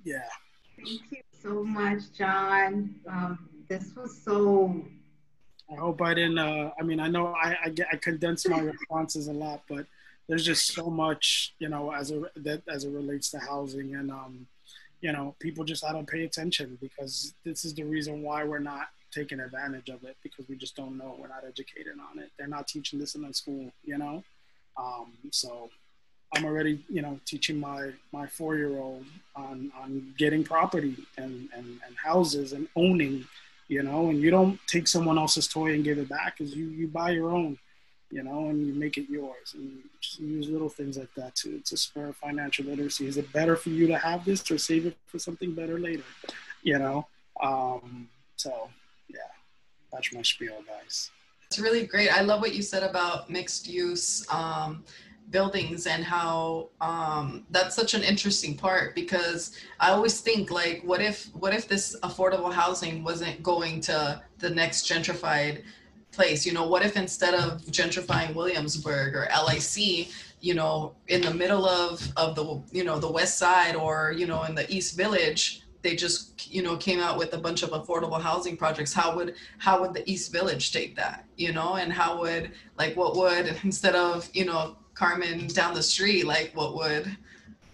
yeah. 0.03 0.23
Thank 0.75 1.01
you 1.11 1.21
so 1.41 1.63
much, 1.63 2.11
John. 2.17 2.95
Um, 3.07 3.49
this 3.67 3.95
was 3.95 4.21
so. 4.23 4.83
I 5.71 5.75
hope 5.75 6.01
I 6.01 6.13
didn't. 6.13 6.37
Uh, 6.39 6.71
I 6.79 6.83
mean, 6.83 6.99
I 6.99 7.07
know 7.07 7.27
I 7.27 7.55
I, 7.65 7.69
get, 7.69 7.87
I 7.91 7.95
condense 7.97 8.47
my 8.47 8.59
responses 8.59 9.27
a 9.27 9.33
lot, 9.33 9.61
but 9.69 9.85
there's 10.27 10.45
just 10.45 10.73
so 10.73 10.89
much, 10.89 11.53
you 11.59 11.69
know, 11.69 11.91
as 11.91 12.11
a 12.11 12.23
that 12.37 12.63
as 12.67 12.83
it 12.83 12.91
relates 12.91 13.31
to 13.31 13.39
housing, 13.39 13.95
and 13.95 14.11
um, 14.11 14.47
you 15.01 15.11
know, 15.11 15.35
people 15.39 15.63
just 15.63 15.85
I 15.85 15.91
don't 15.93 16.07
pay 16.07 16.25
attention 16.25 16.77
because 16.81 17.33
this 17.45 17.63
is 17.63 17.73
the 17.73 17.83
reason 17.83 18.21
why 18.21 18.43
we're 18.43 18.59
not 18.59 18.87
taking 19.11 19.39
advantage 19.39 19.89
of 19.89 20.03
it 20.03 20.15
because 20.23 20.47
we 20.47 20.55
just 20.55 20.75
don't 20.75 20.97
know. 20.97 21.15
We're 21.19 21.27
not 21.27 21.43
educated 21.47 21.93
on 22.11 22.19
it. 22.19 22.31
They're 22.37 22.47
not 22.47 22.67
teaching 22.67 22.99
this 22.99 23.15
in 23.15 23.33
school, 23.33 23.71
you 23.83 23.97
know. 23.97 24.23
Um, 24.77 25.13
so 25.31 25.69
I'm 26.33 26.45
already, 26.45 26.83
you 26.89 27.01
know, 27.01 27.19
teaching 27.25 27.59
my 27.59 27.91
my 28.11 28.25
four 28.27 28.55
year 28.55 28.79
old 28.79 29.05
on 29.35 29.71
on 29.81 30.13
getting 30.17 30.43
property 30.43 30.95
and, 31.17 31.49
and 31.55 31.79
and 31.85 31.95
houses 32.01 32.53
and 32.53 32.67
owning, 32.75 33.25
you 33.67 33.83
know. 33.83 34.09
And 34.09 34.21
you 34.21 34.31
don't 34.31 34.59
take 34.67 34.87
someone 34.87 35.17
else's 35.17 35.47
toy 35.47 35.73
and 35.73 35.83
give 35.83 35.97
it 35.97 36.09
back, 36.09 36.37
because 36.37 36.55
you 36.55 36.67
you 36.69 36.87
buy 36.87 37.11
your 37.11 37.31
own, 37.31 37.57
you 38.09 38.23
know, 38.23 38.47
and 38.49 38.65
you 38.65 38.73
make 38.73 38.97
it 38.97 39.09
yours. 39.09 39.53
And 39.55 39.81
just 39.99 40.19
use 40.19 40.47
little 40.47 40.69
things 40.69 40.97
like 40.97 41.13
that 41.15 41.35
to 41.35 41.59
to 41.59 41.75
spur 41.75 42.13
financial 42.13 42.65
literacy. 42.65 43.07
Is 43.07 43.17
it 43.17 43.31
better 43.33 43.57
for 43.57 43.69
you 43.69 43.87
to 43.87 43.97
have 43.97 44.23
this 44.23 44.49
or 44.49 44.57
save 44.57 44.85
it 44.85 44.97
for 45.07 45.19
something 45.19 45.53
better 45.53 45.77
later? 45.79 46.03
You 46.63 46.79
know. 46.79 47.07
Um, 47.41 48.07
so 48.37 48.69
that's 49.91 50.13
my 50.13 50.21
spiel, 50.21 50.63
guys. 50.67 51.11
It's 51.47 51.59
really 51.59 51.85
great. 51.85 52.09
I 52.09 52.21
love 52.21 52.41
what 52.41 52.55
you 52.55 52.61
said 52.61 52.83
about 52.83 53.29
mixed 53.29 53.67
use. 53.67 54.25
Um, 54.31 54.83
buildings 55.31 55.87
and 55.87 56.03
how 56.03 56.69
um, 56.81 57.45
that's 57.49 57.75
such 57.75 57.93
an 57.93 58.03
interesting 58.03 58.55
part 58.55 58.93
because 58.93 59.57
I 59.79 59.91
always 59.91 60.21
think 60.21 60.51
like 60.51 60.81
what 60.83 61.01
if 61.01 61.27
what 61.33 61.53
if 61.53 61.67
this 61.67 61.97
affordable 62.03 62.53
housing 62.53 63.03
wasn't 63.03 63.41
going 63.41 63.81
to 63.81 64.21
the 64.39 64.49
next 64.49 64.91
gentrified 64.91 65.63
place 66.11 66.45
you 66.45 66.51
know 66.51 66.67
what 66.67 66.85
if 66.85 66.97
instead 66.97 67.33
of 67.33 67.61
gentrifying 67.63 68.35
Williamsburg 68.35 69.15
or 69.15 69.27
LIC 69.47 70.09
you 70.41 70.53
know 70.53 70.93
in 71.07 71.21
the 71.21 71.33
middle 71.33 71.65
of 71.65 72.05
of 72.17 72.35
the 72.35 72.61
you 72.71 72.83
know 72.83 72.99
the 72.99 73.11
west 73.11 73.37
side 73.37 73.75
or 73.75 74.11
you 74.11 74.27
know 74.27 74.43
in 74.43 74.53
the 74.53 74.69
east 74.73 74.97
village 74.97 75.63
they 75.81 75.95
just 75.95 76.51
you 76.53 76.61
know 76.61 76.77
came 76.77 76.99
out 76.99 77.17
with 77.17 77.33
a 77.33 77.37
bunch 77.37 77.63
of 77.63 77.69
affordable 77.71 78.21
housing 78.21 78.55
projects 78.55 78.93
how 78.93 79.15
would 79.15 79.35
how 79.57 79.81
would 79.81 79.93
the 79.93 80.09
east 80.09 80.31
village 80.31 80.71
take 80.71 80.95
that 80.95 81.25
you 81.37 81.51
know 81.51 81.75
and 81.75 81.91
how 81.91 82.19
would 82.19 82.51
like 82.77 82.95
what 82.95 83.15
would 83.15 83.57
instead 83.63 83.95
of 83.95 84.29
you 84.33 84.45
know 84.45 84.75
Carmen 84.93 85.47
down 85.47 85.73
the 85.73 85.81
street, 85.81 86.25
like 86.25 86.51
what 86.53 86.75
would 86.75 87.17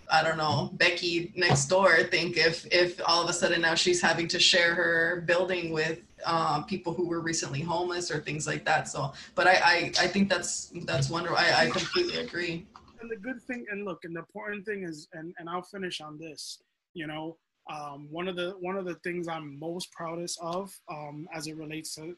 I 0.10 0.24
don't 0.24 0.38
know, 0.38 0.70
Becky 0.74 1.34
next 1.36 1.66
door 1.66 2.03
think 2.03 2.38
if 2.38 2.66
if 2.72 3.01
all 3.05 3.22
of 3.22 3.30
a 3.30 3.34
sudden 3.34 3.60
now 3.62 3.76
she's 3.76 4.01
having 4.01 4.30
to 4.30 4.39
share 4.39 4.74
her 4.74 5.24
building 5.26 5.74
with 5.74 5.99
um, 6.26 6.64
people 6.64 6.93
who 6.93 7.05
were 7.05 7.20
recently 7.20 7.60
homeless 7.60 8.10
or 8.10 8.20
things 8.22 8.47
like 8.47 8.64
that. 8.64 8.88
So, 8.88 9.12
but 9.36 9.47
I 9.47 9.51
I, 9.51 9.76
I 9.99 10.08
think 10.08 10.30
that's 10.30 10.72
that's 10.86 11.10
wonderful. 11.10 11.38
I, 11.38 11.66
I 11.66 11.70
completely 11.70 12.20
agree. 12.20 12.66
And 13.01 13.12
the 13.12 13.18
good 13.18 13.41
thing, 13.43 13.66
and 13.70 13.84
look, 13.84 14.05
and 14.05 14.16
the 14.16 14.20
important 14.20 14.66
thing 14.66 14.84
is, 14.84 15.10
and 15.12 15.34
and 15.38 15.49
I'll 15.49 15.62
finish 15.62 15.99
on 15.99 16.18
this. 16.18 16.60
You 16.93 17.08
know, 17.08 17.38
um, 17.70 18.07
one 18.11 18.28
of 18.28 18.36
the 18.36 18.55
one 18.59 18.78
of 18.78 18.86
the 18.86 18.95
things 18.95 19.28
I'm 19.28 19.59
most 19.59 19.91
proudest 19.91 20.39
of 20.41 20.74
um, 20.89 21.28
as 21.34 21.47
it 21.47 21.57
relates 21.57 21.95
to, 21.95 22.15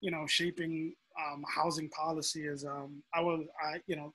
you 0.00 0.10
know, 0.10 0.26
shaping 0.26 0.94
um, 1.18 1.44
housing 1.48 1.88
policy 1.90 2.46
is 2.46 2.64
um, 2.64 3.02
I 3.14 3.20
was 3.20 3.44
I 3.62 3.80
you 3.86 3.96
know 3.96 4.12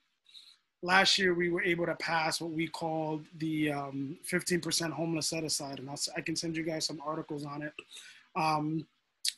last 0.82 1.18
year 1.18 1.34
we 1.34 1.50
were 1.50 1.62
able 1.62 1.86
to 1.86 1.94
pass 1.96 2.40
what 2.40 2.52
we 2.52 2.68
called 2.68 3.24
the 3.38 3.72
um, 3.72 4.16
15% 4.30 4.90
homeless 4.90 5.28
set 5.28 5.42
aside 5.42 5.78
and 5.78 5.88
I'll, 5.88 5.98
i 6.16 6.20
can 6.20 6.36
send 6.36 6.56
you 6.56 6.62
guys 6.62 6.86
some 6.86 7.00
articles 7.04 7.44
on 7.44 7.62
it. 7.62 7.72
Um, 8.36 8.86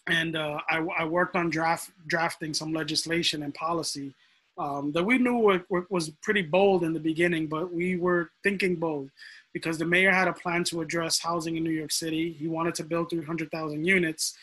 and 0.08 0.36
uh, 0.36 0.58
I, 0.68 0.78
I, 0.98 1.04
worked 1.04 1.36
on 1.36 1.50
draft 1.50 1.90
drafting 2.06 2.52
some 2.52 2.72
legislation 2.72 3.42
and 3.42 3.54
policy 3.54 4.12
um, 4.58 4.90
that 4.92 5.04
we 5.04 5.18
knew 5.18 5.62
was 5.88 6.10
pretty 6.22 6.42
bold 6.42 6.82
in 6.82 6.92
the 6.92 7.00
beginning 7.00 7.46
but 7.46 7.72
we 7.72 7.96
were 7.96 8.30
thinking 8.42 8.74
bold 8.74 9.10
because 9.52 9.78
the 9.78 9.84
mayor 9.84 10.12
had 10.12 10.28
a 10.28 10.32
plan 10.32 10.62
to 10.64 10.80
address 10.80 11.18
housing 11.18 11.56
in 11.56 11.64
new 11.64 11.70
york 11.70 11.92
city. 11.92 12.32
He 12.32 12.48
wanted 12.48 12.74
to 12.76 12.84
build 12.84 13.10
300000 13.10 13.84
units 13.84 14.36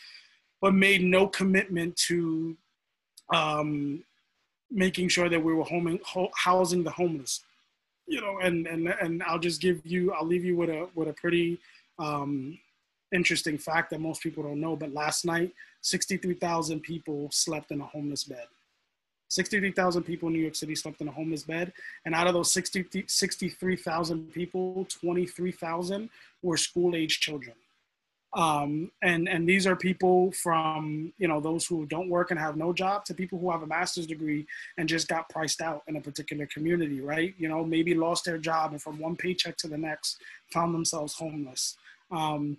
but 0.62 0.74
made 0.74 1.02
no 1.02 1.28
commitment 1.28 1.94
to 1.96 2.56
um, 3.32 4.02
making 4.70 5.08
sure 5.08 5.28
that 5.28 5.42
we 5.42 5.52
were 5.52 5.64
homing, 5.64 6.00
ho- 6.04 6.30
housing 6.34 6.82
the 6.82 6.90
homeless 6.90 7.42
you 8.06 8.20
know 8.20 8.38
and 8.38 8.66
and 8.66 8.88
and 9.00 9.22
i'll 9.24 9.38
just 9.38 9.60
give 9.60 9.84
you 9.84 10.12
i'll 10.12 10.26
leave 10.26 10.44
you 10.44 10.56
with 10.56 10.70
a 10.70 10.88
with 10.94 11.08
a 11.08 11.12
pretty 11.14 11.58
um, 11.98 12.58
interesting 13.12 13.56
fact 13.58 13.90
that 13.90 14.00
most 14.00 14.22
people 14.22 14.42
don't 14.42 14.60
know 14.60 14.76
but 14.76 14.92
last 14.92 15.24
night 15.24 15.52
63000 15.82 16.80
people 16.80 17.28
slept 17.32 17.70
in 17.70 17.80
a 17.80 17.84
homeless 17.84 18.24
bed 18.24 18.46
63,000 19.28 20.02
people 20.02 20.28
in 20.28 20.34
New 20.34 20.40
York 20.40 20.54
City 20.54 20.74
slept 20.74 21.00
in 21.00 21.08
a 21.08 21.12
homeless 21.12 21.42
bed. 21.42 21.72
And 22.04 22.14
out 22.14 22.26
of 22.26 22.34
those 22.34 22.52
60, 22.52 23.04
63,000 23.06 24.32
people, 24.32 24.86
23,000 24.88 26.08
were 26.42 26.56
school 26.56 26.94
age 26.94 27.20
children. 27.20 27.54
Um, 28.36 28.90
and 29.02 29.28
and 29.30 29.48
these 29.48 29.66
are 29.66 29.74
people 29.74 30.30
from 30.32 31.12
you 31.16 31.26
know 31.26 31.40
those 31.40 31.64
who 31.64 31.86
don't 31.86 32.10
work 32.10 32.30
and 32.30 32.38
have 32.38 32.56
no 32.56 32.70
job 32.70 33.06
to 33.06 33.14
people 33.14 33.38
who 33.38 33.50
have 33.50 33.62
a 33.62 33.66
master's 33.66 34.06
degree 34.06 34.46
and 34.76 34.86
just 34.86 35.08
got 35.08 35.28
priced 35.30 35.62
out 35.62 35.82
in 35.86 35.96
a 35.96 36.00
particular 36.02 36.46
community, 36.46 37.00
right? 37.00 37.34
You 37.38 37.48
know, 37.48 37.64
maybe 37.64 37.94
lost 37.94 38.26
their 38.26 38.36
job 38.36 38.72
and 38.72 38.82
from 38.82 38.98
one 38.98 39.16
paycheck 39.16 39.56
to 39.58 39.68
the 39.68 39.78
next 39.78 40.18
found 40.52 40.74
themselves 40.74 41.14
homeless. 41.14 41.78
Um, 42.10 42.58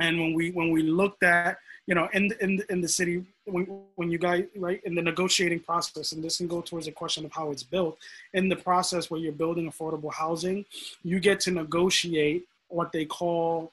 and 0.00 0.18
when 0.18 0.34
we 0.34 0.50
when 0.50 0.70
we 0.70 0.82
looked 0.82 1.22
at 1.22 1.58
you 1.86 1.94
know 1.94 2.08
in 2.12 2.32
in 2.40 2.62
in 2.70 2.80
the 2.80 2.88
city 2.88 3.24
when 3.44 3.64
when 3.96 4.10
you 4.10 4.18
guys 4.18 4.44
right 4.56 4.80
in 4.84 4.94
the 4.94 5.02
negotiating 5.02 5.60
process 5.60 6.12
and 6.12 6.22
this 6.22 6.38
can 6.38 6.46
go 6.46 6.60
towards 6.60 6.86
a 6.86 6.92
question 6.92 7.24
of 7.24 7.32
how 7.32 7.50
it's 7.50 7.62
built 7.62 7.98
in 8.34 8.48
the 8.48 8.56
process 8.56 9.10
where 9.10 9.20
you're 9.20 9.32
building 9.32 9.70
affordable 9.70 10.12
housing 10.12 10.64
you 11.02 11.20
get 11.20 11.40
to 11.40 11.50
negotiate 11.50 12.44
what 12.68 12.92
they 12.92 13.04
call 13.04 13.72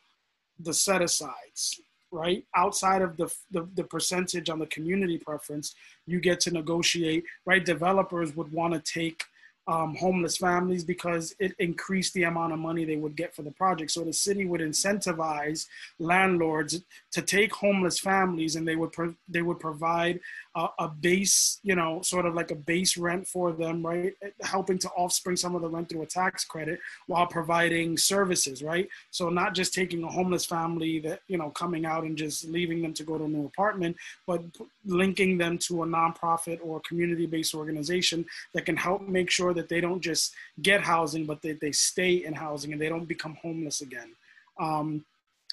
the 0.60 0.74
set 0.74 1.02
asides, 1.02 1.80
right? 2.12 2.44
Outside 2.56 3.02
of 3.02 3.18
the, 3.18 3.34
the, 3.52 3.68
the 3.76 3.84
percentage 3.84 4.50
on 4.50 4.60
the 4.60 4.66
community 4.68 5.18
preference, 5.18 5.76
you 6.06 6.20
get 6.20 6.40
to 6.42 6.52
negotiate, 6.52 7.24
right? 7.46 7.64
Developers 7.64 8.36
would 8.36 8.52
want 8.52 8.74
to 8.74 8.80
take 8.94 9.24
um, 9.70 9.96
homeless 9.96 10.38
families 10.38 10.84
because 10.84 11.36
it 11.40 11.54
increased 11.60 12.16
the 12.16 12.24
amount 12.24 12.54
of 12.54 12.58
money 12.60 12.86
they 12.86 12.96
would 12.96 13.16
get 13.16 13.36
for 13.36 13.44
the 13.44 13.52
project. 13.52 13.92
So 13.92 14.04
the 14.04 14.12
city 14.12 14.46
would 14.46 14.62
incentivize 14.62 15.68
landlords 16.00 16.82
to 17.12 17.22
take 17.22 17.54
homeless 17.54 18.00
families 18.00 18.56
and 18.56 18.68
they 18.68 18.76
would 18.76 18.92
pro- 18.92 19.14
they 19.28 19.44
would 19.44 19.60
provide 19.60 20.20
a, 20.56 20.68
a, 20.80 20.88
base, 20.88 21.60
you 21.64 21.76
know, 21.76 22.02
sort 22.02 22.26
of 22.26 22.34
like 22.34 22.52
a 22.52 22.56
base 22.56 22.98
rent 22.98 23.28
for 23.28 23.52
them, 23.52 23.86
right? 23.86 24.14
Helping 24.42 24.78
to 24.80 24.90
offspring 24.90 25.36
some 25.36 25.56
of 25.56 25.62
the 25.62 25.70
rent 25.70 25.90
through 25.90 26.02
a 26.02 26.08
tax 26.08 26.44
credit 26.44 26.80
while 27.08 27.28
providing 27.28 27.98
services, 27.98 28.64
right? 28.64 28.90
So 29.12 29.30
not 29.30 29.54
just 29.54 29.74
taking 29.74 30.04
a 30.04 30.08
homeless 30.08 30.46
family 30.46 31.00
that, 31.00 31.22
you 31.28 31.38
know, 31.38 31.50
coming 31.52 31.86
out 31.86 32.04
and 32.04 32.18
just 32.18 32.46
leaving 32.46 32.82
them 32.82 32.94
to 32.96 33.04
go 33.04 33.18
to 33.18 33.26
a 33.26 33.28
new 33.28 33.46
apartment, 33.46 33.96
but 34.26 34.42
linking 34.86 35.38
them 35.38 35.58
to 35.60 35.84
a 35.84 35.86
nonprofit 35.86 36.60
or 36.64 36.82
community-based 36.82 37.54
organization 37.54 38.26
that 38.54 38.66
can 38.66 38.76
help 38.76 39.08
make 39.08 39.30
sure 39.30 39.54
that 39.54 39.70
they 39.70 39.82
don't 39.82 40.02
just 40.02 40.34
get 40.62 40.82
housing, 40.82 41.26
but 41.26 41.42
that 41.44 41.62
they 41.62 41.72
stay 41.72 42.26
in 42.26 42.34
housing 42.34 42.74
and 42.74 42.82
they 42.82 42.90
don't 42.90 43.06
become 43.06 43.36
homeless 43.42 43.82
again. 43.82 44.12
Um, 44.60 45.06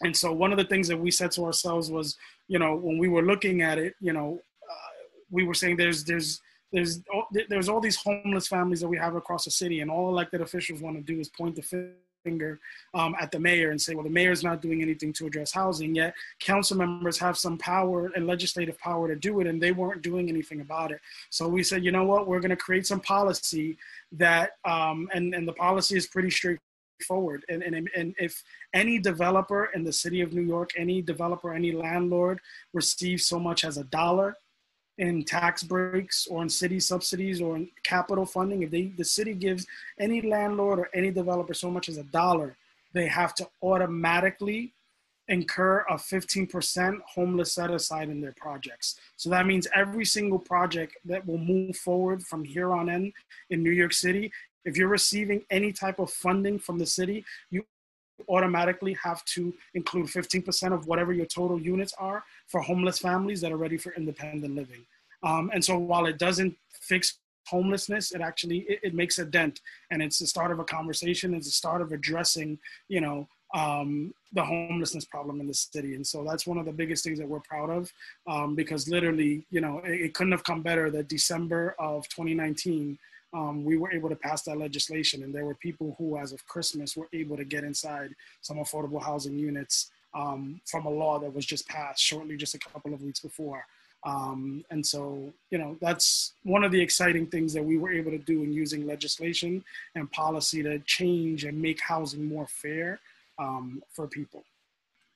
and 0.02 0.16
so 0.16 0.32
one 0.32 0.52
of 0.52 0.58
the 0.58 0.64
things 0.64 0.88
that 0.88 0.98
we 0.98 1.10
said 1.10 1.30
to 1.32 1.44
ourselves 1.44 1.90
was, 1.90 2.16
you 2.48 2.58
know, 2.58 2.76
when 2.76 2.98
we 2.98 3.08
were 3.08 3.22
looking 3.22 3.62
at 3.62 3.78
it, 3.78 3.94
you 4.00 4.12
know, 4.12 4.40
we 5.30 5.44
were 5.44 5.54
saying 5.54 5.76
there's 5.76 6.04
there's 6.04 6.40
there's 6.72 7.02
there's 7.48 7.68
all 7.68 7.80
these 7.80 7.96
homeless 7.96 8.48
families 8.48 8.80
that 8.80 8.88
we 8.88 8.98
have 8.98 9.14
across 9.14 9.44
the 9.44 9.50
city, 9.50 9.80
and 9.80 9.90
all 9.90 10.08
elected 10.08 10.40
officials 10.40 10.80
want 10.80 10.96
to 10.96 11.02
do 11.02 11.20
is 11.20 11.28
point 11.28 11.54
the 11.56 11.94
finger 12.26 12.58
um, 12.92 13.14
at 13.20 13.30
the 13.30 13.38
mayor 13.38 13.70
and 13.70 13.80
say, 13.80 13.94
well, 13.94 14.02
the 14.02 14.10
mayor's 14.10 14.42
not 14.42 14.60
doing 14.60 14.82
anything 14.82 15.12
to 15.12 15.26
address 15.26 15.52
housing. 15.52 15.94
Yet 15.94 16.12
council 16.40 16.76
members 16.76 17.18
have 17.18 17.38
some 17.38 17.56
power 17.56 18.10
and 18.14 18.26
legislative 18.26 18.78
power 18.78 19.06
to 19.06 19.14
do 19.14 19.40
it, 19.40 19.46
and 19.46 19.62
they 19.62 19.72
weren't 19.72 20.02
doing 20.02 20.28
anything 20.28 20.60
about 20.60 20.90
it. 20.90 21.00
So 21.30 21.48
we 21.48 21.62
said, 21.62 21.84
you 21.84 21.92
know 21.92 22.04
what, 22.04 22.26
we're 22.26 22.40
going 22.40 22.50
to 22.50 22.56
create 22.56 22.86
some 22.86 23.00
policy 23.00 23.78
that, 24.12 24.50
um, 24.64 25.08
and 25.14 25.34
and 25.34 25.46
the 25.46 25.52
policy 25.52 25.96
is 25.96 26.08
pretty 26.08 26.30
straightforward. 26.30 27.44
And, 27.48 27.62
and, 27.62 27.88
and 27.96 28.14
if 28.18 28.42
any 28.74 28.98
developer 28.98 29.70
in 29.74 29.84
the 29.84 29.92
city 29.92 30.20
of 30.20 30.32
New 30.32 30.42
York, 30.42 30.70
any 30.76 31.00
developer, 31.02 31.54
any 31.54 31.70
landlord 31.70 32.40
receives 32.72 33.26
so 33.26 33.38
much 33.38 33.64
as 33.64 33.76
a 33.78 33.84
dollar 33.84 34.36
in 34.98 35.24
tax 35.24 35.62
breaks 35.62 36.26
or 36.26 36.42
in 36.42 36.48
city 36.48 36.80
subsidies 36.80 37.40
or 37.40 37.56
in 37.56 37.68
capital 37.82 38.24
funding, 38.24 38.62
if 38.62 38.70
they 38.70 38.86
the 38.96 39.04
city 39.04 39.34
gives 39.34 39.66
any 40.00 40.22
landlord 40.22 40.78
or 40.78 40.88
any 40.94 41.10
developer 41.10 41.54
so 41.54 41.70
much 41.70 41.88
as 41.88 41.98
a 41.98 42.04
dollar, 42.04 42.56
they 42.92 43.06
have 43.06 43.34
to 43.34 43.48
automatically 43.62 44.72
incur 45.28 45.84
a 45.90 45.94
15% 45.94 46.98
homeless 47.14 47.52
set 47.54 47.70
aside 47.70 48.08
in 48.08 48.20
their 48.20 48.34
projects. 48.36 48.98
So 49.16 49.28
that 49.30 49.46
means 49.46 49.66
every 49.74 50.04
single 50.04 50.38
project 50.38 50.96
that 51.04 51.26
will 51.26 51.38
move 51.38 51.76
forward 51.76 52.22
from 52.22 52.44
here 52.44 52.72
on 52.72 52.88
in 52.88 53.12
in 53.50 53.62
New 53.62 53.72
York 53.72 53.92
City 53.92 54.32
If 54.64 54.76
you're 54.76 54.88
receiving 54.88 55.44
any 55.48 55.72
type 55.72 56.00
of 56.00 56.10
funding 56.10 56.58
from 56.58 56.78
the 56.78 56.86
city, 56.86 57.24
you 57.50 57.64
automatically 58.28 58.96
have 59.02 59.24
to 59.24 59.52
include 59.74 60.06
15% 60.06 60.72
of 60.72 60.86
whatever 60.86 61.12
your 61.12 61.26
total 61.26 61.60
units 61.60 61.94
are 61.98 62.24
for 62.48 62.60
homeless 62.60 62.98
families 62.98 63.40
that 63.40 63.52
are 63.52 63.56
ready 63.56 63.76
for 63.76 63.92
independent 63.94 64.54
living. 64.54 64.84
Um, 65.22 65.50
and 65.52 65.64
so 65.64 65.78
while 65.78 66.06
it 66.06 66.18
doesn't 66.18 66.56
fix 66.72 67.18
homelessness, 67.46 68.12
it 68.12 68.20
actually 68.20 68.58
it, 68.68 68.80
it, 68.82 68.94
makes 68.94 69.18
a 69.18 69.24
dent, 69.24 69.60
and 69.90 70.02
it's 70.02 70.18
the 70.18 70.26
start 70.26 70.50
of 70.50 70.58
a 70.58 70.64
conversation. 70.64 71.34
It's 71.34 71.46
the 71.46 71.52
start 71.52 71.80
of 71.80 71.92
addressing, 71.92 72.58
you 72.88 73.00
know, 73.00 73.28
um, 73.54 74.12
the 74.32 74.44
homelessness 74.44 75.04
problem 75.04 75.40
in 75.40 75.46
the 75.46 75.54
city. 75.54 75.94
And 75.94 76.06
so 76.06 76.24
that's 76.24 76.46
one 76.46 76.58
of 76.58 76.66
the 76.66 76.72
biggest 76.72 77.04
things 77.04 77.18
that 77.18 77.28
we're 77.28 77.40
proud 77.40 77.70
of, 77.70 77.92
um, 78.26 78.54
because 78.54 78.88
literally, 78.88 79.46
you 79.50 79.60
know, 79.60 79.80
it, 79.84 80.00
it, 80.00 80.14
couldn't 80.14 80.32
have 80.32 80.44
come 80.44 80.62
better 80.62 80.90
that 80.90 81.08
December 81.08 81.76
of 81.78 82.08
2019 82.08 82.98
um, 83.32 83.64
we 83.64 83.76
were 83.76 83.92
able 83.92 84.08
to 84.08 84.16
pass 84.16 84.42
that 84.42 84.58
legislation. 84.58 85.22
And 85.22 85.34
there 85.34 85.44
were 85.44 85.54
people 85.54 85.94
who, 85.98 86.16
as 86.16 86.32
of 86.32 86.46
Christmas, 86.46 86.96
were 86.96 87.08
able 87.12 87.36
to 87.36 87.44
get 87.44 87.64
inside 87.64 88.14
some 88.40 88.58
affordable 88.58 89.02
housing 89.02 89.38
units 89.38 89.90
um, 90.14 90.60
from 90.64 90.86
a 90.86 90.90
law 90.90 91.18
that 91.18 91.34
was 91.34 91.44
just 91.44 91.68
passed 91.68 92.02
shortly, 92.02 92.36
just 92.36 92.54
a 92.54 92.58
couple 92.58 92.94
of 92.94 93.02
weeks 93.02 93.20
before. 93.20 93.66
Um, 94.04 94.64
and 94.70 94.86
so, 94.86 95.32
you 95.50 95.58
know, 95.58 95.76
that's 95.80 96.34
one 96.44 96.62
of 96.62 96.70
the 96.70 96.80
exciting 96.80 97.26
things 97.26 97.52
that 97.54 97.64
we 97.64 97.76
were 97.76 97.92
able 97.92 98.12
to 98.12 98.18
do 98.18 98.44
in 98.44 98.52
using 98.52 98.86
legislation 98.86 99.64
and 99.94 100.10
policy 100.12 100.62
to 100.62 100.78
change 100.80 101.44
and 101.44 101.60
make 101.60 101.80
housing 101.80 102.24
more 102.24 102.46
fair 102.46 103.00
um, 103.38 103.82
for 103.90 104.06
people. 104.06 104.44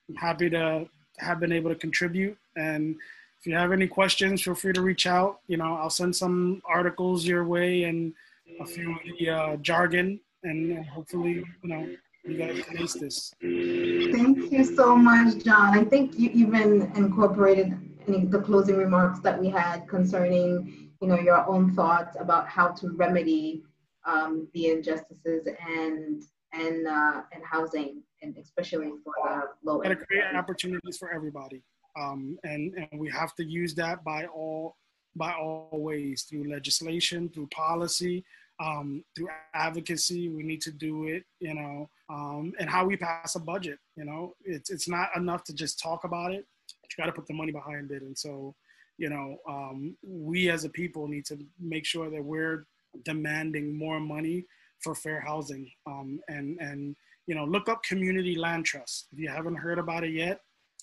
I'm 0.09 0.17
happy 0.17 0.51
to 0.51 0.89
have 1.19 1.39
been 1.39 1.53
able 1.53 1.71
to 1.71 1.77
contribute 1.77 2.37
and 2.57 2.97
if 3.41 3.47
you 3.47 3.55
have 3.55 3.73
any 3.73 3.87
questions, 3.87 4.43
feel 4.43 4.55
free 4.55 4.75
to 4.75 4.83
reach 4.83 5.07
out. 5.07 5.41
You 5.47 5.57
know, 5.57 5.75
I'll 5.75 5.89
send 5.89 6.15
some 6.15 6.61
articles 6.67 7.25
your 7.25 7.45
way 7.45 7.85
and 7.85 8.13
a 8.61 8.67
few 8.67 8.93
of 8.93 8.99
the 9.19 9.31
uh, 9.31 9.57
jargon, 9.57 10.21
and 10.43 10.85
hopefully, 10.85 11.43
you 11.63 11.69
know, 11.69 11.89
you 12.25 12.37
guys 12.37 12.63
can 12.63 12.79
ace 12.79 12.93
this. 12.93 13.33
Thank 13.41 14.53
you 14.53 14.63
so 14.63 14.95
much, 14.95 15.43
John. 15.43 15.79
I 15.79 15.85
think 15.85 16.19
you 16.19 16.29
even 16.35 16.93
incorporated 16.95 17.79
in 18.07 18.29
the 18.29 18.41
closing 18.41 18.77
remarks 18.77 19.21
that 19.21 19.41
we 19.41 19.49
had 19.49 19.89
concerning, 19.89 20.91
you 21.01 21.09
know, 21.09 21.19
your 21.19 21.47
own 21.49 21.75
thoughts 21.75 22.19
about 22.21 22.47
how 22.47 22.69
to 22.69 22.91
remedy 22.91 23.63
um, 24.05 24.49
the 24.53 24.67
injustices 24.67 25.49
and 25.67 26.23
and 26.53 26.87
uh, 26.87 27.23
and 27.33 27.43
housing, 27.43 28.03
and 28.21 28.37
especially 28.37 28.91
for 29.03 29.15
the 29.25 29.43
low. 29.65 29.81
Got 29.81 29.91
to 29.91 29.97
create 29.97 30.25
opportunities 30.35 30.99
for 30.99 31.11
everybody 31.11 31.63
um, 31.99 32.39
and 32.45 32.75
and 32.75 33.01
we 33.01 33.09
have 33.11 33.35
to 33.37 33.45
use 33.45 33.75
that 33.75 34.05
by 34.05 34.27
all 34.27 34.77
by 35.17 35.33
all 35.33 35.69
ways 35.73 36.23
through 36.23 36.51
legislation, 36.51 37.29
through 37.29 37.49
policy, 37.49 38.25
um, 38.61 39.05
through 39.17 39.29
advocacy. 39.55 40.29
We 40.29 40.43
need 40.43 40.61
to 40.63 40.71
do 40.71 41.09
it, 41.09 41.25
you 41.41 41.55
know, 41.55 41.89
um, 42.09 42.53
and 42.59 42.71
how 42.71 42.85
we 42.85 42.97
pass 42.97 43.35
a 43.35 43.41
budget. 43.41 43.79
You 43.97 44.05
know, 44.05 44.35
it's 44.45 44.71
it's 44.71 44.89
not 44.89 45.11
enough 45.17 45.45
to 45.45 45.55
just 45.55 45.81
talk 45.81 46.05
about 46.05 46.33
it. 46.33 46.47
You 46.69 47.05
got 47.05 47.07
to 47.07 47.13
put 47.13 47.27
the 47.27 47.35
money 47.35 47.53
behind 47.53 47.91
it, 47.91 48.03
and 48.03 48.17
so 48.17 48.55
you 49.01 49.09
know, 49.09 49.39
um, 49.49 49.97
we 50.07 50.51
as 50.51 50.65
a 50.65 50.69
people 50.69 51.09
need 51.09 51.25
to 51.25 51.39
make 51.59 51.87
sure 51.87 52.11
that 52.11 52.23
we're 52.23 52.67
demanding 53.05 53.75
more 53.75 53.99
money 53.99 54.45
for 54.79 54.95
fair 54.95 55.21
housing. 55.21 55.71
Um, 55.87 56.21
and 56.29 56.59
and 56.61 56.95
you 57.27 57.35
know, 57.35 57.45
look 57.45 57.69
up 57.69 57.83
community 57.83 58.35
land 58.35 58.67
trust. 58.67 59.09
If 59.13 59.19
you 59.19 59.29
haven't 59.29 59.57
heard 59.57 59.79
about 59.79 60.05
it 60.05 60.13
yet, 60.13 60.41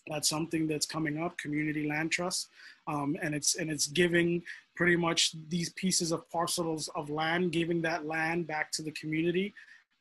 that's 0.10 0.30
something 0.30 0.68
that's 0.68 0.86
coming 0.86 1.18
up, 1.22 1.38
community 1.38 1.88
land 1.88 2.12
trust, 2.12 2.50
um, 2.88 3.18
and 3.22 3.36
it's 3.36 3.56
and 3.56 3.70
it's 3.70 3.88
giving 3.88 4.42
pretty 4.76 4.96
much 4.96 5.36
these 5.50 5.70
pieces 5.72 6.12
of 6.12 6.30
parcels 6.30 6.90
of 6.96 7.10
land, 7.10 7.52
giving 7.52 7.82
that 7.82 8.06
land 8.06 8.48
back 8.48 8.72
to 8.72 8.82
the 8.82 8.92
community 8.92 9.54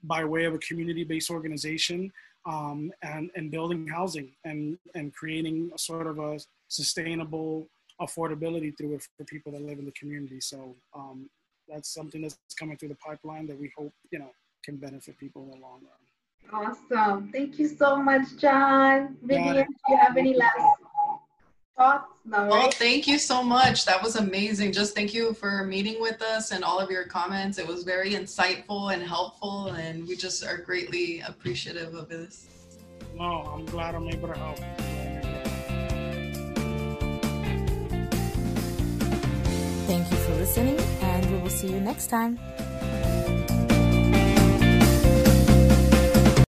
by 0.05 0.24
way 0.24 0.45
of 0.45 0.55
a 0.55 0.59
community-based 0.59 1.31
organization, 1.31 2.12
um, 2.45 2.93
and 3.03 3.31
and 3.37 3.51
building 3.51 3.87
housing 3.87 4.33
and 4.45 4.78
and 4.95 5.15
creating 5.15 5.70
a 5.74 5.78
sort 5.78 6.07
of 6.07 6.19
a 6.19 6.39
sustainable 6.69 7.69
affordability 8.01 8.77
through 8.77 8.95
it 8.95 9.07
for 9.16 9.24
people 9.24 9.51
that 9.51 9.62
live 9.62 9.78
in 9.78 9.87
the 9.87 9.93
community. 9.93 10.41
So 10.41 10.77
um, 10.95 11.31
that's 11.69 11.93
something 11.93 12.20
that's 12.20 12.37
coming 12.59 12.77
through 12.77 12.91
the 12.91 12.97
pipeline 12.97 13.47
that 13.47 13.59
we 13.59 13.73
hope 13.77 13.93
you 14.11 14.19
know 14.19 14.31
can 14.65 14.77
benefit 14.77 15.19
people 15.19 15.43
in 15.45 15.51
the 15.51 15.57
long 15.57 15.81
run. 15.83 16.06
Awesome. 16.52 17.31
Thank 17.32 17.59
you 17.59 17.68
so 17.68 17.97
much, 17.97 18.36
John. 18.36 19.16
Vivian, 19.23 19.66
do 19.66 19.74
you 19.89 19.97
have 19.97 20.16
any 20.16 20.35
last 20.35 20.56
thoughts? 21.77 22.12
No, 22.24 22.39
oh, 22.39 22.40
right? 22.43 22.51
Well, 22.51 22.70
thank 22.70 23.06
you 23.06 23.18
so 23.18 23.43
much. 23.43 23.85
That 23.85 24.02
was 24.02 24.16
amazing. 24.16 24.73
Just 24.73 24.94
thank 24.94 25.12
you 25.12 25.35
for 25.35 25.64
meeting 25.64 26.01
with 26.01 26.23
us 26.23 26.51
and 26.51 26.64
all 26.64 26.78
of 26.78 26.90
your 26.90 27.05
comments. 27.05 27.59
It 27.59 27.66
was 27.66 27.85
very 27.85 28.12
insightful 28.12 28.93
and 28.93 29.02
helpful, 29.02 29.68
and 29.68 30.06
we 30.09 30.16
just 30.16 30.44
are 30.44 30.56
greatly 30.59 31.20
appreciative 31.20 31.94
of 31.94 32.09
this. 32.09 32.47
No, 33.14 33.43
I'm 33.43 33.64
glad 33.66 33.94
I'm 33.94 34.09
able 34.09 34.28
to 34.28 34.39
help. 34.39 34.59
Thank 39.86 40.10
you 40.10 40.16
for 40.16 40.35
listening, 40.35 40.81
and 41.01 41.31
we 41.31 41.39
will 41.39 41.51
see 41.51 41.68
you 41.68 41.81
next 41.81 42.09
time. 42.09 42.39